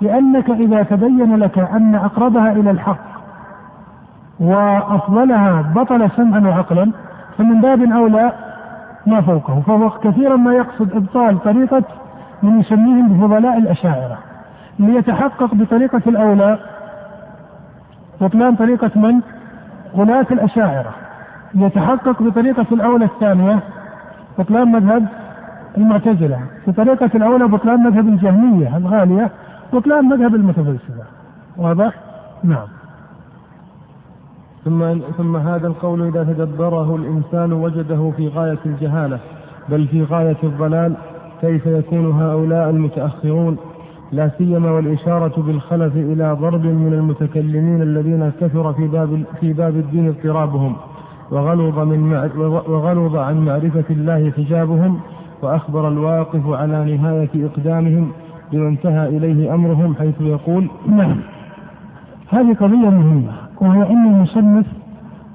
لأنك 0.00 0.50
إذا 0.50 0.82
تبين 0.82 1.36
لك 1.36 1.58
أن 1.58 1.94
أقربها 1.94 2.52
إلى 2.52 2.70
الحق 2.70 3.12
وأفضلها 4.40 5.72
بطل 5.76 6.10
سمعا 6.10 6.40
وعقلا 6.40 6.90
فمن 7.38 7.60
باب 7.60 7.82
أولى 7.82 8.32
ما 9.06 9.20
فوقه. 9.20 9.62
فهو 9.66 9.90
كثيرا 9.90 10.36
ما 10.36 10.54
يقصد 10.54 10.96
إبطال 10.96 11.42
طريقة 11.42 11.82
من 12.42 12.60
يسميهم 12.60 13.08
بفضلاء 13.08 13.58
الأشاعرة. 13.58 14.18
ليتحقق 14.78 15.54
بطريقة 15.54 16.02
الأولى 16.06 16.58
بطلان 18.20 18.56
طريقة 18.56 18.90
من؟ 18.94 19.20
غلاة 19.96 20.26
الأشاعرة. 20.30 20.94
ليتحقق 21.54 22.22
بطريقة 22.22 22.66
الأولى 22.72 23.04
الثانية 23.04 23.60
بطلان 24.38 24.72
مذهب 24.72 25.06
المعتزلة. 25.78 26.40
بطريقة 26.66 27.10
الأولى 27.14 27.44
بطلان 27.48 27.80
مذهب 27.80 28.08
الجهمية 28.08 28.76
الغالية 28.76 29.30
بطلان 29.72 30.04
مذهب 30.04 30.34
المتفلسفة. 30.34 31.04
واضح؟ 31.56 31.94
نعم. 32.44 32.66
ثم 34.64 34.98
ثم 35.16 35.36
هذا 35.36 35.66
القول 35.66 36.02
إذا 36.02 36.24
تدبره 36.24 36.96
الإنسان 36.96 37.52
وجده 37.52 38.12
في 38.16 38.28
غاية 38.28 38.58
الجهالة 38.66 39.18
بل 39.68 39.86
في 39.86 40.04
غاية 40.04 40.36
الضلال 40.42 40.94
كيف 41.40 41.66
يكون 41.66 42.12
هؤلاء 42.12 42.70
المتأخرون؟ 42.70 43.56
لا 44.12 44.30
سيما 44.38 44.70
والإشارة 44.70 45.42
بالخلف 45.42 45.96
إلى 45.96 46.36
ضرب 46.40 46.64
من 46.64 46.92
المتكلمين 46.92 47.82
الذين 47.82 48.32
كثر 48.40 48.72
في 48.72 48.88
باب 48.88 49.24
في 49.40 49.52
باب 49.52 49.76
الدين 49.76 50.08
اضطرابهم. 50.08 50.76
وغلظ 51.32 51.78
من 51.78 52.12
وغلظ 52.68 53.16
عن 53.16 53.44
معرفة 53.44 53.84
الله 53.90 54.32
حجابهم 54.36 55.00
وأخبر 55.42 55.88
الواقف 55.88 56.48
على 56.48 56.96
نهاية 56.96 57.30
إقدامهم 57.34 58.12
بما 58.52 58.68
انتهى 58.68 59.08
إليه 59.08 59.54
أمرهم 59.54 59.94
حيث 59.94 60.20
يقول 60.20 60.68
نعم. 60.88 61.16
هذه 62.30 62.54
قضية 62.54 62.90
مهمة 62.90 63.32
وهو 63.60 63.82
أن 63.82 64.06
المصنف 64.06 64.66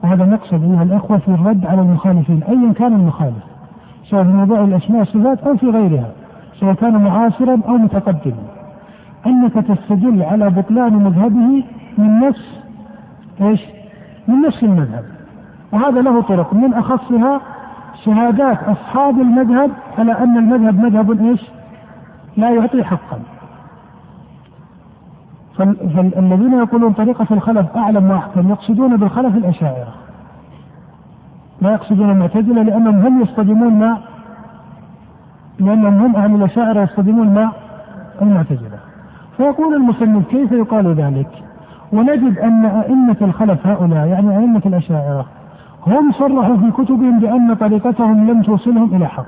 وهذا 0.03 0.25
نقصد 0.25 0.63
أيها 0.63 0.83
الأخوة 0.83 1.17
في 1.17 1.27
الرد 1.27 1.65
على 1.65 1.81
المخالفين 1.81 2.43
أيا 2.43 2.73
كان 2.73 2.93
المخالف 2.93 3.43
سواء 4.03 4.23
في 4.23 4.29
موضوع 4.29 4.63
الأسماء 4.63 4.99
والصفات 4.99 5.39
أو 5.39 5.57
في 5.57 5.69
غيرها 5.69 6.11
سواء 6.59 6.73
كان 6.73 7.03
معاصرا 7.03 7.59
أو 7.67 7.77
متقدما. 7.77 8.43
أنك 9.25 9.53
تستدل 9.53 10.23
على 10.23 10.49
بطلان 10.49 10.93
مذهبه 10.93 11.63
من 11.97 12.19
نفس 12.19 12.59
إيش؟ 13.41 13.61
من 14.27 14.41
نفس 14.41 14.63
المذهب. 14.63 15.16
وهذا 15.71 16.01
له 16.01 16.21
طرق. 16.21 16.53
من 16.53 16.73
أخصها 16.73 17.41
شهادات 18.05 18.57
أصحاب 18.63 19.21
المذهب 19.21 19.71
على 19.97 20.11
أن 20.11 20.37
المذهب 20.37 20.79
مذهب 20.79 21.21
إيش؟ 21.21 21.41
لا 22.37 22.49
يعطي 22.49 22.83
حقا. 22.83 23.19
فالذين 25.57 26.53
يقولون 26.53 26.93
طريقة 26.93 27.27
الخلف 27.31 27.77
أعلم 27.77 28.11
وأحكم 28.11 28.49
يقصدون 28.49 28.97
بالخلف 28.97 29.35
الأشاعرة. 29.35 29.93
لا 31.61 31.71
يقصدون 31.71 32.11
المعتزلة 32.11 32.61
لأنهم 32.63 33.05
هم 33.05 33.21
يصطدمون 33.21 33.79
مع 33.79 33.97
لأنهم 35.59 36.05
هم 36.05 36.15
أهل 36.15 36.35
الأشاعرة 36.35 36.81
يصطدمون 36.81 37.33
مع 37.33 37.51
المعتزلة. 38.21 38.79
فيقول 39.37 39.73
المصنف 39.73 40.27
كيف 40.27 40.51
يقال 40.51 40.93
ذلك؟ 40.93 41.29
ونجد 41.93 42.37
أن 42.37 42.65
أئمة 42.65 43.17
الخلف 43.21 43.67
هؤلاء 43.67 44.07
يعني 44.07 44.37
أئمة 44.37 44.61
الأشاعرة 44.65 45.25
هم 45.87 46.11
صرحوا 46.11 46.57
في 46.57 46.71
كتبهم 46.71 47.19
بأن 47.19 47.53
طريقتهم 47.53 48.27
لم 48.31 48.41
توصلهم 48.41 48.95
إلى 48.95 49.07
حق. 49.07 49.25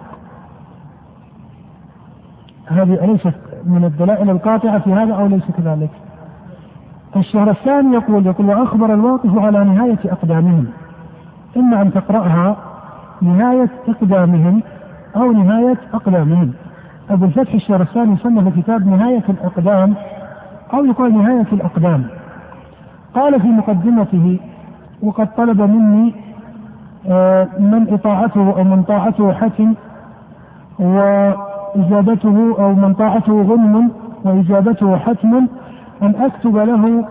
هذه 2.67 3.05
أليست 3.05 3.35
من 3.65 3.83
الدلائل 3.85 4.29
القاطعة 4.29 4.79
في 4.79 4.93
هذا 4.93 5.13
أو 5.13 5.27
ليس 5.27 5.51
كذلك؟ 5.57 5.89
الشهر 7.15 7.49
الثاني 7.49 7.93
يقول 7.93 8.25
يقول 8.25 8.47
وأخبر 8.47 8.93
الواقف 8.93 9.37
على 9.37 9.63
نهاية 9.63 9.99
أقدامهم. 10.05 10.65
إما 11.57 11.81
أن 11.81 11.93
تقرأها 11.93 12.55
نهاية 13.21 13.69
إقدامهم 13.87 14.61
أو 15.15 15.31
نهاية 15.31 15.77
أقدامهم 15.93 16.53
أبو 17.09 17.25
الفتح 17.25 17.53
الشهر 17.53 17.81
الثاني 17.81 18.17
صنف 18.17 18.59
كتاب 18.59 18.87
نهاية 18.87 19.23
الأقدام 19.29 19.93
أو 20.73 20.85
يقال 20.85 21.17
نهاية 21.17 21.47
الأقدام. 21.53 22.03
قال 23.15 23.41
في 23.41 23.47
مقدمته 23.47 24.39
وقد 25.03 25.35
طلب 25.35 25.61
مني 25.61 26.13
من 27.59 27.87
إطاعته 27.89 28.57
أو 28.57 28.63
من 28.63 28.83
طاعته 28.83 29.33
حتم 29.33 29.73
وإجابته 30.79 32.55
أو 32.59 32.73
من 32.73 32.93
طاعته 32.93 33.41
غنم 33.41 33.91
وإجابته 34.23 34.97
حتم 34.97 35.47
أن 36.03 36.15
أكتب 36.15 36.57
له 36.57 37.05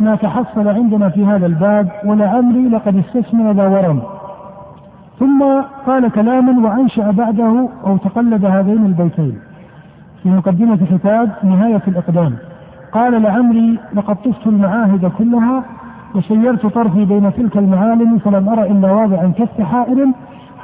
ما 0.00 0.14
تحصل 0.14 0.68
عندنا 0.68 1.08
في 1.08 1.26
هذا 1.26 1.46
الباب 1.46 1.88
ولعمري 2.04 2.68
لقد 2.68 2.96
استثمر 2.96 3.52
ذا 3.52 3.68
ورم. 3.68 4.02
ثم 5.18 5.44
قال 5.86 6.12
كلاما 6.12 6.68
وأنشأ 6.68 7.10
بعده 7.10 7.68
أو 7.86 7.96
تقلد 7.96 8.44
هذين 8.44 8.86
البيتين. 8.86 9.38
في 10.22 10.28
مقدمة 10.28 10.78
كتاب 10.90 11.30
نهاية 11.42 11.82
الإقدام. 11.88 12.36
قال 12.92 13.22
لعمري 13.22 13.78
لقد 13.94 14.16
طفت 14.16 14.46
المعاهد 14.46 15.12
كلها 15.18 15.62
وسيرت 16.14 16.66
طرفي 16.66 17.04
بين 17.04 17.32
تلك 17.32 17.56
المعالم 17.56 18.18
فلم 18.18 18.48
أرى 18.48 18.70
إلا 18.70 18.92
واضعا 18.92 19.32
كف 19.38 19.60
حائر 19.60 20.06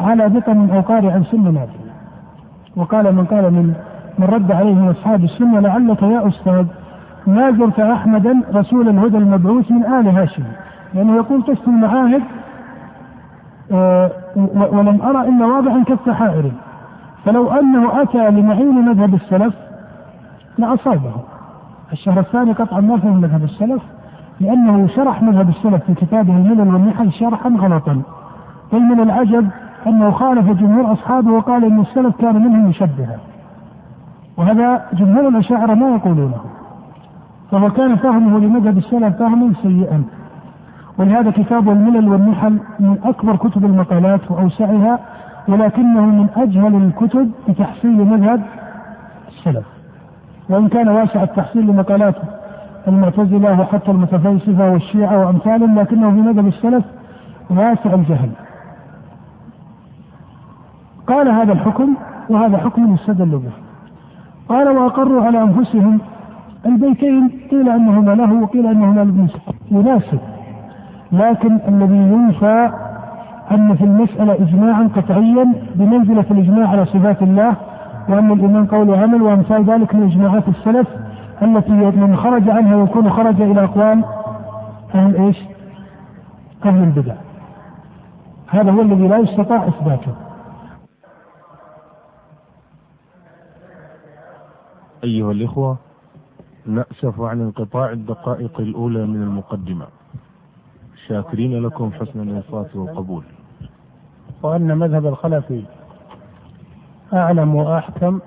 على 0.01 0.29
بطن 0.29 0.71
أو 0.71 0.81
قارعا 0.81 1.23
سن 1.31 1.55
نافذ 1.55 1.81
وقال 2.77 3.15
من 3.15 3.25
قال 3.25 3.53
من 3.53 3.75
من 4.19 4.27
رد 4.27 4.53
عليه 4.53 4.75
من 4.75 4.89
أصحاب 4.89 5.25
السنة 5.25 5.61
لعلك 5.61 6.03
يا 6.03 6.29
أستاذ 6.29 6.67
ما 7.27 7.51
زرت 7.51 7.81
أحمدا 7.81 8.43
رسول 8.55 8.89
الهدى 8.89 9.17
المبعوث 9.17 9.71
من 9.71 9.85
آل 9.85 10.09
هاشم. 10.09 10.43
لأنه 10.95 11.17
يقول 11.17 11.43
طفت 11.43 11.69
المعاهد 11.69 12.23
آه 13.73 14.11
ولم 14.73 15.03
أرى 15.03 15.29
إلا 15.29 15.47
واضعا 15.47 15.85
كف 15.85 16.11
حائر 16.11 16.53
فلو 17.25 17.51
أنه 17.51 18.03
أتى 18.03 18.31
لمعين 18.31 18.85
مذهب 18.85 19.15
السلف 19.15 19.55
لأصابه. 20.59 21.13
الشهر 21.93 22.21
الثاني 22.21 22.53
قطعا 22.53 22.81
ما 22.81 22.97
فهم 22.99 23.21
مذهب 23.21 23.45
السلف. 23.45 23.83
لأنه 24.41 24.87
شرح 24.87 25.23
مذهب 25.23 25.49
السلف 25.49 25.85
في 25.85 25.95
كتابه 25.95 26.37
الملل 26.37 26.75
والنحل 26.75 27.13
شرحا 27.13 27.49
غلطا. 27.49 28.03
بل 28.73 28.81
من 28.81 29.01
العجب 29.01 29.49
أنه 29.87 30.11
خالف 30.11 30.51
جمهور 30.61 30.93
أصحابه 30.93 31.33
وقال 31.33 31.65
أن 31.65 31.81
السلف 31.81 32.17
كان 32.17 32.37
منهم 32.37 32.69
مشبها. 32.69 33.19
وهذا 34.37 34.87
جمهور 34.93 35.29
الأشاعرة 35.29 35.75
ما 35.75 35.95
يقولونه. 35.95 36.41
فهو 37.51 37.71
كان 37.71 37.97
فهمه 37.97 38.39
لمذهب 38.39 38.79
السلف 38.79 39.17
فهما 39.17 39.53
سيئا. 39.63 40.05
ولهذا 40.99 41.31
كتاب 41.31 41.69
الملل 41.69 42.09
والنحل 42.09 42.59
من 42.81 42.99
أكبر 43.05 43.37
كتب 43.37 43.65
المقالات 43.65 44.31
وأوسعها 44.31 44.99
ولكنه 45.49 46.01
من 46.01 46.29
أجهل 46.37 46.75
الكتب 46.75 47.31
في 47.47 47.53
تحصيل 47.53 48.05
مذهب 48.05 48.43
السلف. 49.29 49.65
وإن 50.49 50.69
كان 50.69 50.89
واسع 50.89 51.23
التحصيل 51.23 51.67
لمقالات 51.67 52.15
المعتزلة 52.89 53.61
وحتى 53.61 53.91
المتفلسفة 53.91 54.73
والشيعة 54.73 55.27
وأمثالهم 55.27 55.79
لكنه 55.79 56.11
في 56.11 56.17
مذهب 56.17 56.47
السلف 56.47 56.85
واسع 57.51 57.95
الجهل. 57.95 58.31
قال 61.07 61.29
هذا 61.29 61.53
الحكم 61.53 61.95
وهذا 62.31 62.59
حكم 62.59 62.95
يستدل 62.95 63.39
به. 63.39 63.53
قال 64.49 64.69
وأقروا 64.69 65.25
على 65.25 65.43
أنفسهم 65.43 65.99
البيتين 66.67 67.29
قيل 67.51 67.69
أنهما 67.69 68.15
له 68.15 68.33
وقيل 68.43 68.67
أنهما 68.67 68.95
لابن 69.01 69.29
يناسب 69.71 70.19
لكن 71.13 71.59
الذي 71.69 71.97
ينفى 71.97 72.71
أن 73.51 73.75
في 73.75 73.85
المسألة 73.85 74.33
إجماعا 74.33 74.89
قطعيا 74.97 75.53
بمنزلة 75.75 76.25
الإجماع 76.31 76.69
على 76.69 76.85
صفات 76.87 77.23
الله 77.23 77.55
وأن 78.09 78.33
الإيمان 78.33 78.67
قول 78.67 78.91
وعمل 78.91 79.23
وأمثال 79.23 79.65
ذلك 79.65 79.95
من 79.95 80.03
إجماعات 80.03 80.49
السلف 80.49 80.89
التي 81.43 81.73
من 81.73 82.17
خرج 82.17 82.49
عنها 82.49 82.85
يكون 82.85 83.11
خرج 83.11 83.41
إلى 83.41 83.65
أقوال 83.65 84.05
أهل 84.95 85.17
إيش؟ 85.17 85.37
أهل 86.65 86.83
البدع. 86.83 87.15
هذا 88.47 88.71
هو 88.71 88.81
الذي 88.81 89.09
لا 89.09 89.19
يستطاع 89.19 89.69
إثباته. 89.69 90.15
أيها 95.05 95.33
الإخوة 95.33 95.77
نأسف 96.67 97.21
عن 97.21 97.41
انقطاع 97.41 97.91
الدقائق 97.91 98.61
الأولى 98.61 99.07
من 99.07 99.23
المقدمة. 99.23 99.87
شاكرين 101.07 101.63
لكم 101.63 101.93
حسن 101.93 102.21
الإنصات 102.21 102.77
والقبول. 102.77 103.25
وأن 104.43 104.79
مذهب 104.79 105.07
الخلفي 105.07 105.65
أعلم 107.13 107.55
وأحكم 107.55 108.21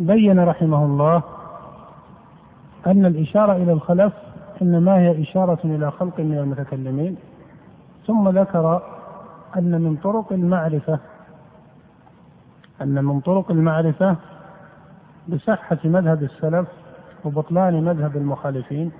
بين 0.00 0.40
رحمه 0.40 0.84
الله 0.84 1.22
أن 2.86 3.06
الإشارة 3.06 3.52
إلى 3.52 3.72
الخلف 3.72 4.12
إنما 4.62 4.98
هي 4.98 5.22
إشارة 5.22 5.58
إلى 5.64 5.90
خلق 5.90 6.20
من 6.20 6.38
المتكلمين 6.38 7.16
ثم 8.06 8.28
ذكر 8.28 8.82
أن 9.56 9.80
من 9.80 9.96
طرق 9.96 10.32
المعرفة 10.32 10.98
أن 12.82 13.04
من 13.04 13.20
طرق 13.20 13.50
المعرفة 13.50 14.16
بصحة 15.28 15.78
مذهب 15.84 16.22
السلف 16.22 16.68
وبطلان 17.24 17.84
مذهب 17.84 18.16
المخالفين 18.16 18.92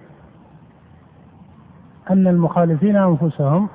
أن 2.10 2.26
المخالفين 2.26 2.96
أنفسهم 2.96 3.68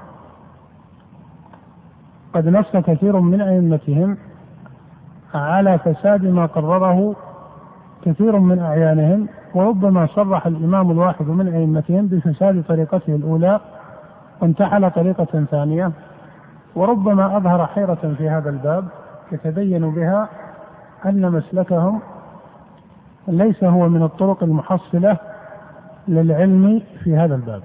قد 2.33 2.47
نص 2.47 2.71
كثير 2.71 3.19
من 3.19 3.41
أئمتهم 3.41 4.17
على 5.35 5.77
فساد 5.77 6.25
ما 6.25 6.45
قرره 6.45 7.15
كثير 8.05 8.39
من 8.39 8.59
أعيانهم 8.59 9.27
وربما 9.55 10.07
صرح 10.07 10.47
الإمام 10.47 10.91
الواحد 10.91 11.27
من 11.27 11.47
أئمتهم 11.47 12.07
بفساد 12.07 12.63
طريقته 12.67 13.15
الأولى 13.15 13.59
وانتحل 14.41 14.91
طريقة 14.91 15.45
ثانية 15.51 15.91
وربما 16.75 17.37
أظهر 17.37 17.65
حيرة 17.65 18.15
في 18.17 18.29
هذا 18.29 18.49
الباب 18.49 18.85
يتبين 19.31 19.91
بها 19.91 20.29
أن 21.05 21.31
مسلكهم 21.31 21.99
ليس 23.27 23.63
هو 23.63 23.89
من 23.89 24.03
الطرق 24.03 24.43
المحصلة 24.43 25.17
للعلم 26.07 26.81
في 27.03 27.17
هذا 27.17 27.35
الباب. 27.35 27.61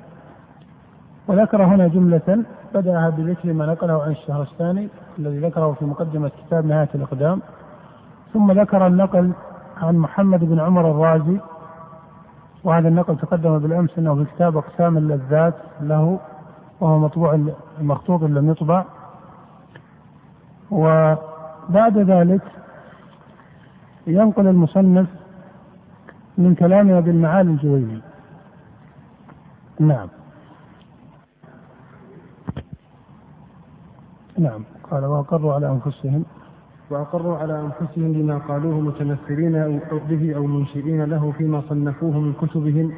وذكر 1.29 1.65
هنا 1.65 1.89
جملة 1.89 2.45
بدأها 2.75 3.11
بذكر 3.11 3.53
ما 3.53 3.67
نقله 3.67 4.03
عن 4.03 4.11
الشهرستاني 4.11 4.89
الذي 5.19 5.39
ذكره 5.39 5.73
في 5.79 5.85
مقدمة 5.85 6.31
كتاب 6.47 6.67
نهاية 6.67 6.89
الإقدام. 6.95 7.41
ثم 8.33 8.53
ذكر 8.53 8.87
النقل 8.87 9.33
عن 9.77 9.97
محمد 9.97 10.41
بن 10.45 10.61
عمر 10.61 10.91
الرازي 10.91 11.41
وهذا 12.65 12.89
النقل 12.89 13.17
تقدم 13.19 13.59
بالأمس 13.59 13.91
أنه 13.99 14.15
في 14.15 14.25
كتاب 14.35 14.57
أقسام 14.57 14.97
اللذات 14.99 15.55
له 15.81 16.19
وهو 16.81 16.99
مطبوع 16.99 17.39
مخطوط 17.81 18.23
لم 18.23 18.51
يطبع. 18.51 18.85
وبعد 20.71 21.99
ذلك 21.99 22.43
ينقل 24.07 24.47
المصنف 24.47 25.07
من 26.39 26.55
كلام 26.55 26.91
ابي 26.91 27.11
المعالي 27.11 27.51
الجويني 27.51 28.01
نعم. 29.81 30.09
نعم. 34.39 34.65
قال 34.91 35.05
وأقروا 35.05 35.55
على 35.55 35.69
أنفسهم 35.69 36.25
وأقروا 36.91 37.37
على 37.37 37.61
أنفسهم 37.61 38.13
بما 38.13 38.39
قالوه 38.39 38.81
متمثلين 38.81 39.81
به 40.09 40.37
أو 40.37 40.47
منشئين 40.47 41.03
له 41.05 41.33
فيما 41.39 41.63
صنفوه 41.69 42.19
من 42.21 42.33
كتبهم 42.33 42.93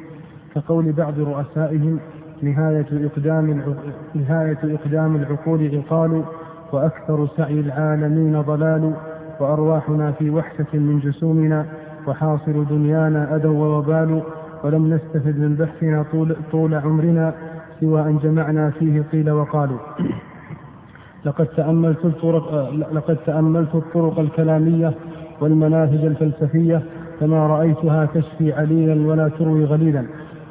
كقول 0.55 0.91
بعض 0.91 1.19
رؤسائهم 1.19 1.99
نهاية 2.41 2.85
إقدام 2.91 3.75
نهاية 4.15 4.57
إقدام 4.63 5.15
العقول 5.15 5.77
عقال 5.77 6.23
وأكثر 6.71 7.27
سعي 7.37 7.59
العالمين 7.59 8.41
ضلال 8.41 8.93
وأرواحنا 9.39 10.11
في 10.11 10.29
وحشة 10.29 10.67
من 10.73 10.99
جسومنا 10.99 11.65
وحاصل 12.07 12.65
دنيانا 12.69 13.35
أذى 13.35 13.47
ووبال 13.47 14.21
ولم 14.63 14.93
نستفد 14.93 15.39
من 15.39 15.55
بحثنا 15.55 16.05
طول, 16.11 16.35
طول 16.51 16.73
عمرنا 16.73 17.33
سوى 17.79 18.01
أن 18.01 18.17
جمعنا 18.17 18.69
فيه 18.69 19.01
قيل 19.11 19.31
وقالوا. 19.31 19.77
لقد 21.25 21.45
تأملت 21.45 22.05
الطرق 22.05 22.73
لقد 22.91 23.17
تأملت 23.25 23.75
الطرق 23.75 24.19
الكلامية 24.19 24.93
والمناهج 25.41 26.05
الفلسفية 26.05 26.81
فما 27.19 27.47
رأيتها 27.47 28.05
تشفي 28.05 28.53
عليلا 28.53 29.07
ولا 29.07 29.27
تروي 29.27 29.65
غليلا. 29.65 30.05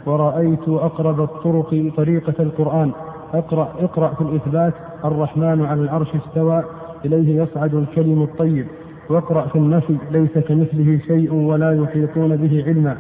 ورأيت 0.07 0.69
أقرب 0.69 1.21
الطرق 1.21 1.93
طريقة 1.97 2.35
القرآن. 2.41 2.91
اقرأ 3.35 3.73
اقرأ 3.81 4.15
في 4.15 4.21
الإثبات 4.21 4.75
الرحمن 5.05 5.65
على 5.65 5.81
العرش 5.81 6.09
استوى 6.15 6.63
إليه 7.05 7.43
يصعد 7.43 7.75
الكلم 7.75 8.23
الطيب. 8.23 8.67
واقرأ 9.11 9.47
في 9.47 9.57
النفي 9.57 9.97
ليس 10.11 10.39
كمثله 10.39 10.99
شيء 11.07 11.35
ولا 11.35 11.83
يحيطون 11.83 12.37
به 12.37 12.65
علما. 12.67 12.97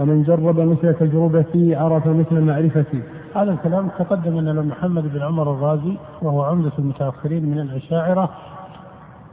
ومن 0.00 0.22
جرب 0.22 0.60
مثل 0.60 0.94
تجربتي 0.94 1.74
عرف 1.74 2.06
مثل 2.06 2.40
معرفتي. 2.40 3.02
هذا 3.34 3.50
الكلام 3.50 3.88
تقدم 3.88 4.38
أن 4.38 4.68
محمد 4.68 5.12
بن 5.12 5.22
عمر 5.22 5.52
الرازي 5.52 5.96
وهو 6.22 6.44
عمدة 6.44 6.72
المتأخرين 6.78 7.44
من 7.50 7.60
الأشاعرة 7.60 8.30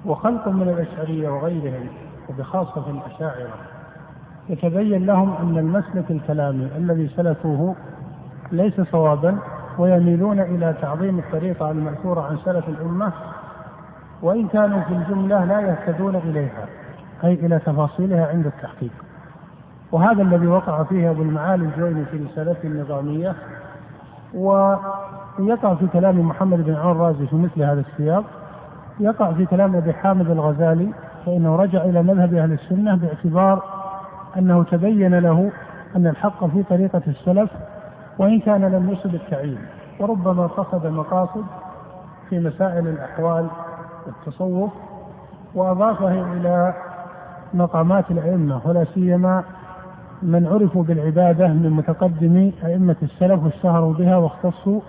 وخلق 0.06 0.48
من 0.48 0.70
الأشعرية 0.70 1.30
وغيرهم 1.30 1.88
وبخاصة 2.30 2.86
الأشاعرة. 2.90 3.54
يتبين 4.50 5.06
لهم 5.06 5.34
أن 5.42 5.58
المسلك 5.58 6.12
الكلامي 6.12 6.68
الذي 6.78 7.08
سلكوه 7.08 7.76
ليس 8.52 8.82
صوابا 8.82 9.38
ويميلون 9.78 10.40
إلى 10.40 10.76
تعظيم 10.82 11.20
الطريقة 11.20 11.72
المأثورة 11.72 12.22
عن 12.22 12.38
سلف 12.46 12.70
الأمة 12.70 13.12
وإن 14.22 14.48
كانوا 14.48 14.82
في 14.82 14.94
الجملة 14.94 15.46
لا 15.46 15.60
يهتدون 15.62 16.16
إليها 16.16 16.66
أي 17.24 17.34
إلى 17.34 17.60
تفاصيلها 17.60 18.28
عند 18.28 18.46
التحقيق. 18.46 18.92
وهذا 19.92 20.22
الذي 20.22 20.48
وقع 20.48 20.84
فيه 20.84 21.12
أبو 21.12 21.22
المعالي 21.22 21.66
الجويني 21.66 22.06
في 22.06 22.18
رسالته 22.18 22.68
النظامية 22.68 23.36
ويقع 24.34 25.76
في 25.76 25.88
كلام 25.94 26.20
محمد 26.20 26.66
بن 26.66 26.76
عون 26.76 26.92
الرازي 26.92 27.28
في 27.28 27.36
مثل 27.36 27.64
هذا 27.64 27.80
السياق. 27.80 28.24
يقع 29.00 29.32
في 29.32 29.46
كلام 29.46 29.76
أبي 29.76 29.94
حامد 29.94 30.30
الغزالي 30.30 30.90
فإنه 31.26 31.56
رجع 31.56 31.84
إلى 31.84 32.04
مذهب 32.04 32.34
أهل 32.34 32.52
السنة 32.52 32.96
باعتبار 32.96 33.64
أنه 34.38 34.64
تبين 34.64 35.20
له 35.20 35.52
أن 35.96 36.08
الحق 36.08 36.46
في 36.46 36.64
طريقة 36.64 37.02
السلف 37.08 37.52
وإن 38.18 38.40
كان 38.40 38.62
لم 38.62 38.90
يصب 38.90 39.16
التعيين. 39.16 39.60
وربما 40.00 40.48
قصد 40.48 40.88
مقاصد 40.88 41.46
في 42.30 42.40
مسائل 42.40 42.88
الأحوال 42.88 43.48
والتصوف 44.06 44.72
وأضافه 45.56 46.34
إلى 46.34 46.74
مقامات 47.54 48.12
الأئمة 48.12 48.62
ولا 48.66 48.84
سيما 48.94 49.44
من 50.24 50.48
عرفوا 50.48 50.84
بالعبادة 50.84 51.48
من 51.48 51.70
متقدمي 51.70 52.54
أئمة 52.66 52.96
السلف 53.04 53.44
واشتهروا 53.44 53.94
بها 53.94 54.18
واختصوا 54.18 54.82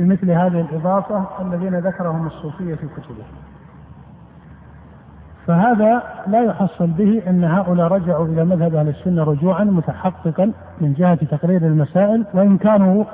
بمثل 0.00 0.30
هذه 0.30 0.60
الإضافة 0.60 1.26
الذين 1.40 1.78
ذكرهم 1.78 2.26
الصوفية 2.26 2.74
في 2.74 2.86
كتبهم. 2.86 3.44
فهذا 5.46 6.02
لا 6.26 6.44
يحصل 6.44 6.86
به 6.86 7.22
أن 7.26 7.44
هؤلاء 7.44 7.86
رجعوا 7.86 8.26
إلى 8.26 8.44
مذهب 8.44 8.74
أهل 8.74 8.88
السنة 8.88 9.24
رجوعا 9.24 9.64
متحققا 9.64 10.52
من 10.80 10.92
جهة 10.92 11.14
تقرير 11.14 11.62
المسائل 11.62 12.24
وإن 12.34 12.58
كانوا 12.58 13.04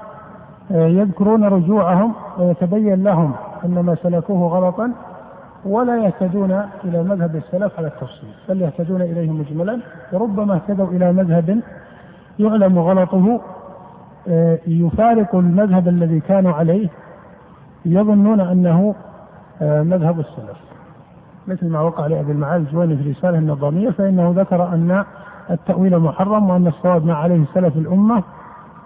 آه، 0.73 0.87
يذكرون 0.87 1.45
رجوعهم 1.45 2.14
ويتبين 2.39 3.03
لهم 3.03 3.33
أن 3.64 3.81
ما 3.81 3.95
سلكوه 3.95 4.49
غلطا 4.49 4.93
ولا 5.65 6.05
يهتدون 6.05 6.63
إلى 6.85 7.03
مذهب 7.03 7.37
السلف 7.37 7.79
على 7.79 7.87
التفصيل 7.87 8.31
بل 8.49 8.63
يهتدون 8.63 9.03
إليه 9.03 9.31
مجملا 9.31 9.81
وربما 10.13 10.55
اهتدوا 10.55 10.87
إلى 10.87 11.13
مذهب 11.13 11.61
يعلم 12.39 12.79
غلطه 12.79 13.41
آه، 14.29 14.59
يفارق 14.67 15.35
المذهب 15.35 15.89
الذي 15.89 16.21
كانوا 16.21 16.53
عليه 16.53 16.89
يظنون 17.85 18.41
أنه 18.41 18.95
آه، 19.63 19.83
مذهب 19.83 20.21
السلف. 20.21 20.59
مثل 21.49 21.69
ما 21.69 21.81
وقع 21.81 22.07
لأبي 22.07 22.33
المعالي 22.33 22.65
الجويني 22.65 22.97
في 22.97 23.11
رسالة 23.11 23.39
النظامية 23.39 23.91
فإنه 23.91 24.35
ذكر 24.37 24.65
أن 24.65 25.05
التأويل 25.51 25.99
محرم 25.99 26.51
وأن 26.51 26.67
الصواب 26.67 27.07
ما 27.07 27.15
عليه 27.15 27.45
سلف 27.55 27.77
الأمة 27.77 28.23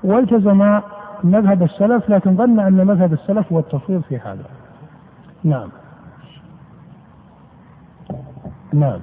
والتزم 0.04 0.80
مذهب 1.24 1.62
السلف 1.62 2.10
لكن 2.10 2.36
ظن 2.36 2.60
أن 2.60 2.86
مذهب 2.86 3.12
السلف 3.12 3.52
هو 3.52 3.58
التفويض 3.58 4.00
في 4.00 4.18
هذا. 4.18 4.44
نعم. 5.44 5.68
نعم. 8.74 9.00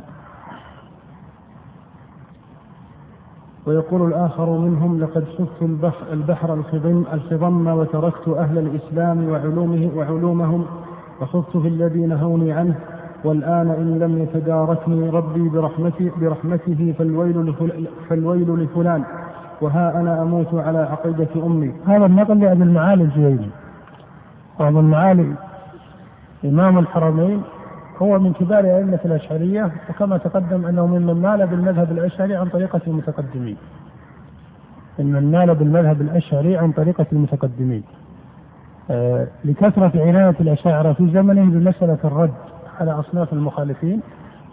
ويقول 3.66 4.08
الآخر 4.08 4.50
منهم 4.50 5.00
لقد 5.00 5.26
شفت 5.38 5.62
البحر, 5.62 6.14
البحر 6.14 6.54
الخضم, 6.54 7.04
الخضم 7.14 7.68
وتركت 7.68 8.28
أهل 8.28 8.58
الإسلام 8.58 9.30
وعلومه 9.30 9.92
وعلومهم 9.96 10.66
وخفت 11.22 11.58
في 11.58 11.68
الذي 11.68 12.00
نهوني 12.00 12.52
عنه 12.52 12.76
والآن 13.24 13.70
إن 13.70 14.00
لم 14.00 14.18
يتداركني 14.18 15.10
ربي 15.10 15.50
برحمته, 15.50 16.12
برحمته 16.22 16.96
فالويل, 16.98 17.54
فالويل 18.10 18.64
لفلان 18.64 19.04
وها 19.62 20.00
أنا 20.00 20.22
أموت 20.22 20.54
على 20.54 20.80
عقيدة 20.80 21.46
أمي. 21.46 21.74
هذا 21.88 22.06
النقل 22.06 22.40
لأبي 22.40 22.64
المعالي 22.64 23.04
الجويني. 23.04 23.50
وأبو 24.60 24.80
المعالي 24.80 25.34
إمام 26.46 26.80
الحرمين 26.80 27.42
هو 28.02 28.20
من 28.20 28.34
كبار 28.34 28.78
أئمة 28.78 29.00
الأشعرية 29.06 29.72
وكما 29.90 30.18
تقدم 30.18 30.66
أنه 30.66 30.88
ممن 30.88 31.22
مال 31.22 31.48
بالمذهب 31.48 31.92
الأشعري 31.92 32.36
عن 32.36 32.50
طريقة 32.50 32.82
المتقدمين. 32.88 33.58
ممن 35.00 35.32
مال 35.32 35.56
بالمذهب 35.56 36.02
الأشعري 36.02 36.58
عن 36.58 36.72
طريقة 36.72 37.06
المتقدمين. 37.12 37.84
آه 38.92 39.28
لكثرة 39.46 39.92
عناية 39.96 40.36
الأشاعرة 40.40 40.94
في 40.94 41.12
زمنه 41.12 41.52
بمسألة 41.52 41.98
الرد 42.04 42.34
على 42.80 42.92
أصناف 42.92 43.34
المخالفين 43.34 44.02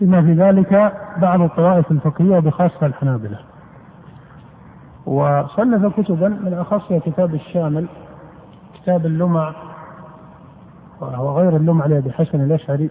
بما 0.01 0.23
في 0.23 0.33
ذلك 0.33 0.93
بعض 1.17 1.41
الطوائف 1.41 1.91
الفقهية 1.91 2.37
وبخاصة 2.37 2.87
الحنابلة. 2.87 3.39
وصنف 5.07 6.01
كتبا 6.01 6.29
من 6.29 6.55
أخصها 6.55 6.99
كتاب 6.99 7.35
الشامل 7.35 7.87
كتاب 8.75 9.07
اللمع 9.07 9.55
وهو 11.01 11.39
غير 11.39 11.57
اللمع 11.57 11.87
لأبي 11.87 12.13
حسن 12.13 12.41
الأشعري 12.41 12.91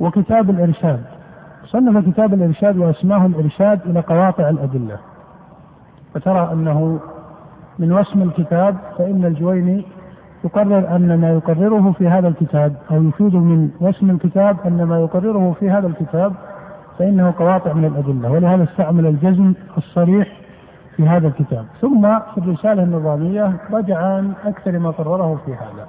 وكتاب 0.00 0.50
الإرشاد. 0.50 1.00
صنف 1.64 2.08
كتاب 2.10 2.34
الإرشاد 2.34 2.76
وأسماه 2.76 3.26
الإرشاد 3.26 3.80
إلى 3.86 4.00
قواطع 4.00 4.48
الأدلة. 4.48 4.98
فترى 6.14 6.52
أنه 6.52 7.00
من 7.78 7.92
وسم 7.92 8.22
الكتاب 8.22 8.76
فإن 8.98 9.24
الجويني 9.24 9.84
يقرر 10.44 10.96
أن 10.96 11.20
ما 11.20 11.30
يقرره 11.30 11.92
في 11.92 12.08
هذا 12.08 12.28
الكتاب 12.28 12.76
أو 12.90 13.02
يفيد 13.02 13.34
من 13.34 13.70
وسم 13.80 14.10
الكتاب 14.10 14.56
أن 14.66 14.82
ما 14.82 15.00
يقرره 15.00 15.56
في 15.60 15.70
هذا 15.70 15.86
الكتاب 15.86 16.32
فإنه 16.98 17.34
قواطع 17.38 17.72
من 17.72 17.84
الأدلة. 17.84 18.32
ولهذا 18.32 18.64
استعمل 18.64 19.06
الجزم 19.06 19.54
الصريح 19.76 20.28
في 20.96 21.08
هذا 21.08 21.28
الكتاب. 21.28 21.64
ثم 21.80 22.18
في 22.18 22.38
الرسالة 22.38 22.82
النظامية 22.82 23.52
رجع 23.72 23.98
عن 23.98 24.32
أكثر 24.44 24.78
ما 24.78 24.90
قرره 24.90 25.40
في 25.46 25.52
هذا. 25.52 25.86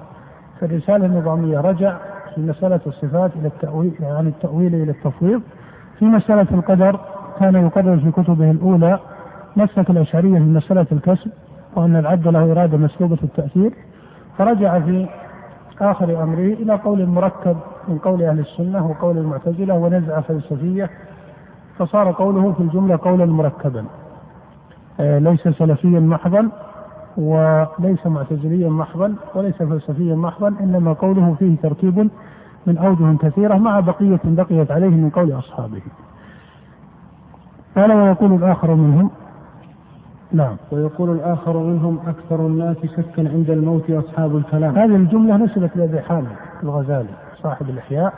في 0.60 0.66
الرسالة 0.66 1.06
النظامية 1.06 1.62
رجع 1.62 1.98
في 2.36 2.42
مسألة 2.42 2.80
الصفات 2.88 3.32
إلى 3.36 3.48
التأويل 3.48 3.94
عن 4.00 4.06
يعني 4.06 4.30
التأويل 4.30 4.76
إلى 4.76 4.92
التفويض. 4.92 5.42
في 6.00 6.06
مسألة 6.06 6.48
القدر 6.52 7.00
كان 7.40 7.56
يقرر 7.56 7.98
في 7.98 8.12
كتبه 8.12 8.52
الأولى 8.52 9.00
مسلك 9.56 9.90
الأشعرية 9.90 10.40
في 10.40 10.46
مسألة 10.46 10.86
الكسب 10.92 11.32
وأن 11.76 11.96
العبد 11.96 12.28
له 12.28 12.52
إرادة 12.52 12.78
مسلوبة 12.78 13.18
التأثير. 13.24 13.74
فرجع 14.38 14.80
في 14.80 15.08
آخر 15.82 16.24
أمره 16.24 16.54
إلى 16.54 16.74
قول 16.74 17.06
مركب 17.06 17.58
من 17.88 17.98
قول 17.98 18.24
أهل 18.24 18.40
السنة 18.40 18.88
وقول 18.88 19.18
المعتزلة 19.18 19.74
ونزعة 19.74 20.22
فلسفية 20.22 20.90
فصار 21.78 22.12
قوله 22.12 22.54
في 22.54 22.60
الجملة 22.60 23.00
قولا 23.02 23.26
مركبا. 23.26 23.86
آه، 25.00 25.20
ليس 25.20 25.48
سلفيا 25.48 26.00
محضا. 26.00 26.50
وليس 27.18 28.08
معتزليا 28.08 28.70
محضا 28.70 29.16
وليس 29.36 29.56
فلسفيا 29.56 30.16
محضا 30.16 30.48
إنما 30.48 30.94
قوله 30.94 31.36
فيه 31.40 31.56
تركيب 31.64 32.10
من 32.68 32.78
أوجه 32.78 33.18
كثيرة 33.18 33.56
مع 33.56 33.80
بقية 33.80 34.20
بقيت 34.26 34.72
عليه 34.72 34.90
من 34.90 35.10
قول 35.10 35.32
أصحابه. 35.32 35.82
قال 37.76 37.92
ويقول 37.92 38.34
الآخر 38.34 38.76
منهم؟ 38.76 39.10
نعم. 40.32 40.56
ويقول 40.72 41.10
الآخر 41.10 41.58
منهم 41.58 42.00
أكثر 42.08 42.46
الناس 42.46 42.78
شكا 42.98 43.30
عند 43.30 43.50
الموت 43.50 43.92
أصحاب 43.92 44.36
الكلام. 44.36 44.76
هذه 44.76 44.96
الجملة 44.96 45.38
نسبت 45.38 45.78
لأبي 45.78 46.02
حامد 46.02 46.28
الغزالي 46.64 47.10
صاحب 47.44 47.70
الإحياء 47.70 48.14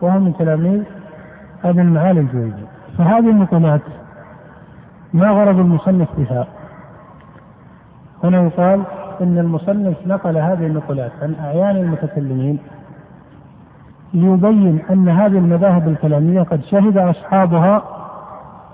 وهو 0.00 0.20
من 0.20 0.36
تلاميذ 0.36 0.82
أبي 1.64 1.80
المعالي 1.80 2.20
الجويني 2.20 2.64
فهذه 2.98 3.30
النقلات 3.30 3.80
ما 5.14 5.30
غرض 5.30 5.58
المصنف 5.58 6.08
بها؟ 6.18 6.46
هنا 8.24 8.42
يقال 8.42 8.82
إن 9.20 9.38
المصنف 9.38 9.96
نقل 10.06 10.36
هذه 10.36 10.66
النقلات 10.66 11.12
عن 11.22 11.34
أعيان 11.34 11.76
المتكلمين 11.76 12.58
ليبين 14.14 14.82
أن 14.90 15.08
هذه 15.08 15.38
المذاهب 15.38 15.88
الكلامية 15.88 16.42
قد 16.42 16.62
شهد 16.62 16.98
أصحابها 16.98 17.82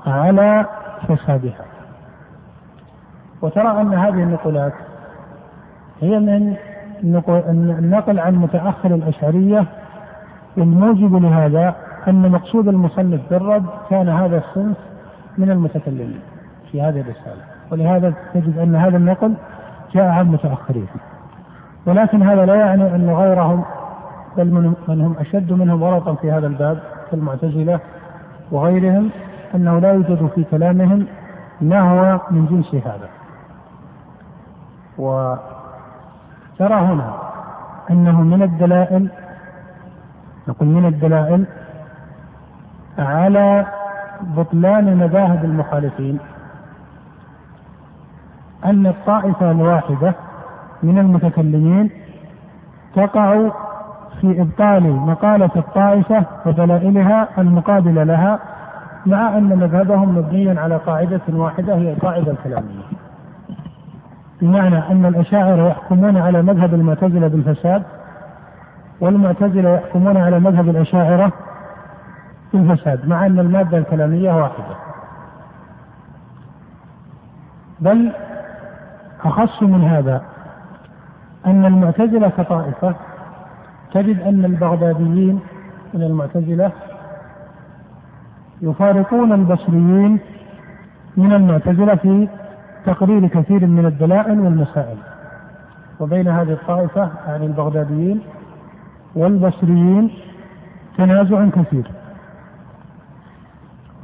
على 0.07 0.67
فسادها. 1.09 1.65
وترى 3.43 3.81
أن 3.81 3.95
هذه 3.95 4.23
النقلات 4.23 4.73
هي 6.01 6.19
من 6.19 6.57
النقل 7.79 8.19
عن 8.21 8.35
متأخر 8.35 8.95
الأشعرية 8.95 9.67
والموجب 10.57 11.23
لهذا 11.23 11.75
أن 12.09 12.31
مقصود 12.31 12.69
المصنف 12.69 13.21
بالرد 13.31 13.67
كان 13.91 14.09
هذا 14.09 14.39
الصنف 14.39 14.77
من 15.39 15.51
المتكلمين 15.51 16.21
في 16.73 16.83
هذه 16.83 17.01
الرسالة. 17.01 17.50
ولهذا 17.71 18.15
تجد 18.35 18.59
أن 18.59 18.77
هذا 18.77 18.97
النقل 18.97 19.35
جاء 19.95 20.05
عن 20.05 20.27
متأخرين. 20.27 20.87
ولكن 21.87 22.23
هذا 22.23 22.47
لا 22.47 22.55
يعني 22.55 22.95
أن 22.95 23.11
غيرهم 23.11 23.65
بل 24.37 24.47
من 24.47 24.75
هم 25.01 25.17
أشد 25.19 25.53
منهم 25.53 25.83
ورطا 25.83 26.15
في 26.15 26.33
هذا 26.33 26.47
الباب 26.47 26.79
كالمعتزلة 27.11 27.81
وغيرهم 28.51 29.11
أنه 29.55 29.79
لا 29.79 29.93
يوجد 29.93 30.31
في 30.35 30.45
كلامهم 30.45 31.07
ما 31.61 31.81
هو 31.81 32.21
من 32.31 32.47
جنس 32.47 32.75
هذا. 32.75 33.09
وترى 34.99 35.39
هنا 36.75 37.15
أنه 37.91 38.21
من 38.21 38.43
الدلائل 38.43 39.09
نقول 40.49 40.69
من 40.69 40.87
الدلائل 40.87 41.45
على 42.99 43.67
بطلان 44.21 44.97
مذاهب 44.97 45.45
المخالفين. 45.45 46.19
أن 48.65 48.87
الطائفة 48.87 49.51
الواحدة 49.51 50.15
من 50.83 50.99
المتكلمين 50.99 51.91
تقع 52.95 53.51
في 54.21 54.41
إبطال 54.41 54.83
مقالة 54.83 55.51
الطائفة 55.57 56.25
ودلائلها 56.47 57.29
المقابلة 57.39 58.03
لها 58.05 58.39
مع 59.07 59.39
أن 59.39 59.59
مذهبهم 59.59 60.19
مبني 60.19 60.59
على 60.59 60.77
قاعدة 60.77 61.21
واحدة 61.29 61.75
هي 61.75 61.93
القاعدة 61.93 62.33
الكلامية. 62.33 62.83
بمعنى 64.43 64.79
أن 64.79 65.07
الأشاعرة 65.07 65.69
يحكمون 65.69 66.17
على 66.17 66.43
مذهب 66.43 66.75
المعتزلة 66.75 67.29
بالفساد 67.29 67.83
والمعتزلة 69.01 69.75
يحكمون 69.75 70.17
على 70.17 70.41
مذهب 70.41 70.69
الأشاعرة 70.69 71.33
بالفساد 72.53 73.09
مع 73.09 73.27
أن 73.27 73.39
المادة 73.39 73.79
الكلامية 73.79 74.33
واحدة. 74.33 74.77
بل 77.81 78.13
أخص 79.25 79.63
من 79.63 79.85
هذا 79.85 80.23
أن 81.47 81.65
المعتزلة 81.65 82.29
كطائفة 82.29 82.95
تجد 83.95 84.21
أن 84.21 84.45
البغداديين 84.45 85.41
من 85.95 86.03
المعتزلة 86.03 86.73
يفارقون 88.63 89.33
البصريين 89.33 90.19
من 91.17 91.33
المعتزلة 91.33 91.95
في 91.95 92.29
تقرير 92.87 93.27
كثير 93.27 93.67
من 93.67 93.87
الدلائل 93.87 94.41
والمسائل. 94.41 94.97
وبين 96.01 96.29
هذه 96.29 96.53
الطائفة 96.53 97.11
يعني 97.27 97.47
البغداديين 97.47 98.21
والبصريين 99.15 100.11
تنازع 100.99 101.49
كثير. 101.49 101.91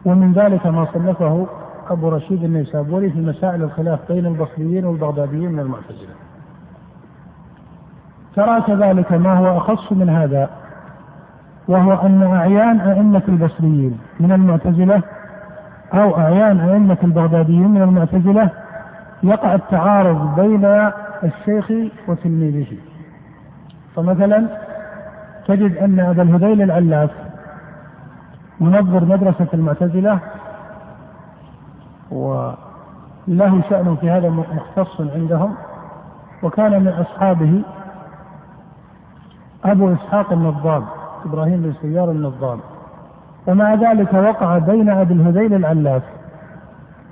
ومن 0.05 0.33
ذلك 0.33 0.67
ما 0.67 0.87
صنفه 0.95 1.47
أبو 1.91 2.09
رشيد 2.09 2.45
النيسابوري 2.45 3.11
في 3.11 3.21
مسائل 3.21 3.63
الخلاف 3.63 4.13
بين 4.13 4.27
البصريين 4.27 4.85
والبغداديين 4.85 5.53
من 5.53 5.59
المعتزلة. 5.59 6.15
ترى 8.37 8.61
كذلك 8.61 9.13
ما 9.13 9.39
هو 9.39 9.59
أخص 9.59 9.93
من 9.93 10.09
هذا 10.09 10.51
وهو 11.69 11.93
أن 11.93 12.23
أعيان 12.23 12.81
أئمة 12.81 13.23
البصريين 13.29 13.99
من 14.21 14.33
المعتزلة 14.33 15.03
أو 15.95 16.19
أعيان 16.19 16.61
أئمة 16.61 16.99
البغداديين 17.05 17.71
من 17.71 17.83
المعتزلة 17.83 18.51
يقع 19.23 19.55
التعارض 19.55 20.41
بين 20.41 20.65
الشيخ 21.25 21.73
وتلميذه. 22.09 22.77
فمثلا 23.97 24.47
تجد 25.47 25.77
أن 25.77 26.01
أبا 26.01 26.23
الهذيل 26.23 26.63
العلاف 26.63 27.11
منظر 28.61 29.05
مدرسة 29.05 29.47
المعتزلة 29.55 30.19
وله 32.11 33.63
شأن 33.71 33.97
في 34.01 34.11
هذا 34.11 34.29
مختص 34.29 35.01
عندهم. 35.01 35.55
وكان 36.43 36.81
من 36.81 36.89
أصحابه 36.89 37.63
أبو 39.65 39.93
إسحاق 39.93 40.33
النظام 40.33 40.85
إبراهيم 41.25 41.63
بن 41.63 41.73
سيار 41.83 42.11
النظام. 42.11 42.59
ومع 43.47 43.75
ذلك 43.75 44.15
وقع 44.15 44.59
بين 44.59 44.91
أبي 44.91 45.15
الهذيل 45.15 45.55
العلاف 45.55 46.03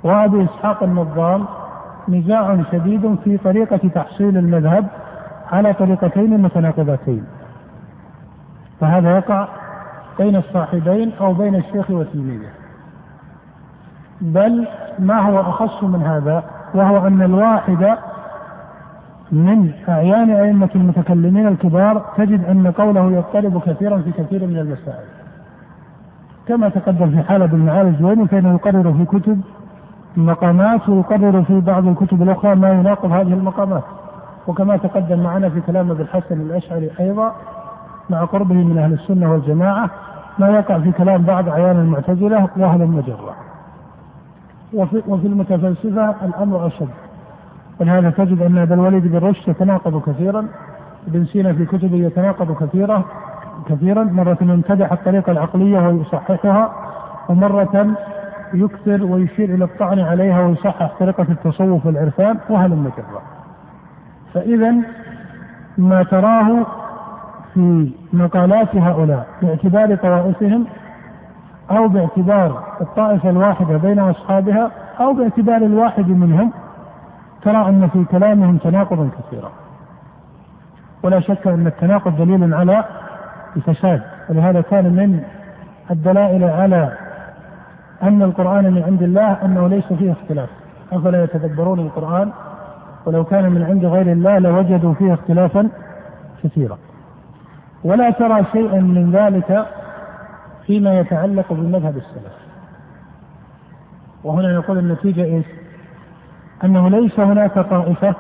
وأبي 0.05 0.45
إسحاق 0.45 0.83
النظام 0.83 1.45
نزاع 2.09 2.63
شديد 2.73 3.17
في 3.25 3.37
طريقة 3.37 3.77
تحصيل 3.95 4.37
المذهب 4.37 4.87
على 5.53 5.73
طريقتين 5.73 6.43
متناقضتين. 6.43 7.25
فهذا 8.81 9.17
يقع 9.17 9.49
بين 10.19 10.37
الصاحبين 10.37 11.13
أو 11.21 11.33
بين 11.33 11.55
الشيخ 11.55 11.91
وتلميذه. 11.91 12.64
بل 14.21 14.67
ما 14.99 15.21
هو 15.21 15.41
أخص 15.41 15.85
من 15.85 16.03
هذا؟ 16.03 16.43
وهو 16.75 17.07
أن 17.07 17.23
الواحد 17.23 17.97
من 19.33 19.73
أعيان 19.89 20.31
أئمة 20.31 20.69
المتكلمين 20.75 21.49
الكبار 21.49 22.03
تجد 22.17 22.45
أن 22.45 22.71
قوله 22.71 23.13
يضطرب 23.13 23.63
كثيرا 23.63 23.99
في 23.99 24.13
كثير 24.13 24.47
من 24.47 24.59
المسائل. 24.59 25.05
كما 26.49 26.69
تقدم 26.69 27.11
في 27.11 27.23
حالة 27.29 27.45
المعالي 27.45 27.89
الجويني 27.89 28.29
فإنه 28.29 28.55
يقرر 28.55 28.93
في 28.93 29.05
كتب؟ 29.05 29.41
المقامات 30.17 30.89
ويقرر 30.89 31.43
في 31.43 31.61
بعض 31.61 31.87
الكتب 31.87 32.23
الأخرى 32.23 32.55
ما 32.55 32.71
يناقض 32.73 33.13
هذه 33.13 33.33
المقامات. 33.33 33.85
وكما 34.47 34.77
تقدم 34.77 35.23
معنا 35.23 35.49
في 35.49 35.61
كلام 35.61 35.91
ابن 35.91 36.01
الحسن 36.01 36.41
الأشعري 36.41 36.91
أيضا 37.01 37.33
مع 38.11 38.25
قربه 38.25 38.55
من 38.55 38.79
أهل 38.79 38.93
السنة 38.93 39.33
والجماعة 39.33 39.91
ما 40.39 40.49
يقع 40.49 40.79
في 40.79 40.93
كلام 40.93 41.23
بعض 41.23 41.49
أعيان 41.49 41.77
المعتزلة 41.77 42.49
وأهل 42.57 42.83
المجرة. 42.83 43.44
وفي, 44.75 45.03
وفي 45.09 45.27
المتفلسفة 45.27 46.15
الأمر 46.25 46.67
أشد. 46.67 46.89
ولهذا 47.81 48.11
تجد 48.11 48.43
أن 48.43 48.59
أبا 48.59 48.75
الوليد 48.75 49.07
بن 49.07 49.19
رشد 49.19 49.49
يتناقض 49.49 50.03
كثيرا. 50.03 50.47
ابن 51.09 51.25
سينا 51.25 51.53
في 51.53 51.65
كتبه 51.67 51.97
يتناقض 51.97 52.57
كثيرا 52.65 53.03
كثيرا. 53.69 54.05
مرة 54.05 54.39
يمتدح 54.41 54.93
الطريقة 54.93 55.33
العقلية 55.33 55.89
ويصححها 55.89 56.73
ومرة 57.29 57.97
يكثر 58.55 59.05
ويشير 59.05 59.55
إلى 59.55 59.65
الطعن 59.65 59.99
عليها 59.99 60.47
ويصحح 60.47 60.93
طريقة 61.01 61.27
التصوف 61.29 61.87
والعرفان 61.87 62.39
وهلم 62.51 62.91
جرا 62.97 63.23
فإذا 64.35 64.75
ما 65.79 66.03
تراه 66.03 66.67
في 67.55 67.91
مقالات 68.13 68.77
هؤلاء 68.77 69.27
باعتبار 69.43 69.95
طوائفهم 69.95 70.67
أو 71.71 71.89
باعتبار 71.89 72.63
الطائفة 72.81 73.31
الواحدة 73.31 73.77
بين 73.77 73.99
أصحابها 73.99 74.71
أو 75.01 75.13
باعتبار 75.13 75.57
الواحد 75.57 76.09
منهم 76.09 76.53
ترى 77.43 77.69
أن 77.69 77.89
في 77.93 78.05
كلامهم 78.05 78.57
تناقضا 78.57 79.11
كثيرا 79.19 79.51
ولا 81.03 81.21
شك 81.21 81.47
أن 81.47 81.67
التناقض 81.67 82.17
دليل 82.17 82.55
على 82.55 82.85
الفساد. 83.57 84.03
ولهذا 84.29 84.61
كان 84.61 84.85
من 84.85 85.23
الدلائل 85.91 86.45
على 86.45 86.93
أن 88.03 88.23
القرآن 88.23 88.73
من 88.73 88.83
عند 88.83 89.03
الله 89.03 89.45
أنه 89.45 89.69
ليس 89.69 89.93
فيه 89.93 90.13
اختلاف. 90.13 90.49
أفلا 90.93 91.25
يتدبرون 91.25 91.81
القرآن؟ 91.81 92.31
ولو 93.07 93.25
كان 93.25 93.53
من 93.53 93.63
عند 93.63 93.85
غير 93.85 94.13
الله 94.13 94.39
لوجدوا 94.39 94.95
فيه 94.95 95.15
اختلافا 95.15 95.69
كثيرا. 96.45 96.79
ولا 97.85 98.11
ترى 98.11 98.45
شيئا 98.53 98.81
من 98.81 99.11
ذلك 99.11 99.67
فيما 100.67 101.01
يتعلق 101.01 101.53
بمذهب 101.53 101.97
السلف. 101.97 102.33
وهنا 104.25 104.59
نقول 104.59 104.79
النتيجة 104.79 105.25
إيش؟ 105.25 105.47
أنه 106.65 106.89
ليس 106.89 107.21
هناك 107.21 107.59
طائفة 107.59 108.15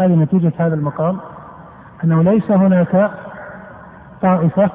هذه 0.00 0.14
نتيجة 0.14 0.52
هذا 0.58 0.74
المقام 0.74 1.18
أنه 2.04 2.22
ليس 2.22 2.50
هناك 2.50 3.10
طائفة 4.22 4.70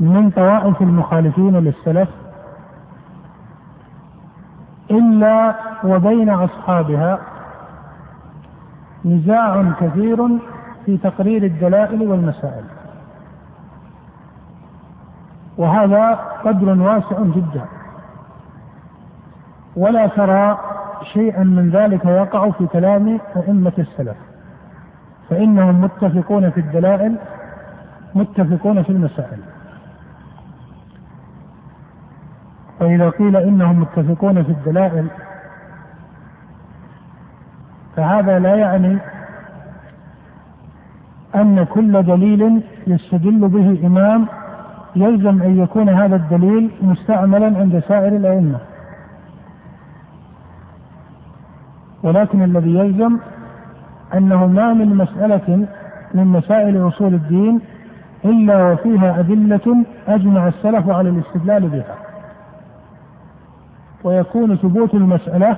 من 0.00 0.30
طوائف 0.30 0.82
المخالفين 0.82 1.56
للسلف 1.56 2.08
إلا 4.90 5.54
وبين 5.84 6.30
أصحابها. 6.30 7.18
نزاع 9.04 9.72
كثير 9.80 10.28
في 10.86 10.96
تقرير 10.96 11.42
الدلائل 11.42 12.08
والمسائل. 12.08 12.64
وهذا 15.56 16.14
قدر 16.44 16.82
واسع 16.82 17.22
جدا. 17.22 17.64
ولا 19.76 20.06
ترى 20.06 20.58
شيئا 21.12 21.44
من 21.44 21.70
ذلك 21.70 22.04
يقع 22.04 22.50
في 22.50 22.66
كلام 22.66 23.20
أئمة 23.36 23.72
السلف 23.78 24.16
فإنهم 25.30 25.80
متفقون 25.80 26.50
في 26.50 26.60
الدلائل 26.60 27.16
متفقون 28.14 28.82
في 28.82 28.90
المسائل. 28.90 29.38
وإذا 32.80 33.10
قيل 33.10 33.36
إنهم 33.36 33.80
متفقون 33.80 34.42
في 34.42 34.50
الدلائل 34.50 35.06
فهذا 37.96 38.38
لا 38.38 38.54
يعني 38.54 38.98
أن 41.34 41.64
كل 41.64 42.02
دليل 42.02 42.62
يستدل 42.86 43.48
به 43.48 43.86
إمام 43.86 44.26
يلزم 44.96 45.42
أن 45.42 45.58
يكون 45.58 45.88
هذا 45.88 46.16
الدليل 46.16 46.70
مستعملا 46.82 47.46
عند 47.46 47.82
سائر 47.88 48.16
الأئمة. 48.16 48.58
ولكن 52.02 52.42
الذي 52.42 52.74
يلزم 52.74 53.18
أنه 54.14 54.46
ما 54.46 54.72
من 54.72 54.96
مسألة 54.96 55.66
من 56.14 56.26
مسائل 56.26 56.88
أصول 56.88 57.14
الدين 57.14 57.60
إلا 58.24 58.72
وفيها 58.72 59.20
أدلة 59.20 59.84
أجمع 60.08 60.48
السلف 60.48 60.88
على 60.88 61.08
الاستدلال 61.08 61.68
بها. 61.68 61.94
ويكون 64.04 64.56
ثبوت 64.56 64.94
المسألة 64.94 65.56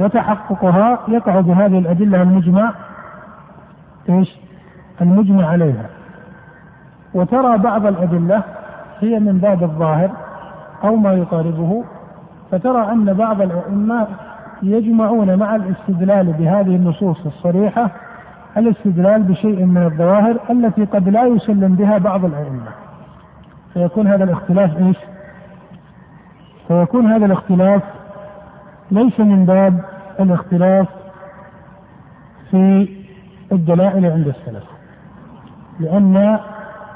وتحققها 0.00 0.98
يقع 1.08 1.40
بهذه 1.40 1.78
الأدلة 1.78 2.22
المجمع 2.22 2.72
إيش؟ 4.08 4.38
المجمع 5.00 5.46
عليها. 5.46 5.86
وترى 7.14 7.58
بعض 7.58 7.86
الأدلة 7.86 8.42
هي 9.00 9.18
من 9.18 9.38
باب 9.38 9.62
الظاهر 9.62 10.10
أو 10.84 10.96
ما 10.96 11.12
يقاربه 11.12 11.84
فترى 12.50 12.92
أن 12.92 13.14
بعض 13.14 13.40
الأئمة 13.40 14.06
يجمعون 14.62 15.36
مع 15.36 15.56
الاستدلال 15.56 16.32
بهذه 16.32 16.76
النصوص 16.76 17.26
الصريحة 17.26 17.90
الاستدلال 18.56 19.22
بشيء 19.22 19.64
من 19.64 19.82
الظواهر 19.82 20.36
التي 20.50 20.84
قد 20.84 21.08
لا 21.08 21.24
يسلم 21.24 21.74
بها 21.74 21.98
بعض 21.98 22.24
الأئمة 22.24 22.70
فيكون 23.74 24.06
هذا 24.06 24.24
الاختلاف 24.24 24.76
إيش؟ 24.76 24.96
فيكون 26.68 27.06
هذا 27.06 27.26
الاختلاف 27.26 27.82
ليس 28.90 29.20
من 29.20 29.46
باب 29.46 29.80
الاختلاف 30.20 30.88
في 32.50 32.88
الدلائل 33.52 34.06
عند 34.06 34.26
السلف 34.26 34.64
لأن 35.80 36.38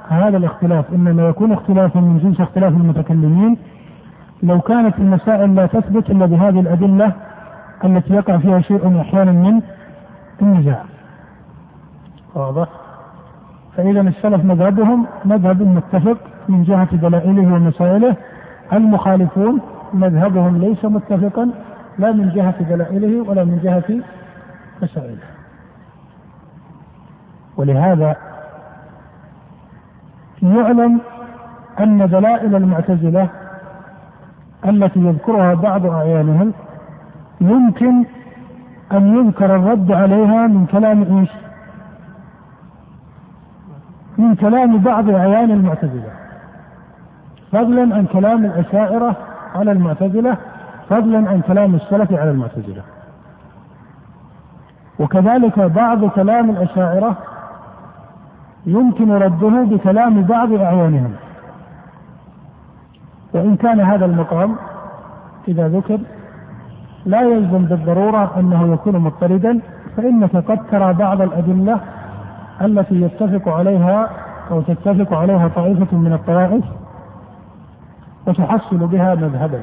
هذا 0.09 0.37
الاختلاف 0.37 0.93
إنما 0.93 1.29
يكون 1.29 1.53
اختلافا 1.53 2.01
من 2.01 2.19
جنس 2.19 2.41
اختلاف 2.41 2.73
المتكلمين. 2.73 3.57
لو 4.43 4.61
كانت 4.61 4.99
المسائل 4.99 5.55
لا 5.55 5.67
تثبت 5.67 6.11
إلا 6.11 6.27
بهذه 6.27 6.61
الأدلة 6.61 7.13
التي 7.85 8.15
يقع 8.15 8.39
فيها 8.39 8.61
شيء 8.61 9.01
أحيانا 9.01 9.33
من 9.33 9.61
النزاع. 10.43 10.83
واضح؟ 12.35 12.69
فإذا 13.77 14.01
السلف 14.01 14.45
مذهبهم 14.45 15.07
مذهب 15.25 15.63
متفق 15.63 16.17
من 16.49 16.63
جهة 16.63 16.97
دلائله 16.97 17.55
ومسائله. 17.55 18.17
المخالفون 18.73 19.61
مذهبهم 19.95 20.57
ليس 20.57 20.85
متفقا 20.85 21.51
لا 21.99 22.13
من 22.13 22.29
جهة 22.29 22.63
دلائله 22.63 23.31
ولا 23.31 23.45
من 23.45 23.61
جهة 23.63 24.01
مسائله. 24.83 25.19
ولهذا 27.57 28.17
يعلم 30.45 31.01
أن 31.81 32.09
دلائل 32.09 32.55
المعتزلة 32.57 33.29
التي 34.65 35.01
يذكرها 35.01 35.55
بعض 35.55 35.87
أعيانهم 35.87 36.53
يمكن 37.41 38.05
أن 38.93 39.17
يذكر 39.17 39.57
الرد 39.57 39.93
عليها 39.93 40.47
من 40.47 40.67
كلام 40.67 41.19
إيش؟ 41.19 41.31
من 44.19 44.35
كلام 44.35 44.79
بعض 44.79 45.11
أعيان 45.11 45.51
المعتزلة 45.51 46.11
فضلا 47.53 47.95
عن 47.97 48.07
كلام 48.07 48.45
الأشاعرة 48.45 49.17
على 49.55 49.73
المعتزلة 49.73 50.37
فضلا 50.91 51.19
عن 51.31 51.41
كلام 51.47 51.75
السلف 51.75 52.13
على 52.13 52.31
المعتزلة 52.31 52.83
وكذلك 54.99 55.59
بعض 55.59 56.05
كلام 56.05 56.51
الأشاعرة 56.51 57.17
يمكن 58.67 59.13
رده 59.13 59.63
بكلام 59.63 60.23
بعض 60.23 60.53
أعيانهم 60.53 61.13
وإن 63.35 63.57
كان 63.57 63.81
هذا 63.81 64.05
المقام 64.05 64.57
إذا 65.49 65.69
ذكر 65.69 65.99
لا 67.07 67.21
يلزم 67.21 67.65
بالضرورة 67.65 68.33
أنه 68.41 68.73
يكون 68.73 68.97
مضطردا 68.97 69.61
فإنك 69.97 70.37
قد 70.37 70.59
ترى 70.71 70.93
بعض 70.93 71.23
الأدلة 71.23 71.81
التي 72.63 73.03
يتفق 73.03 73.49
عليها 73.49 74.09
أو 74.51 74.61
تتفق 74.61 75.13
عليها 75.19 75.49
طائفة 75.49 75.97
من 75.97 76.13
الطوائف 76.13 76.65
وتحصل 78.27 78.77
بها 78.77 79.15
مذهبا. 79.15 79.61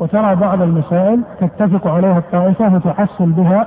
وترى 0.00 0.36
بعض 0.36 0.62
المسائل 0.62 1.22
تتفق 1.40 1.86
عليها 1.86 2.18
الطائفة 2.18 2.74
وتحصل 2.74 3.30
بها 3.32 3.66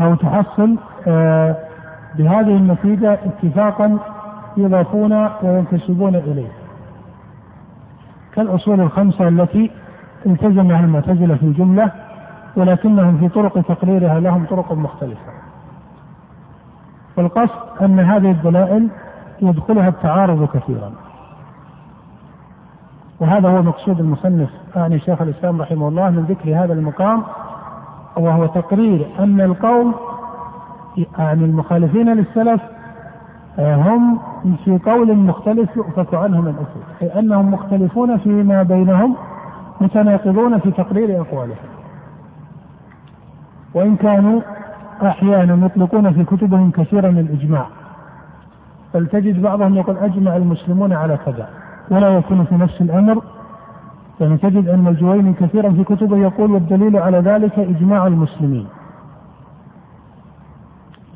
أو 0.00 0.14
تحصل 0.14 0.76
آه 1.06 1.56
بهذه 2.14 2.56
النتيجة 2.56 3.12
اتفاقا 3.12 3.98
يضافون 4.56 5.28
وينتسبون 5.42 6.14
إليه. 6.14 6.52
كالأصول 8.34 8.80
الخمسة 8.80 9.28
التي 9.28 9.70
التزمها 10.26 10.80
المعتزلة 10.80 11.34
في 11.34 11.42
الجملة 11.42 11.92
ولكنهم 12.56 13.18
في 13.18 13.28
طرق 13.28 13.60
تقريرها 13.62 14.20
لهم 14.20 14.44
طرق 14.44 14.72
مختلفة. 14.72 15.32
والقصد 17.16 17.82
أن 17.82 18.00
هذه 18.00 18.30
الدلائل 18.30 18.88
يدخلها 19.42 19.88
التعارض 19.88 20.48
كثيرا. 20.54 20.92
وهذا 23.20 23.48
هو 23.48 23.62
مقصود 23.62 24.00
المصنف 24.00 24.50
يعني 24.76 24.98
شيخ 25.00 25.22
الإسلام 25.22 25.62
رحمه 25.62 25.88
الله 25.88 26.10
من 26.10 26.22
ذكر 26.22 26.64
هذا 26.64 26.72
المقام 26.72 27.22
وهو 28.16 28.46
تقرير 28.46 29.06
أن 29.18 29.40
القوم 29.40 29.94
يعني 31.18 31.44
المخالفين 31.44 32.12
للسلف 32.12 32.60
آه، 33.58 33.76
هم 33.76 34.18
في 34.64 34.78
قول 34.78 35.16
مختلف 35.16 35.76
يؤفك 35.76 36.14
عنه 36.14 36.40
من 36.40 36.54
أصل 36.54 37.02
أي 37.02 37.18
أنهم 37.20 37.50
مختلفون 37.50 38.18
فيما 38.18 38.62
بينهم 38.62 39.16
متناقضون 39.80 40.58
في 40.58 40.70
تقرير 40.70 41.20
أقوالهم. 41.20 41.56
وإن 43.74 43.96
كانوا 43.96 44.40
أحيانا 45.02 45.66
يطلقون 45.66 46.12
في 46.12 46.24
كتبهم 46.24 46.70
كثيرا 46.70 47.10
من 47.10 47.18
الإجماع. 47.18 47.66
بل 48.94 49.06
تجد 49.06 49.42
بعضهم 49.42 49.76
يقول 49.76 49.96
أجمع 49.96 50.36
المسلمون 50.36 50.92
على 50.92 51.18
كذا 51.26 51.48
ولا 51.90 52.08
يكون 52.08 52.44
في 52.44 52.54
نفس 52.54 52.80
الأمر. 52.80 53.22
يعني 54.20 54.36
تجد 54.36 54.68
أن 54.68 54.86
الجويني 54.86 55.32
كثيرا 55.32 55.70
في 55.70 55.84
كتبه 55.84 56.16
يقول 56.16 56.50
والدليل 56.50 56.96
على 56.96 57.18
ذلك 57.18 57.58
إجماع 57.58 58.06
المسلمين. 58.06 58.66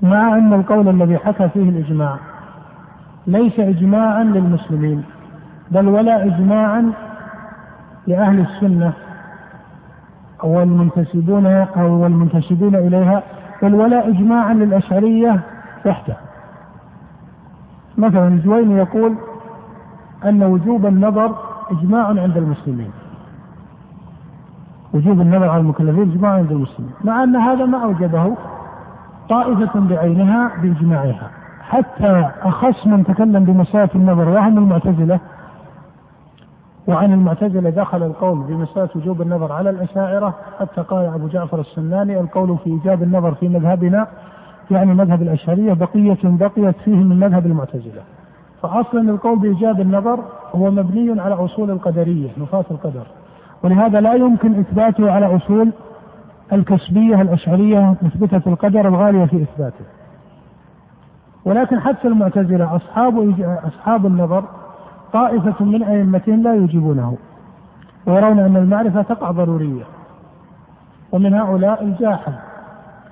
مع 0.02 0.38
أن 0.38 0.52
القول 0.52 0.88
الذي 0.88 1.18
حكى 1.18 1.48
فيه 1.48 1.68
الإجماع 1.68 2.16
ليس 3.26 3.60
إجماعا 3.60 4.24
للمسلمين 4.24 5.04
بل 5.70 5.88
ولا 5.88 6.24
إجماعا 6.24 6.92
لأهل 8.06 8.40
السنة 8.40 8.92
أو 10.42 10.62
المنتسبون 10.62 11.46
أو 11.46 12.06
المنتسبين 12.06 12.74
إليها 12.74 13.22
بل 13.62 13.74
ولا 13.74 14.08
إجماعا 14.08 14.54
للأشعرية 14.54 15.40
وحده. 15.86 16.16
مثلا 17.98 18.28
الجويني 18.28 18.78
يقول 18.78 19.14
أن 20.24 20.42
وجوب 20.42 20.86
النظر 20.86 21.36
إجماع 21.70 22.06
عند 22.06 22.36
المسلمين. 22.36 22.90
وجوب 24.94 25.20
النظر 25.20 25.48
على 25.48 25.60
المكلفين 25.60 26.10
إجماع 26.10 26.32
عند 26.32 26.52
المسلمين 26.52 26.92
مع 27.04 27.22
أن 27.22 27.36
هذا 27.36 27.64
ما 27.64 27.84
أوجبه 27.84 28.36
طائفة 29.28 29.80
بعينها 29.80 30.50
بإجماعها. 30.62 31.30
حتى 31.60 32.30
أخص 32.42 32.86
من 32.86 33.04
تكلم 33.04 33.44
بمسألة 33.44 33.88
النظر 33.94 34.28
وهم 34.28 34.58
المعتزلة 34.58 35.20
وعن 36.86 37.12
المعتزلة 37.12 37.70
دخل 37.70 38.02
القول 38.02 38.38
بمسألة 38.38 38.88
وجوب 38.96 39.22
النظر 39.22 39.52
على 39.52 39.70
الأشاعرة 39.70 40.34
حتى 40.60 40.80
قال 40.80 41.04
أبو 41.04 41.28
جعفر 41.28 41.60
السناني 41.60 42.20
القول 42.20 42.58
في 42.64 42.70
إيجاب 42.70 43.02
النظر 43.02 43.34
في 43.34 43.48
مذهبنا 43.48 44.06
يعني 44.70 44.94
مذهب 44.94 45.22
الأشعرية 45.22 45.72
بقية 45.72 46.18
بقيت 46.24 46.76
فيه 46.84 46.96
من 46.96 47.20
مذهب 47.20 47.46
المعتزلة. 47.46 48.02
فأصلا 48.62 49.10
القول 49.10 49.38
بإيجاب 49.38 49.80
النظر 49.80 50.20
هو 50.54 50.70
مبني 50.70 51.20
على 51.20 51.34
أصول 51.34 51.70
القدرية 51.70 52.28
نفاة 52.38 52.64
القدر. 52.70 53.06
ولهذا 53.62 54.00
لا 54.00 54.14
يمكن 54.14 54.58
إثباته 54.58 55.12
على 55.12 55.36
أصول 55.36 55.70
الكسبية 56.52 57.22
الأشعرية 57.22 57.94
مثبتة 58.02 58.42
القدر 58.46 58.88
الغالية 58.88 59.24
في 59.24 59.42
إثباته. 59.42 59.84
ولكن 61.44 61.80
حتى 61.80 62.08
المعتزلة 62.08 62.76
أصحاب 62.76 63.34
أصحاب 63.40 64.06
النظر 64.06 64.44
طائفة 65.12 65.64
من 65.64 65.82
أئمتهم 65.82 66.42
لا 66.42 66.54
يجيبونه 66.54 67.16
ويرون 68.06 68.38
أن 68.38 68.56
المعرفة 68.56 69.02
تقع 69.02 69.30
ضرورية. 69.30 69.84
ومن 71.12 71.34
هؤلاء 71.34 71.84
الجاحظ 71.84 72.32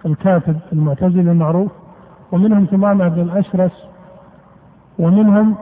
الكاتب 0.06 0.56
المعتزلي 0.72 1.30
المعروف 1.30 1.72
ومنهم 2.32 2.64
ثمامة 2.64 3.08
بن 3.08 3.20
الأشرس 3.20 3.84
ومنهم 4.98 5.56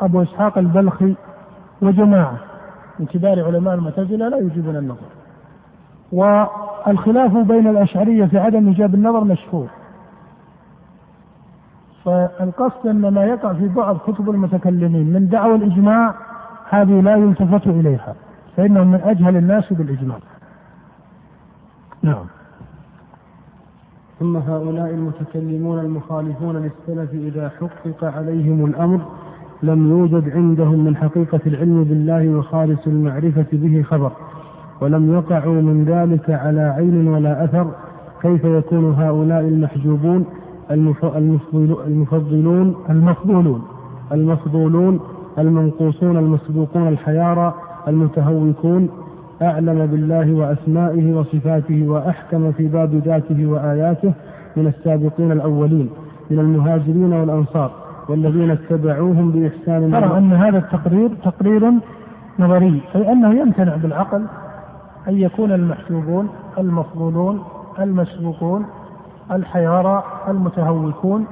أبو 0.00 0.22
إسحاق 0.22 0.58
البلخي 0.58 1.14
وجماعة 1.82 2.36
من 2.98 3.06
كبار 3.06 3.44
علماء 3.44 3.74
المعتزلة 3.74 4.28
لا 4.28 4.38
يجيبون 4.38 4.76
النظر. 4.76 5.21
والخلاف 6.12 7.36
بين 7.36 7.66
الأشعرية 7.66 8.24
في 8.24 8.38
عدم 8.38 8.68
إيجاب 8.68 8.94
النظر 8.94 9.24
مشهور. 9.24 9.66
فالقصد 12.04 12.86
أن 12.86 13.08
ما 13.08 13.24
يقع 13.24 13.52
في 13.52 13.68
بعض 13.68 13.98
كتب 13.98 14.30
المتكلمين 14.30 15.12
من 15.12 15.28
دعوى 15.28 15.54
الإجماع 15.54 16.14
هذه 16.68 17.00
لا 17.00 17.16
يلتفت 17.16 17.66
إليها 17.66 18.14
فإنهم 18.56 18.86
من 18.86 19.00
أجهل 19.00 19.36
الناس 19.36 19.72
بالإجماع. 19.72 20.18
نعم. 22.02 22.24
ثم 24.20 24.36
هؤلاء 24.36 24.90
المتكلمون 24.90 25.78
المخالفون 25.78 26.56
للسلف 26.56 27.12
إذا 27.12 27.48
حقق 27.48 28.04
عليهم 28.04 28.66
الأمر 28.66 29.00
لم 29.62 29.90
يوجد 29.90 30.30
عندهم 30.30 30.84
من 30.84 30.96
حقيقة 30.96 31.40
العلم 31.46 31.84
بالله 31.84 32.28
وخالص 32.28 32.86
المعرفة 32.86 33.46
به 33.52 33.82
خبر. 33.82 34.12
ولم 34.80 35.14
يقعوا 35.14 35.62
من 35.62 35.84
ذلك 35.84 36.30
على 36.30 36.60
عين 36.60 37.08
ولا 37.08 37.44
أثر 37.44 37.66
كيف 38.22 38.44
يكون 38.44 38.94
هؤلاء 38.94 39.40
المحجوبون 39.40 40.24
المفضلون؟ 40.70 42.74
المفضولون. 42.90 43.62
المفضولون 44.12 45.00
المنقوصون 45.38 46.16
المسبوقون 46.16 46.88
الحيارى 46.88 47.54
المتهوكون. 47.88 48.88
أعلم 49.42 49.86
بالله 49.86 50.32
وأسمائه 50.34 51.12
وصفاته 51.14 51.88
وأحكم 51.88 52.52
في 52.52 52.68
باب 52.68 52.94
ذاته 52.94 53.46
وآياته 53.46 54.12
من 54.56 54.66
السابقين 54.66 55.32
الأولين 55.32 55.90
من 56.30 56.38
المهاجرين 56.38 57.12
والأنصار 57.12 57.70
والذين 58.08 58.50
اتبعوهم 58.50 59.30
بإحسان 59.30 59.92
ترى 59.92 60.18
أن 60.18 60.32
هذا 60.32 60.58
التقرير 60.58 61.10
تقرير 61.24 61.72
نظري 62.38 62.80
أي 62.94 63.12
أنه 63.12 63.40
يمتنع 63.40 63.76
بالعقل 63.76 64.22
أن 65.08 65.18
يكون 65.18 65.52
المحجوبون 65.52 66.28
المفضولون 66.58 67.44
المسبوقون 67.78 68.66
الحيارى 69.32 70.02
المتهوكون. 70.28 71.26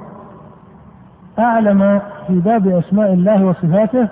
أعلم 1.39 2.01
في 2.27 2.39
باب 2.41 2.67
أسماء 2.69 3.13
الله 3.13 3.45
وصفاته 3.45 4.09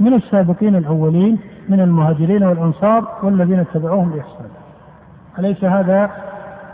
من 0.00 0.14
السابقين 0.14 0.76
الأولين 0.76 1.38
من 1.68 1.80
المهاجرين 1.80 2.42
والأنصار 2.44 3.08
والذين 3.22 3.58
اتبعوهم 3.58 4.10
بإحسان. 4.10 4.48
أليس 5.38 5.64
هذا 5.64 6.10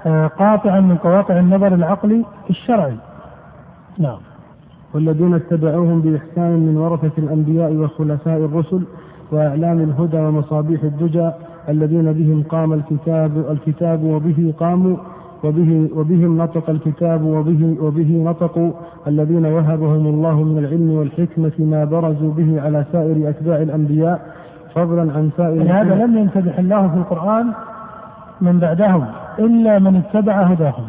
آه، 0.07 0.27
قاطعا 0.27 0.81
من 0.81 0.97
قواطع 0.97 1.39
النظر 1.39 1.75
العقلي 1.75 2.25
الشرعي؟ 2.51 2.97
نعم. 3.99 4.19
والذين 4.95 5.35
اتبعوهم 5.35 6.01
بإحسان 6.01 6.51
من 6.67 6.77
ورثة 6.77 7.13
الأنبياء 7.19 7.73
وخلفاء 7.73 8.37
الرسل 8.39 8.83
وأعلام 9.33 9.81
الهدى 9.81 10.17
ومصابيح 10.19 10.83
الدجى 10.83 11.31
الذين 11.69 12.13
بهم 12.13 12.43
قام 12.49 12.73
الكتاب 12.73 13.51
الكتاب 13.51 14.05
وبه 14.05 14.55
قاموا 14.61 14.97
وبه 15.45 15.89
وبهم 15.97 16.39
نطق 16.39 16.71
الكتاب 16.71 17.23
وبه 17.25 17.77
وبه 17.81 18.25
نطقوا 18.31 18.73
الذين 19.07 19.47
وهبهم 19.47 20.07
الله 20.07 20.43
من 20.43 20.59
العلم 20.59 20.91
والحكمة 20.91 21.53
ما 21.59 21.85
برزوا 21.85 22.33
به 22.33 22.61
على 22.63 22.85
سائر 22.93 23.29
أتباع 23.29 23.57
الأنبياء 23.57 24.35
فضلا 24.75 25.13
عن 25.13 25.31
سائر 25.37 25.63
هذا 25.63 25.95
لم 25.95 26.19
يمتدح 26.19 26.59
الله 26.59 26.89
في 26.89 26.97
القرآن 26.97 27.53
من 28.41 28.59
بعدهم 28.59 29.05
إلا 29.39 29.79
من 29.79 29.97
اتبع 29.97 30.43
هداهم. 30.43 30.85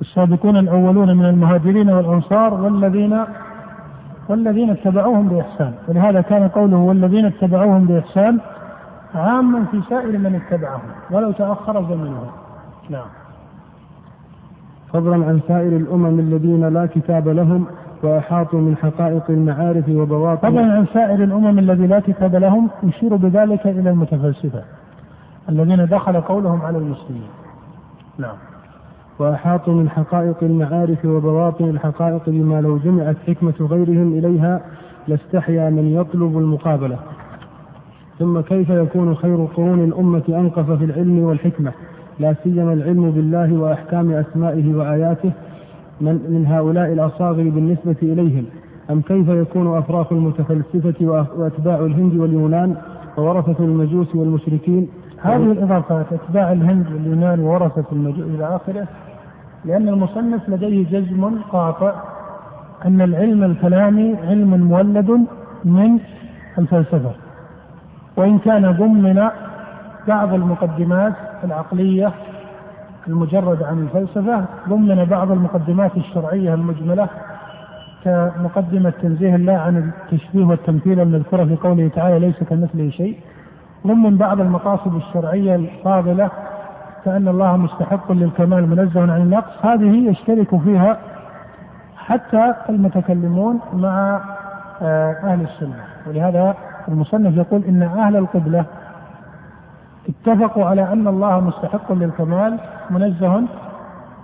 السابقون 0.00 0.56
الأولون 0.56 1.16
من 1.16 1.24
المهاجرين 1.24 1.90
والأنصار 1.90 2.54
والذين 2.54 3.18
والذين 4.28 4.70
اتبعوهم 4.70 5.28
بإحسان. 5.28 5.72
ولهذا 5.88 6.20
كان 6.20 6.48
قوله 6.48 6.76
والذين 6.76 7.24
اتبعوهم 7.24 7.86
بإحسان 7.86 8.38
عاما 9.14 9.64
في 9.64 9.82
سائر 9.88 10.18
من 10.18 10.34
اتبعهم 10.34 10.90
ولو 11.10 11.32
تأخر 11.32 11.82
زمنهم 11.82 12.26
نعم. 12.90 13.06
فضلا 14.92 15.14
عن 15.14 15.40
سائر 15.48 15.76
الأمم 15.76 16.20
الذين 16.20 16.68
لا 16.68 16.86
كتاب 16.86 17.28
لهم 17.28 17.66
وأحاطوا 18.02 18.60
من 18.60 18.76
حقائق 18.76 19.30
المعارف 19.30 19.88
وبواطن 19.88 20.48
فضلا 20.48 20.72
عن 20.72 20.86
سائر 20.94 21.24
الأمم 21.24 21.58
الذي 21.58 21.86
لا 21.86 22.00
كتاب 22.00 22.34
لهم 22.36 22.70
يشير 22.82 23.16
بذلك 23.16 23.66
إلى 23.66 23.90
المتفلسفة 23.90 24.62
الذين 25.48 25.86
دخل 25.86 26.20
قولهم 26.20 26.62
على 26.62 26.78
المسلمين. 26.78 27.28
نعم. 28.18 28.36
وأحاطوا 29.18 29.74
من 29.74 29.90
حقائق 29.90 30.36
المعارف 30.42 31.04
وبواطن 31.04 31.64
الحقائق 31.64 32.22
بما 32.26 32.60
لو 32.60 32.78
جمعت 32.78 33.16
حكمة 33.26 33.54
غيرهم 33.60 34.18
إليها 34.18 34.60
لاستحيا 35.08 35.70
من 35.70 35.94
يطلب 35.94 36.38
المقابلة. 36.38 36.98
ثم 38.18 38.40
كيف 38.40 38.70
يكون 38.70 39.14
خير 39.14 39.44
قرون 39.44 39.84
الأمة 39.84 40.22
أنقف 40.28 40.70
في 40.70 40.84
العلم 40.84 41.18
والحكمة؟ 41.18 41.72
لا 42.18 42.34
سيما 42.44 42.72
العلم 42.72 43.10
بالله 43.10 43.52
وأحكام 43.52 44.12
أسمائه 44.12 44.74
وآياته 44.74 45.32
من, 46.00 46.14
من 46.14 46.46
هؤلاء 46.46 46.92
الأصاغر 46.92 47.42
بالنسبة 47.42 47.96
إليهم. 48.02 48.44
أم 48.90 49.00
كيف 49.00 49.28
يكون 49.28 49.76
أفراخ 49.78 50.12
المتفلسفة 50.12 51.06
وأتباع 51.36 51.78
الهند 51.78 52.14
واليونان 52.16 52.76
وورثة 53.18 53.64
المجوس 53.64 54.14
والمشركين؟ 54.14 54.88
هذه 55.22 55.52
الإضافات 55.52 56.06
أتباع 56.12 56.52
الهند 56.52 56.86
واليونان 56.92 57.40
وورثة 57.40 57.84
المجوس 57.92 58.26
إلى 58.34 58.56
آخره 58.56 58.86
لأن 59.64 59.88
المصنف 59.88 60.48
لديه 60.48 60.86
جزم 60.90 61.30
قاطع 61.52 61.94
أن 62.86 63.00
العلم 63.00 63.44
الكلامي 63.44 64.16
علم 64.16 64.68
مولد 64.68 65.26
من 65.64 65.98
الفلسفة. 66.58 67.27
وإن 68.18 68.38
كان 68.38 68.72
ضمن 68.72 69.28
بعض 70.08 70.34
المقدمات 70.34 71.12
العقلية 71.44 72.12
المجرد 73.08 73.62
عن 73.62 73.78
الفلسفة 73.78 74.44
ضمن 74.68 75.04
بعض 75.04 75.30
المقدمات 75.30 75.96
الشرعية 75.96 76.54
المجملة 76.54 77.08
كمقدمة 78.04 78.92
تنزيه 79.02 79.34
الله 79.34 79.52
عن 79.52 79.76
التشبيه 79.76 80.44
والتمثيل 80.44 81.00
المذكورة 81.00 81.44
في 81.44 81.56
قوله 81.56 81.88
تعالى 81.88 82.18
ليس 82.18 82.42
كمثله 82.42 82.90
شيء 82.90 83.18
ضمن 83.86 84.16
بعض 84.16 84.40
المقاصد 84.40 84.94
الشرعية 84.94 85.54
الفاضلة 85.54 86.30
كأن 87.04 87.28
الله 87.28 87.56
مستحق 87.56 88.12
للكمال 88.12 88.68
منزه 88.68 89.00
عن 89.00 89.22
النقص. 89.22 89.66
هذه 89.66 90.10
يشترك 90.10 90.60
فيها 90.60 90.98
حتى 91.96 92.54
المتكلمون 92.68 93.60
مع 93.72 94.20
آه، 94.82 95.12
أهل 95.24 95.40
السنة. 95.40 95.84
ولهذا 96.06 96.54
المصنف 96.88 97.36
يقول 97.36 97.64
إن 97.64 97.82
أهل 97.82 98.16
القبلة 98.16 98.64
اتفقوا 100.08 100.64
على 100.64 100.92
أن 100.92 101.08
الله 101.08 101.40
مستحق 101.40 101.92
للكمال 101.92 102.58
منزه 102.90 103.42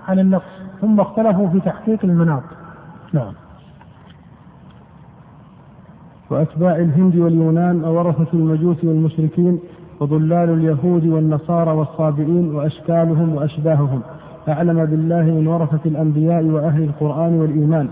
عن 0.09 0.19
النقص 0.19 0.65
ثم 0.81 1.01
اختلفوا 1.01 1.49
في 1.49 1.61
تحقيق 1.61 1.99
المناط. 2.05 2.43
نعم. 3.13 3.33
وأتباع 6.31 6.77
الهند 6.77 7.17
واليونان 7.17 7.85
وورثة 7.85 8.27
المجوس 8.35 8.85
والمشركين 8.85 9.59
وضلال 10.01 10.51
اليهود 10.51 11.07
والنصارى 11.07 11.71
والصابئين 11.71 12.55
وأشكالهم 12.55 13.35
وأشباههم. 13.35 14.01
أعلم 14.49 14.85
بالله 14.85 15.23
من 15.23 15.47
ورثة 15.47 15.81
الأنبياء 15.87 16.45
وأهل 16.45 16.83
القرآن 16.83 17.41
والإيمان 17.41 17.89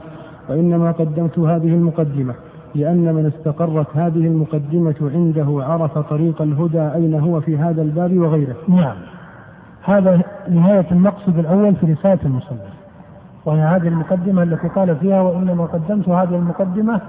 وإنما 0.49 0.93
قدمت 0.93 1.39
هذه 1.39 1.69
المقدمة. 1.75 2.35
لأن 2.75 3.15
من 3.15 3.33
استقرت 3.37 3.87
هذه 3.95 4.27
المقدمة 4.27 5.11
عنده 5.15 5.65
عرف 5.65 5.99
طريق 5.99 6.43
الهدى 6.43 6.81
أين 6.81 7.21
هو 7.21 7.41
في 7.41 7.59
هذا 7.59 7.83
الباب 7.83 8.19
وغيره. 8.19 8.57
نعم. 8.69 8.97
هذا 9.85 10.21
نهاية 10.49 10.87
المقصد 10.91 11.39
الأول 11.39 11.75
في 11.75 11.93
رسالة 11.93 12.19
المصنف. 12.25 12.73
وهي 13.45 13.61
هذه 13.61 13.89
المقدمة 13.89 14.43
التي 14.43 14.69
قال 14.69 14.97
فيها 14.97 15.23
وإنما 15.23 15.65
قدمت 15.65 16.09
هذه 16.09 16.35
المقدمة 16.37 17.01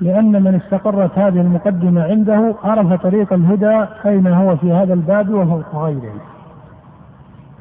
لأن 0.00 0.42
من 0.42 0.54
استقرت 0.54 1.18
هذه 1.18 1.40
المقدمة 1.40 2.02
عنده 2.02 2.54
عرف 2.64 3.02
طريق 3.02 3.32
الهدى 3.32 3.86
أين 4.06 4.26
هو 4.26 4.56
في 4.56 4.72
هذا 4.72 4.94
الباب 4.94 5.30
وغيره. 5.74 6.20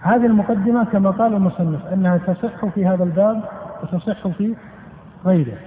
هذه 0.02 0.26
المقدمة 0.26 0.84
كما 0.84 1.10
قال 1.10 1.34
المصنف 1.34 1.86
أنها 1.94 2.18
تصح 2.18 2.66
في 2.66 2.86
هذا 2.86 3.04
الباب 3.04 3.42
وتصح 3.84 4.28
في 4.28 4.56
غيره. 5.26 5.58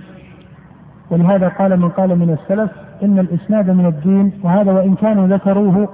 ولهذا 1.11 1.49
قال 1.49 1.81
من 1.81 1.89
قال 1.89 2.19
من 2.19 2.31
السلف 2.31 2.71
إن 3.03 3.19
الإسناد 3.19 3.71
من 3.71 3.87
الدين 3.87 4.33
وهذا 4.43 4.73
وإن 4.73 4.95
كانوا 4.95 5.27
ذكروه 5.27 5.89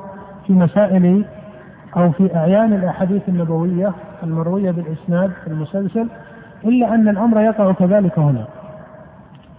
في 0.47 0.53
مسائل 0.53 1.25
أو 1.97 2.11
في 2.11 2.37
أعيان 2.37 2.73
الأحاديث 2.73 3.29
النبوية 3.29 3.93
المروية 4.23 4.71
بالإسناد 4.71 5.31
المسلسل 5.47 6.09
إلا 6.65 6.95
أن 6.95 7.09
الأمر 7.09 7.41
يقع 7.41 7.73
كذلك 7.73 8.19
هنا. 8.19 8.45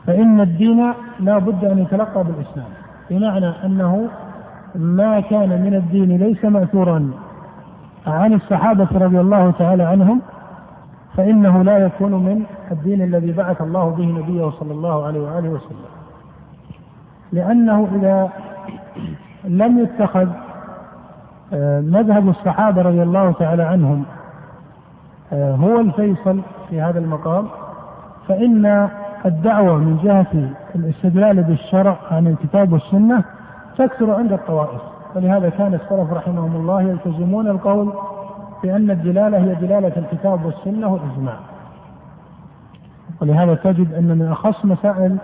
فإن 0.08 0.42
الدين 0.42 0.94
لا 1.20 1.38
بد 1.38 1.66
أن 1.66 1.80
يتلقى 1.80 2.24
بالإسلام 2.24 2.68
بمعنى 3.10 3.54
أنه 3.66 4.10
ما 4.76 5.20
كان 5.20 5.62
من 5.62 5.74
الدين 5.74 6.18
ليس 6.18 6.46
مأثورا. 6.46 7.12
عن 8.08 8.34
الصحابة 8.34 8.88
رضي 8.92 9.20
الله 9.20 9.52
تعالى 9.52 9.84
عنهم 9.84 10.22
فإنه 11.18 11.64
لا 11.64 11.78
يكون 11.78 12.12
من 12.12 12.46
الدين 12.72 13.02
الذي 13.02 13.32
بعث 13.32 13.62
الله 13.62 13.90
به 13.90 14.06
نبيه 14.06 14.50
صلى 14.50 14.72
الله 14.72 15.06
عليه 15.06 15.20
وآله 15.20 15.50
وسلم. 15.50 15.86
لأنه 17.32 17.88
إذا 17.96 18.30
لم 19.44 19.80
يتخذ 19.80 20.28
آه، 21.54 21.82
مذهب 21.82 22.30
الصحابة 22.30 22.82
رضي 22.82 23.04
الله 23.04 23.32
تعالى 23.32 23.64
عنهم 23.64 24.04
آه، 25.34 25.56
هو 25.56 25.80
الفيصل 25.80 26.40
في 26.70 26.82
هذا 26.82 27.00
المقام 27.00 27.48
فإن 28.28 28.90
الدعوة 29.26 29.78
من 29.78 29.98
جهة 30.04 30.50
الاستدلال 30.76 31.44
بالشرع 31.44 31.98
عن 32.12 32.28
الكتاب 32.28 32.74
والسنة 32.74 33.24
تكثر 33.78 34.12
عند 34.12 34.34
الطوائف. 34.34 34.82
ولهذا 35.16 35.50
كان 35.50 35.74
السلف 35.74 36.14
رحمهم 36.14 36.56
الله 36.56 36.82
يلتزمون 36.82 37.48
القول 37.48 37.94
بأن 38.64 38.92
الدلالة 38.92 39.38
هي 39.38 39.56
دلالة 39.56 39.98
الكتاب 39.98 40.46
والسنة 40.46 40.94
والإجماع. 40.94 41.38
ولهذا 43.22 43.56
تجد 43.56 43.94
أن 43.94 44.18
من 44.18 44.28
أخص 44.32 44.66
مسائل 44.66 45.18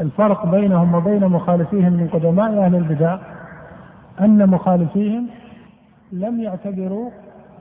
الفرق 0.00 0.46
بينهم 0.46 0.94
وبين 0.94 1.28
مخالفيهم 1.28 1.92
من 1.92 2.08
قدماء 2.08 2.64
أهل 2.64 2.74
البدع 2.74 3.18
أن 4.20 4.50
مخالفيهم 4.50 5.26
لم 6.12 6.40
يعتبروا 6.40 7.10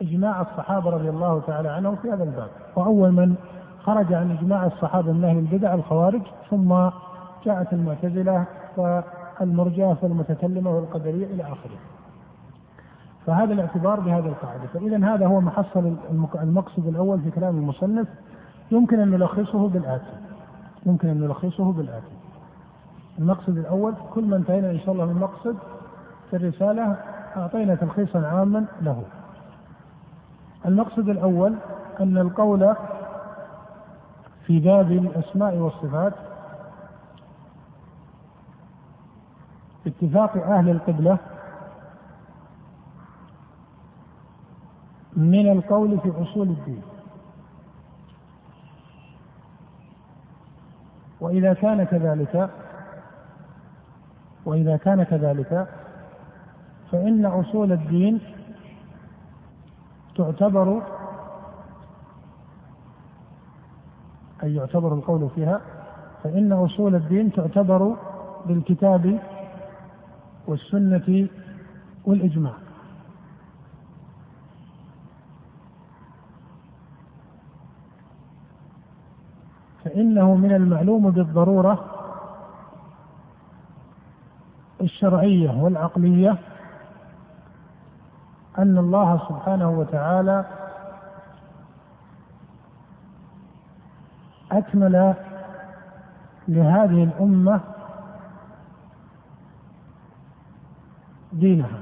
إجماع 0.02 0.42
الصحابة 0.42 0.90
رضي 0.90 1.10
الله 1.10 1.42
تعالى 1.48 1.70
عنهم 1.70 1.96
في 1.96 2.12
هذا 2.12 2.24
الباب. 2.24 2.50
وأول 2.76 3.12
من 3.12 3.36
خرج 3.84 4.14
عن 4.14 4.32
إجماع 4.32 4.66
الصحابة 4.66 5.12
من 5.12 5.24
أهل 5.24 5.38
البدع 5.38 5.74
الخوارج 5.74 6.22
ثم 6.50 6.74
جاءت 7.46 7.74
المعتزلة 7.74 8.46
والمرجئة 8.78 9.98
والمتكلمة 10.02 10.72
والقدرية 10.72 11.26
إلى 11.26 11.44
آخره. 11.44 11.97
فهذا 13.28 13.54
الاعتبار 13.54 14.00
بهذه 14.00 14.26
القاعدة. 14.26 14.68
فإذا 14.74 15.14
هذا 15.14 15.28
هو 15.28 15.42
محصل 15.42 15.96
المقصد 16.36 16.88
الأول 16.88 17.22
في 17.22 17.32
كلام 17.32 17.58
المصنف. 17.58 18.08
يمكن 18.72 19.00
أن 19.00 19.12
نلخصه 19.12 19.68
بالآتي. 19.70 20.14
يمكن 20.86 21.08
أن 21.08 21.20
نلخصه 21.20 21.72
بالآتي. 21.72 22.12
المقصد 23.20 23.58
الأول 23.58 23.94
كل 24.14 24.26
ما 24.26 24.36
انتهينا 24.36 24.72
إن 24.72 24.80
شاء 24.80 24.92
الله 24.92 25.06
من 25.06 25.14
مقصد 25.14 25.56
في 26.30 26.36
الرسالة 26.36 26.98
أعطينا 27.38 27.76
تلخيصا 27.76 28.28
عاما 28.28 28.66
له. 28.82 29.04
المقصد 30.66 31.10
الأول 31.10 31.56
أن 32.00 32.18
القول 32.18 32.76
في 34.46 34.60
باب 34.60 34.92
الأسماء 34.92 35.56
والصفات 35.56 36.14
اتفاق 39.88 40.38
أهل 40.38 40.70
القبلة 40.70 41.18
من 45.18 45.52
القول 45.52 46.00
في 46.00 46.12
أصول 46.22 46.48
الدين. 46.50 46.82
وإذا 51.22 51.54
كان 51.54 51.84
كذلك 51.84 52.50
وإذا 54.46 54.78
كان 54.78 55.04
كذلك 55.04 55.68
فإن 56.92 57.26
أصول 57.26 57.72
الدين 57.72 58.20
تعتبر 60.16 60.84
أي 64.44 64.56
يعتبر 64.56 64.94
القول 64.94 65.30
فيها 65.36 65.62
فإن 66.24 66.52
أصول 66.52 66.96
الدين 66.96 67.32
تعتبر 67.32 67.96
بالكتاب 68.46 69.20
والسنة 70.48 71.28
والإجماع. 72.06 72.67
فإنه 79.98 80.36
من 80.36 80.52
المعلوم 80.52 81.12
بالضرورة 81.12 81.86
الشرعية 84.82 85.52
والعقلية 85.64 86.38
أن 88.58 88.78
الله 88.78 89.18
سبحانه 89.30 89.70
وتعالى 89.70 90.46
أكمل 94.52 95.14
لهذه 96.48 97.04
الأمة 97.04 97.62
دينها. 101.34 101.82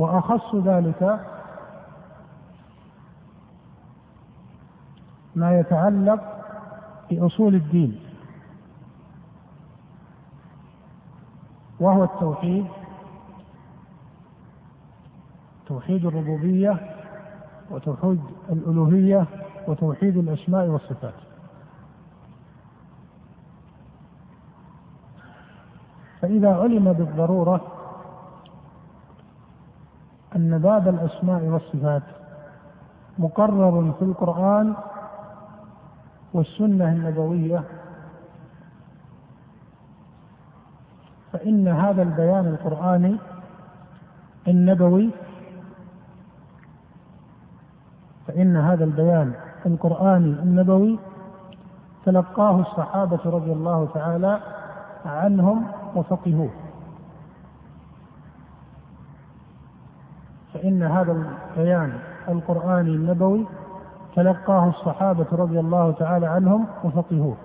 وأخص 0.00 0.54
ذلك 0.54 1.20
ما 5.34 5.58
يتعلق 5.60 6.20
بأصول 7.10 7.54
الدين 7.54 8.00
وهو 11.80 12.04
التوحيد 12.04 12.66
توحيد 15.66 16.06
الربوبية 16.06 16.96
وتوحيد 17.70 18.20
الألوهية 18.50 19.26
وتوحيد 19.68 20.16
الأسماء 20.16 20.66
والصفات. 20.66 21.14
فإذا 26.20 26.56
علم 26.56 26.92
بالضرورة 26.92 27.79
أن 30.40 30.58
باب 30.58 30.88
الأسماء 30.88 31.42
والصفات 31.44 32.02
مقرر 33.18 33.92
في 33.98 34.04
القرآن 34.04 34.74
والسنة 36.32 36.92
النبوية. 36.92 37.62
فإن 41.32 41.68
هذا 41.68 42.02
البيان 42.02 42.46
القرآني 42.46 43.16
النبوي 44.48 45.10
فإن 48.26 48.56
هذا 48.56 48.84
البيان 48.84 49.32
القرآني 49.66 50.32
النبوي 50.42 50.98
تلقاه 52.04 52.60
الصحابة 52.60 53.20
رضي 53.24 53.52
الله 53.52 53.88
تعالى 53.94 54.40
عنهم 55.04 55.66
وفقهوه. 55.94 56.50
فإن 60.60 60.82
هذا 60.82 61.12
البيان 61.56 61.92
القرآني 62.28 62.90
النبوي 62.90 63.46
تلقاه 64.16 64.68
الصحابة 64.68 65.26
رضي 65.32 65.60
الله 65.60 65.92
تعالى 65.92 66.26
عنهم 66.26 66.66
وفقهوه. 66.84 67.36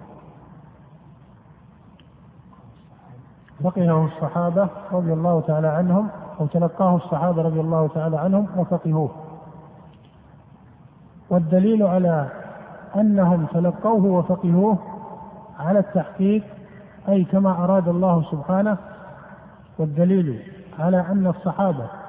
فقهه 3.63 4.05
الصحابة 4.05 4.69
رضي 4.91 5.13
الله 5.13 5.41
تعالى 5.41 5.67
عنهم 5.67 6.09
أو 6.39 6.45
تلقاه 6.45 6.95
الصحابة 6.95 7.41
رضي 7.41 7.59
الله 7.59 7.87
تعالى 7.87 8.17
عنهم 8.17 8.47
وفقهوه. 8.57 9.09
والدليل 11.29 11.83
على 11.83 12.27
أنهم 12.95 13.45
تلقوه 13.45 14.05
وفقهوه 14.05 14.77
على 15.59 15.79
التحقيق 15.79 16.43
أي 17.09 17.23
كما 17.23 17.51
أراد 17.63 17.87
الله 17.87 18.23
سبحانه 18.31 18.77
والدليل 19.79 20.41
على 20.79 20.99
أن 20.99 21.27
الصحابة 21.27 22.04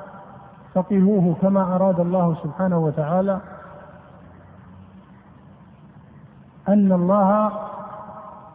فقهوه 0.77 1.37
كما 1.43 1.63
أراد 1.77 2.01
الله 2.01 2.35
سبحانه 2.43 2.79
وتعالى 2.79 3.41
أن 6.69 6.93
الله 6.93 7.53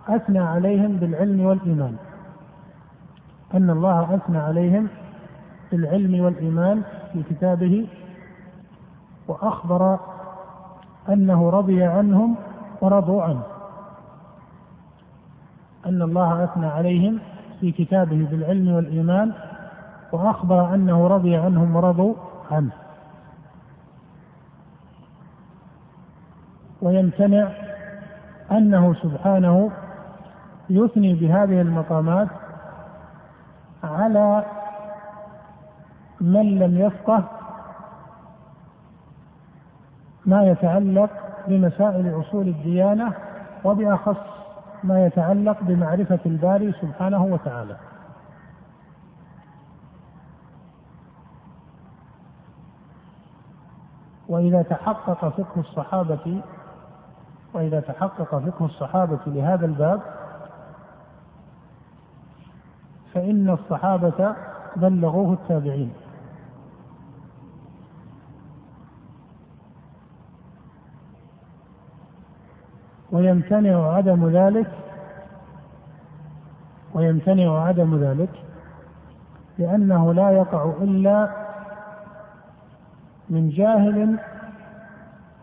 أثنى 0.08 0.40
عليهم 0.40 0.98
بالعلم 0.98 1.46
والإيمان. 1.46 1.96
أن 3.54 3.70
الله 3.70 4.16
أثنى 4.16 4.38
عليهم 4.38 4.88
بالعلم 5.72 6.20
والإيمان 6.24 6.82
في 7.14 7.24
كتابه 7.24 7.88
وأخبر 9.28 10.00
أنه 11.10 11.50
رضي 11.50 11.84
عنهم 11.84 12.36
ورضوا 12.82 13.24
عنه. 13.24 13.44
أن 15.86 16.02
الله 16.02 16.44
أثنى 16.44 16.66
عليهم 16.68 17.20
في 17.60 17.72
كتابه 17.72 18.28
بالعلم 18.32 18.74
والإيمان 18.76 19.32
وأخبر 20.12 20.74
أنه 20.74 21.08
رضي 21.08 21.36
عنهم 21.36 21.76
ورضوا 21.76 22.14
عنه 22.52 22.72
ويمتنع 26.82 27.48
أنه 28.52 28.94
سبحانه 28.94 29.72
يثني 30.70 31.14
بهذه 31.16 31.62
المقامات 31.62 32.28
على 33.84 34.46
من 36.22 36.60
لم 36.60 36.78
يفقه 36.78 37.24
ما 40.26 40.44
يتعلق 40.44 41.10
بمسائل 41.48 42.20
أصول 42.22 42.48
الديانة 42.48 43.14
وبأخص 43.64 44.18
ما 44.84 45.06
يتعلق 45.06 45.58
بمعرفة 45.62 46.20
الباري 46.26 46.74
سبحانه 46.82 47.24
وتعالى. 47.24 47.76
وإذا 54.32 54.62
تحقق 54.62 55.30
فقه 55.30 55.60
الصحابة 55.60 56.42
وإذا 57.54 57.80
تحقق 57.80 58.40
فقه 58.40 58.66
الصحابة 58.66 59.20
لهذا 59.28 59.66
الباب 59.66 60.02
فإن 63.14 63.50
الصحابة 63.50 64.36
بلغوه 64.76 65.34
التابعين. 65.34 65.94
ويمتنع 73.12 73.94
عدم 73.94 74.30
ذلك 74.30 74.72
ويمتنع 76.94 77.64
عدم 77.64 78.04
ذلك 78.04 78.30
لأنه 79.58 80.14
لا 80.14 80.32
يقع 80.32 80.72
إلا 80.82 81.41
من 83.32 83.50
جاهل 83.50 84.20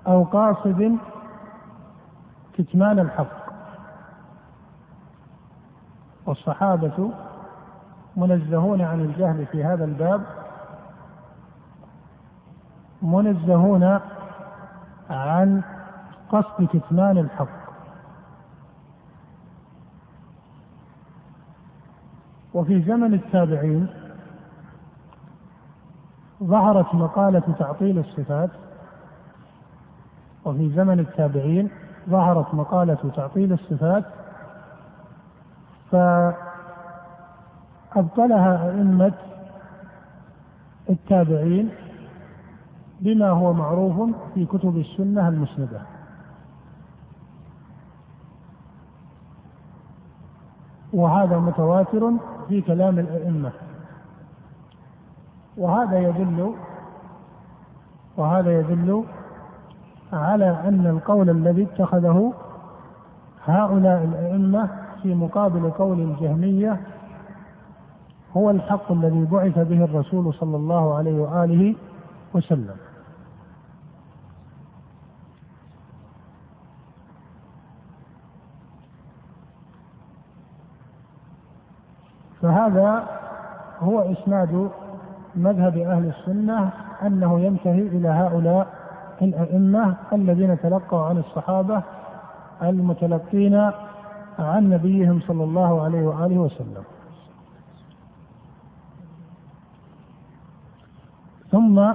أو 0.06 0.24
قاصد 0.24 0.96
كتمان 2.54 2.98
الحق. 2.98 3.48
والصحابة 6.26 7.10
منزهون 8.16 8.80
عن 8.80 9.00
الجهل 9.00 9.46
في 9.46 9.64
هذا 9.64 9.84
الباب. 9.84 10.22
منزهون 13.02 14.00
عن 15.10 15.62
قصد 16.30 16.68
كتمان 16.72 17.18
الحق. 17.18 17.58
وفي 22.54 22.82
زمن 22.82 23.14
التابعين 23.14 23.97
ظهرت 26.42 26.94
مقالة 26.94 27.42
تعطيل 27.58 27.98
الصفات 27.98 28.50
وفي 30.44 30.70
زمن 30.70 31.00
التابعين 31.00 31.70
ظهرت 32.08 32.54
مقالة 32.54 33.10
تعطيل 33.16 33.52
الصفات 33.52 34.04
فأبطلها 37.94 38.70
أئمة 38.70 39.14
التابعين 40.90 41.70
بما 43.00 43.28
هو 43.30 43.52
معروف 43.52 44.10
في 44.34 44.46
كتب 44.46 44.76
السنة 44.76 45.28
المسندة. 45.28 45.80
وهذا 50.92 51.38
متواتر 51.38 52.12
في 52.48 52.60
كلام 52.60 52.98
الأئمة. 52.98 53.52
وهذا 55.58 55.98
يدل 55.98 56.54
وهذا 58.16 58.60
يدل 58.60 59.04
على 60.12 60.50
أن 60.50 60.86
القول 60.86 61.30
الذي 61.30 61.62
اتخذه 61.62 62.32
هؤلاء 63.44 64.04
الأئمة 64.04 64.70
في 65.02 65.14
مقابل 65.14 65.70
قول 65.70 66.00
الجهمية 66.00 66.80
هو 68.36 68.50
الحق 68.50 68.92
الذي 68.92 69.24
بعث 69.24 69.58
به 69.58 69.84
الرسول 69.84 70.34
صلى 70.34 70.56
الله 70.56 70.94
عليه 70.94 71.20
وآله 71.20 71.74
وسلم. 72.34 72.76
فهذا 82.42 83.08
هو 83.80 84.00
إسناد 84.00 84.70
مذهب 85.38 85.76
أهل 85.76 86.08
السنة 86.08 86.70
أنه 87.02 87.40
ينتهي 87.40 87.80
إلى 87.80 88.08
هؤلاء 88.08 88.66
الأئمة 89.22 89.96
الذين 90.12 90.60
تلقوا 90.60 91.02
عن 91.06 91.18
الصحابة 91.18 91.82
المتلقين 92.62 93.54
عن 94.38 94.70
نبيهم 94.70 95.20
صلى 95.20 95.44
الله 95.44 95.82
عليه 95.82 96.02
وآله 96.06 96.38
وسلم. 96.38 96.84
ثم 101.50 101.92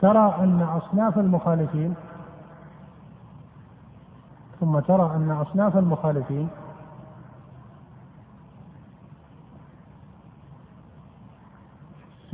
ترى 0.00 0.36
أن 0.40 0.62
أصناف 0.62 1.18
المخالفين 1.18 1.94
ثم 4.60 4.78
ترى 4.78 5.16
أن 5.16 5.30
أصناف 5.30 5.76
المخالفين 5.76 6.48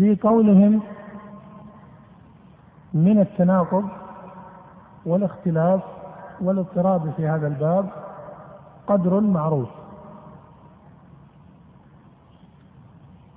في 0.00 0.16
قولهم 0.16 0.82
من 2.94 3.20
التناقض 3.20 3.88
والاختلاف 5.06 5.80
والاضطراب 6.40 7.12
في 7.16 7.28
هذا 7.28 7.46
الباب 7.46 7.88
قدر 8.86 9.20
معروف. 9.20 9.68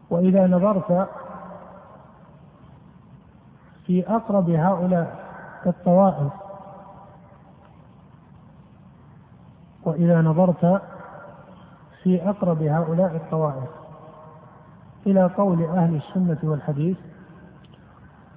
وإذا 0.10 0.48
نظرت 0.48 1.10
في 3.86 4.16
أقرب 4.16 4.50
هؤلاء 4.50 5.26
الطوائف 5.66 6.34
وإذا 9.84 10.22
نظرت 10.22 10.82
في 12.04 12.30
أقرب 12.30 12.62
هؤلاء 12.62 13.16
الطوائف 13.16 13.83
إلى 15.08 15.24
قول 15.24 15.64
أهل 15.64 15.96
السنة 15.96 16.38
والحديث 16.44 16.98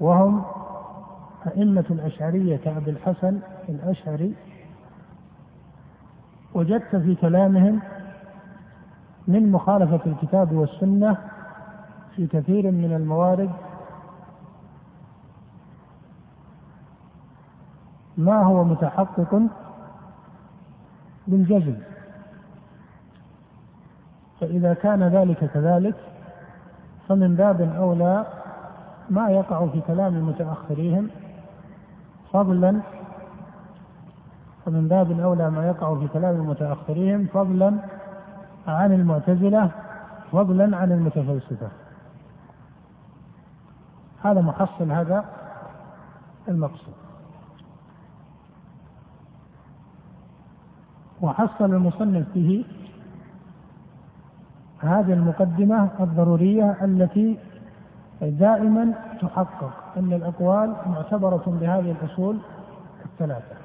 وهم 0.01 0.45
أئمة 1.47 1.85
الأشعرية 1.91 2.57
كأبي 2.57 2.91
الحسن 2.91 3.39
الأشعري 3.69 4.35
وجدت 6.55 6.97
في 6.97 7.15
كلامهم 7.15 7.81
من 9.29 9.53
مخالفة 9.53 10.01
الكتاب 10.07 10.53
والسنة 10.53 11.17
في 12.17 12.27
كثير 12.27 12.71
من 12.71 12.93
الموارد 12.93 13.51
ما 18.17 18.43
هو 18.43 18.65
متحقق 18.65 19.43
بالجزم. 21.27 21.77
فإذا 24.41 24.75
كان 24.75 25.03
ذلك 25.03 25.45
كذلك 25.45 25.95
فمن 27.09 27.37
باب 27.37 27.61
أولى 27.61 28.27
ما 29.11 29.31
يقع 29.31 29.67
في 29.67 29.81
كلام 29.81 30.29
متأخريهم 30.29 31.11
فضلا 32.33 32.81
فمن 34.65 34.89
باب 34.89 35.21
أولى 35.21 35.51
ما 35.51 35.67
يقع 35.67 35.99
في 35.99 36.09
كلام 36.09 36.49
متأخريهم 36.49 37.27
فضلا 37.27 37.79
عن 38.67 38.93
المعتزلة 38.93 39.71
فضلا 40.33 40.77
عن 40.77 40.93
المتفلسفة. 40.93 41.69
هذا 44.23 44.41
محصل 44.41 44.91
هذا 44.91 45.25
المقصود. 46.49 46.95
وحصل 51.21 51.65
المصنف 51.65 52.27
به 52.35 52.65
هذه 54.81 55.13
المقدمة 55.13 55.89
الضرورية 56.01 56.77
التي 56.85 57.39
دائما 58.21 58.93
تحقق 59.21 59.73
أن 59.97 60.13
الأقوال 60.13 60.75
معتبرة 60.87 61.43
بهذه 61.47 61.95
الأصول 62.03 62.39
الثلاثة 63.05 63.57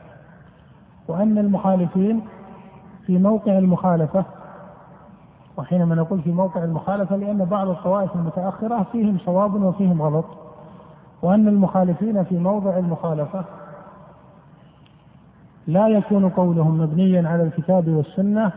وأن 1.08 1.38
المخالفين 1.38 2.22
في 3.06 3.18
موقع 3.18 3.58
المخالفة 3.58 4.26
وحينما 5.58 5.96
نقول 5.96 6.22
في 6.22 6.32
موقع 6.32 6.64
المخالفة 6.64 7.16
لأن 7.16 7.46
بعض 7.46 7.68
الطوائف 7.68 8.16
المتأخرة 8.16 8.86
فيهم 8.92 9.18
صواب 9.26 9.64
وفيهم 9.64 10.02
غلط 10.02 10.26
وأن 11.22 11.48
المخالفين 11.48 12.24
في 12.24 12.38
موضع 12.38 12.78
المخالفة 12.78 13.46
لا 15.68 15.88
يكون 15.88 16.30
قولهم 16.30 16.82
مبنيا 16.82 17.30
على 17.30 17.44
الكتاب 17.44 17.88
والسنة 17.88 18.52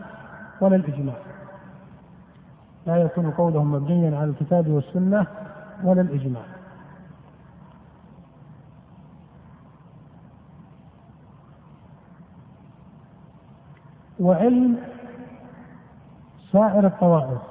ولا 0.61 0.75
الإجماع. 0.75 1.15
لا 2.85 2.95
يكون 2.95 3.31
قولهم 3.31 3.71
مبنيا 3.71 4.17
على 4.17 4.29
الكتاب 4.29 4.67
والسنة 4.67 5.27
ولا 5.83 6.01
الإجماع. 6.01 6.43
وعلم 14.19 14.77
سائر 16.51 16.87
الطوائف 16.87 17.41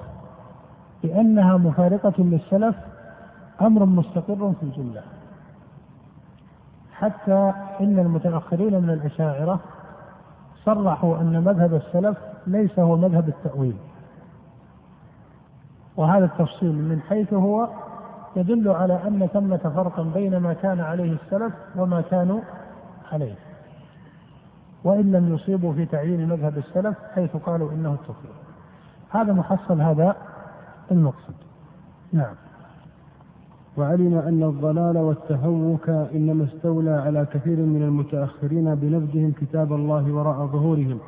بأنها 1.02 1.56
مفارقة 1.56 2.14
للسلف 2.18 2.76
أمر 3.60 3.84
مستقر 3.84 4.52
في 4.60 4.62
الجملة. 4.62 5.02
حتى 6.92 7.52
إن 7.80 7.98
المتأخرين 7.98 8.82
من 8.82 8.90
الأشاعرة 8.90 9.60
صرحوا 10.64 11.20
أن 11.20 11.44
مذهب 11.44 11.74
السلف 11.74 12.18
ليس 12.46 12.78
هو 12.78 12.96
مذهب 12.96 13.28
التأويل. 13.28 13.76
وهذا 15.96 16.24
التفصيل 16.24 16.72
من 16.72 17.00
حيث 17.08 17.32
هو 17.34 17.68
يدل 18.36 18.68
على 18.68 19.00
أن 19.06 19.26
ثمة 19.26 19.56
فرقا 19.76 20.02
بين 20.02 20.36
ما 20.36 20.52
كان 20.52 20.80
عليه 20.80 21.12
السلف 21.12 21.52
وما 21.76 22.00
كانوا 22.00 22.40
عليه 23.12 23.34
وإن 24.84 25.12
لم 25.12 25.34
يصيبوا 25.34 25.72
في 25.72 25.86
تعيين 25.86 26.28
مذهب 26.28 26.58
السلف 26.58 26.96
حيث 27.14 27.36
قالوا 27.36 27.72
إنه 27.72 27.92
التوفيق 27.92 28.32
هذا 29.10 29.32
محصل 29.32 29.80
هذا 29.80 30.16
المقصد. 30.90 31.34
نعم. 32.12 32.34
وعلم 33.76 34.18
أن 34.18 34.42
الضلال 34.42 34.98
والتهوك 34.98 35.88
إنما 35.88 36.44
استولى 36.44 36.90
على 36.90 37.26
كثير 37.32 37.56
من 37.56 37.82
المتأخرين 37.82 38.74
بنبذهم 38.74 39.32
كتاب 39.32 39.72
الله 39.72 40.12
وراء 40.12 40.46
ظهورهم. 40.46 40.98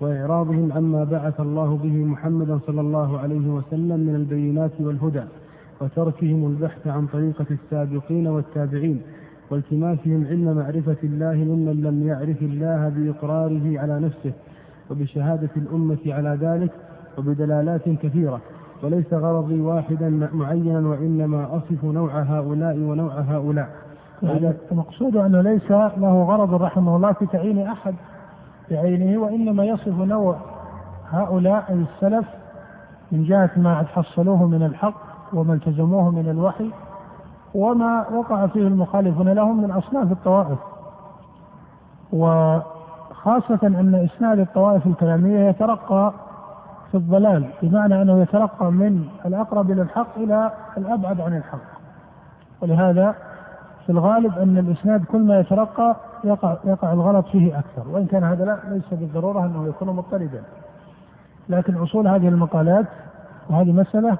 وإعراضهم 0.00 0.72
عما 0.72 1.04
بعث 1.04 1.40
الله 1.40 1.76
به 1.82 2.04
محمدا 2.04 2.58
صلى 2.66 2.80
الله 2.80 3.18
عليه 3.18 3.48
وسلم 3.48 4.00
من 4.00 4.14
البينات 4.14 4.80
والهدى 4.80 5.22
وتركهم 5.80 6.46
البحث 6.46 6.86
عن 6.86 7.06
طريقة 7.06 7.46
السابقين 7.50 8.26
والتابعين 8.26 9.02
والتماسهم 9.50 10.26
علم 10.30 10.56
معرفة 10.56 10.96
الله 11.04 11.34
ممن 11.34 11.80
لم 11.82 12.06
يعرف 12.06 12.42
الله 12.42 12.88
بإقراره 12.88 13.80
على 13.80 14.00
نفسه 14.00 14.32
وبشهادة 14.90 15.50
الأمة 15.56 15.98
على 16.06 16.38
ذلك 16.40 16.70
وبدلالات 17.18 17.88
كثيرة. 17.88 18.40
وليس 18.82 19.14
غرضي 19.14 19.60
واحدا 19.60 20.28
معينا 20.32 20.88
وإنما 20.88 21.56
أصف 21.56 21.84
نوع 21.84 22.22
هؤلاء 22.22 22.76
ونوع 22.78 23.20
هؤلاء. 23.20 23.68
يعني 24.22 24.52
المقصود 24.72 25.16
أنه 25.16 25.40
ليس 25.40 25.70
له 25.70 26.22
غرض 26.22 26.62
رحمه 26.62 26.96
الله 26.96 27.12
في 27.12 27.26
تعيين 27.26 27.58
أحد. 27.58 27.94
بعينه 28.70 29.20
وإنما 29.20 29.64
يصف 29.64 29.98
نوع 29.98 30.36
هؤلاء 31.10 31.72
السلف 31.72 32.26
من 33.12 33.24
جهة 33.24 33.50
ما 33.56 33.84
حصلوه 33.94 34.46
من 34.46 34.62
الحق 34.62 34.94
وما 35.32 35.54
التزموه 35.54 36.10
من 36.10 36.30
الوحي 36.30 36.70
وما 37.54 38.08
وقع 38.08 38.46
فيه 38.46 38.60
المخالفون 38.60 39.28
لهم 39.28 39.62
من 39.62 39.70
أصناف 39.70 40.12
الطوائف. 40.12 40.58
وخاصة 42.12 43.58
أن 43.62 43.94
إسناد 43.94 44.38
الطوائف 44.38 44.86
الكلامية 44.86 45.48
يترقى 45.48 46.12
في 46.90 46.96
الضلال 46.96 47.48
بمعنى 47.62 48.02
أنه 48.02 48.22
يترقى 48.22 48.72
من 48.72 49.04
الأقرب 49.26 49.70
إلى 49.70 49.82
الحق 49.82 50.16
إلى 50.16 50.52
الأبعد 50.78 51.20
عن 51.20 51.36
الحق. 51.36 51.80
ولهذا 52.62 53.14
في 53.86 53.92
الغالب 53.92 54.38
أن 54.38 54.58
الإسناد 54.58 55.04
كل 55.04 55.18
ما 55.18 55.40
يترقى 55.40 55.96
يقع 56.24 56.56
يقع 56.64 56.92
الغلط 56.92 57.26
فيه 57.26 57.58
أكثر 57.58 57.88
وإن 57.88 58.06
كان 58.06 58.24
هذا 58.24 58.44
لا 58.44 58.58
ليس 58.68 58.84
بالضرورة 59.00 59.44
أنه 59.46 59.68
يكون 59.68 59.88
مضطردا 59.88 60.42
لكن 61.48 61.76
أصول 61.76 62.08
هذه 62.08 62.28
المقالات 62.28 62.86
وهذه 63.50 63.72
مسألة 63.72 64.18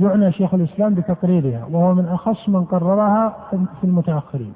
يعنى 0.00 0.32
شيخ 0.32 0.54
الإسلام 0.54 0.94
بتقريرها 0.94 1.64
وهو 1.70 1.94
من 1.94 2.08
أخص 2.08 2.48
من 2.48 2.64
قررها 2.64 3.36
في 3.50 3.84
المتأخرين. 3.84 4.52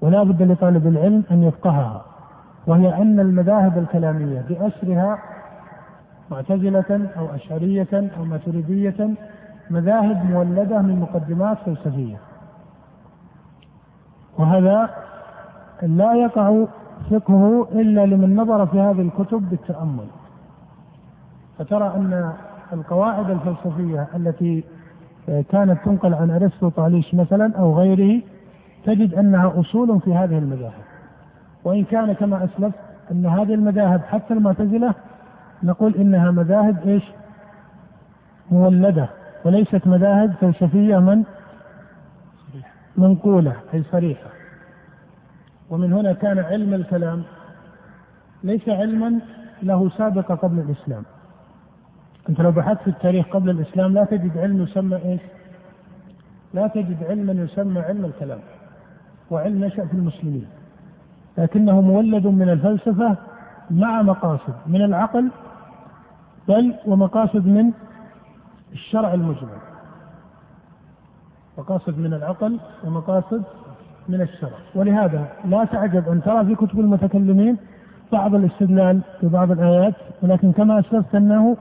ولا 0.00 0.22
بد 0.22 0.42
لطالب 0.42 0.86
العلم 0.86 1.24
أن 1.30 1.42
يفقهها 1.42 2.04
وهي 2.66 3.02
أن 3.02 3.20
المذاهب 3.20 3.78
الكلامية 3.78 4.44
بأسرها 4.48 5.18
معتزلة 6.30 7.08
أو 7.18 7.34
أشعرية 7.34 8.10
أو 8.18 8.24
ماتريدية 8.24 9.10
مذاهب 9.70 10.30
مولدة 10.30 10.82
من 10.82 11.00
مقدمات 11.00 11.58
فلسفية. 11.66 12.16
وهذا 14.38 14.90
لا 15.82 16.14
يقع 16.14 16.64
فقهه 17.10 17.68
إلا 17.72 18.06
لمن 18.06 18.36
نظر 18.36 18.66
في 18.66 18.80
هذه 18.80 19.00
الكتب 19.00 19.50
بالتأمل. 19.50 20.06
فترى 21.58 21.86
أن 21.96 22.32
القواعد 22.72 23.30
الفلسفية 23.30 24.06
التي 24.16 24.64
كانت 25.26 25.78
تنقل 25.84 26.14
عن 26.14 26.30
أرسطو 26.30 26.68
طاليش 26.68 27.14
مثلا 27.14 27.56
أو 27.58 27.78
غيره 27.78 28.22
تجد 28.84 29.14
أنها 29.14 29.60
أصول 29.60 30.00
في 30.00 30.14
هذه 30.14 30.38
المذاهب. 30.38 30.84
وإن 31.64 31.84
كان 31.84 32.12
كما 32.12 32.44
أسلف 32.44 32.74
أن 33.10 33.26
هذه 33.26 33.54
المذاهب 33.54 34.00
حتى 34.00 34.34
المعتزلة 34.34 34.94
نقول 35.62 35.94
إنها 35.94 36.30
مذاهب 36.30 36.76
إيش؟ 36.86 37.04
مولدة 38.50 39.08
وليست 39.44 39.86
مذاهب 39.86 40.32
فلسفية 40.40 40.98
من؟ 40.98 41.24
منقولة 42.96 43.52
أي 43.74 43.82
صريحة. 43.82 44.37
ومن 45.70 45.92
هنا 45.92 46.12
كان 46.12 46.38
علم 46.38 46.74
الكلام 46.74 47.22
ليس 48.44 48.68
علما 48.68 49.20
له 49.62 49.90
سابقة 49.90 50.34
قبل 50.34 50.58
الإسلام. 50.58 51.02
أنت 52.28 52.40
لو 52.40 52.50
بحثت 52.50 52.82
في 52.82 52.90
التاريخ 52.90 53.26
قبل 53.26 53.50
الإسلام 53.50 53.94
لا 53.94 54.04
تجد 54.04 54.38
علم 54.38 54.62
يسمى 54.62 54.96
إيش؟ 54.96 55.20
لا 56.54 56.66
تجد 56.66 57.04
علما 57.04 57.32
يسمى 57.32 57.80
علم 57.80 58.04
الكلام 58.04 58.38
وعلم 59.30 59.64
نشأ 59.64 59.86
في 59.86 59.94
المسلمين. 59.94 60.46
لكنه 61.38 61.80
مولد 61.80 62.26
من 62.26 62.48
الفلسفة 62.48 63.16
مع 63.70 64.02
مقاصد 64.02 64.54
من 64.66 64.82
العقل 64.82 65.30
بل 66.48 66.74
ومقاصد 66.86 67.46
من 67.46 67.72
الشرع 68.72 69.14
المجمل. 69.14 69.58
مقاصد 71.58 71.98
من 71.98 72.14
العقل 72.14 72.60
ومقاصد 72.84 73.42
من 74.08 74.20
الشرع. 74.20 74.58
ولهذا 74.74 75.28
لا 75.44 75.64
تعجب 75.64 76.08
أن 76.08 76.22
ترى 76.22 76.44
في 76.44 76.54
كتب 76.54 76.80
المتكلمين 76.80 77.56
بعض 78.12 78.34
الاستدلال 78.34 79.00
في 79.20 79.28
بعض 79.28 79.50
الآيات 79.50 79.94
ولكن 80.22 80.52
كما 80.52 80.78
أسلفت 80.78 81.14
أنه 81.14 81.56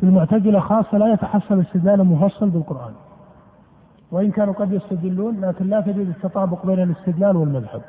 في 0.00 0.02
المعتزلة 0.02 0.60
خاصة 0.60 0.98
لا 0.98 1.12
يتحصل 1.12 1.60
استدلال 1.60 2.04
مفصل 2.04 2.50
بالقرآن. 2.50 2.92
وإن 4.12 4.30
كانوا 4.30 4.54
قد 4.54 4.72
يستدلون 4.72 5.40
لكن 5.40 5.66
لا 5.66 5.80
تجد 5.80 5.98
التطابق 6.08 6.66
بين 6.66 6.82
الاستدلال 6.82 7.36
والمذهب. 7.36 7.82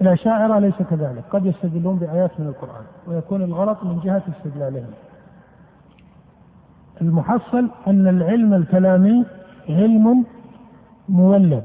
الأشاعرة 0.00 0.58
ليس 0.58 0.82
كذلك 0.90 1.24
قد 1.30 1.46
يستدلون 1.46 1.96
بآيات 1.96 2.40
من 2.40 2.46
القرآن 2.46 2.84
ويكون 3.06 3.42
الغلط 3.42 3.84
من 3.84 4.00
جهة 4.04 4.22
استدلالهم. 4.28 4.90
المحصل 7.00 7.70
أن 7.86 8.08
العلم 8.08 8.54
الكلامي 8.54 9.24
علم 9.68 10.24
مولد. 11.08 11.64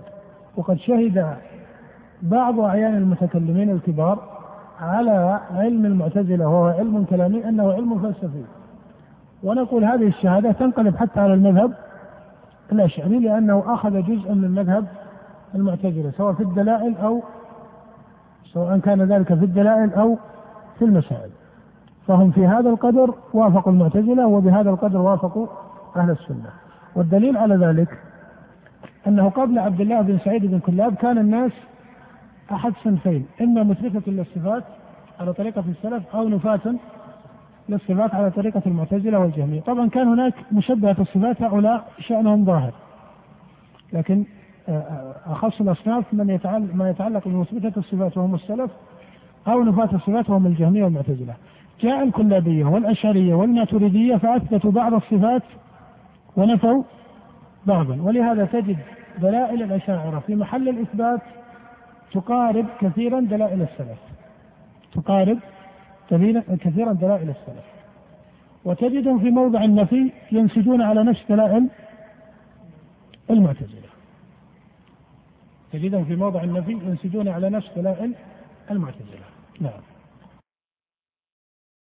وقد 0.57 0.77
شهد 0.77 1.35
بعض 2.21 2.59
أعيان 2.59 2.95
المتكلمين 2.95 3.69
الكبار 3.69 4.19
على 4.79 5.39
علم 5.51 5.85
المعتزلة 5.85 6.47
وهو 6.47 6.67
علم 6.67 7.05
كلامي 7.09 7.49
أنه 7.49 7.73
علم 7.73 7.99
فلسفي. 7.99 8.43
ونقول 9.43 9.83
هذه 9.83 10.07
الشهادة 10.07 10.51
تنقلب 10.51 10.95
حتى 10.97 11.19
على 11.19 11.33
المذهب 11.33 11.73
الأشعري 12.71 13.19
لأنه 13.19 13.63
أخذ 13.67 14.01
جزءا 14.01 14.33
من 14.33 14.51
مذهب 14.51 14.85
المعتزلة 15.55 16.11
سواء 16.17 16.33
في 16.33 16.43
الدلائل 16.43 16.97
أو 16.97 17.21
سواء 18.53 18.77
كان 18.79 19.01
ذلك 19.01 19.27
في 19.33 19.45
الدلائل 19.45 19.93
أو 19.93 20.17
في 20.79 20.85
المسائل. 20.85 21.29
فهم 22.07 22.31
في 22.31 22.47
هذا 22.47 22.69
القدر 22.69 23.13
وافقوا 23.33 23.73
المعتزلة 23.73 24.27
وبهذا 24.27 24.69
القدر 24.69 24.97
وافقوا 24.97 25.47
أهل 25.95 26.09
السنة. 26.09 26.49
والدليل 26.95 27.37
على 27.37 27.55
ذلك 27.55 27.97
أنه 29.07 29.29
قبل 29.29 29.59
عبد 29.59 29.81
الله 29.81 30.01
بن 30.01 30.17
سعيد 30.25 30.45
بن 30.45 30.59
كلاب 30.59 30.95
كان 30.95 31.17
الناس 31.17 31.51
أحد 32.51 32.73
صنفين 32.83 33.25
إما 33.41 33.63
مثبتة 33.63 34.11
للصفات 34.11 34.63
على 35.19 35.33
طريقة 35.33 35.63
السلف 35.69 36.15
أو 36.15 36.29
نفاة 36.29 36.75
للصفات 37.69 38.15
على 38.15 38.31
طريقة 38.31 38.61
المعتزلة 38.65 39.19
والجهمية. 39.19 39.61
طبعا 39.61 39.89
كان 39.89 40.07
هناك 40.07 40.33
مشبهة 40.51 40.95
الصفات 40.99 41.41
هؤلاء 41.41 41.91
شأنهم 41.99 42.45
ظاهر. 42.45 42.73
لكن 43.93 44.25
آه، 44.69 44.71
آه، 44.71 45.15
أخص 45.25 45.61
الأصناف 45.61 46.13
من 46.13 46.29
يتعلق 46.29 46.75
ما 46.75 46.89
يتعلق 46.89 47.27
بمثبتة 47.27 47.79
الصفات 47.79 48.17
وهم 48.17 48.35
السلف 48.35 48.71
أو 49.47 49.63
نفاة 49.63 49.95
الصفات 49.95 50.29
وهم 50.29 50.47
الجهمية 50.47 50.83
والمعتزلة. 50.83 51.33
جاء 51.81 52.03
الكلابية 52.03 52.65
والأشعرية 52.65 53.33
والماتريدية 53.33 54.15
فأثبتوا 54.15 54.71
بعض 54.71 54.93
الصفات 54.93 55.43
ونفوا 56.37 56.83
بعضا. 57.65 58.01
ولهذا 58.01 58.45
تجد 58.45 58.77
دلائل 59.17 59.63
الأشاعرة 59.63 60.19
في 60.19 60.35
محل 60.35 60.69
الإثبات 60.69 61.21
تقارب 62.13 62.65
كثيرا 62.79 63.19
دلائل 63.19 63.61
السلف. 63.61 63.99
تقارب 64.93 65.39
كثيرا 66.59 66.93
دلائل 66.93 67.29
السلف. 67.29 67.65
وتجدهم 68.65 69.19
في 69.19 69.29
موضع 69.29 69.63
النفي 69.63 70.11
ينسجون 70.31 70.81
على 70.81 71.03
نفس 71.03 71.25
دلائل 71.29 71.69
المعتزلة. 73.29 73.91
تجدهم 75.71 76.05
في 76.05 76.15
موضع 76.15 76.43
النفي 76.43 76.71
ينسجون 76.71 77.27
على 77.27 77.49
نفس 77.49 77.71
دلائل 77.75 78.13
المعتزلة. 78.71 79.25
نعم. 79.59 79.90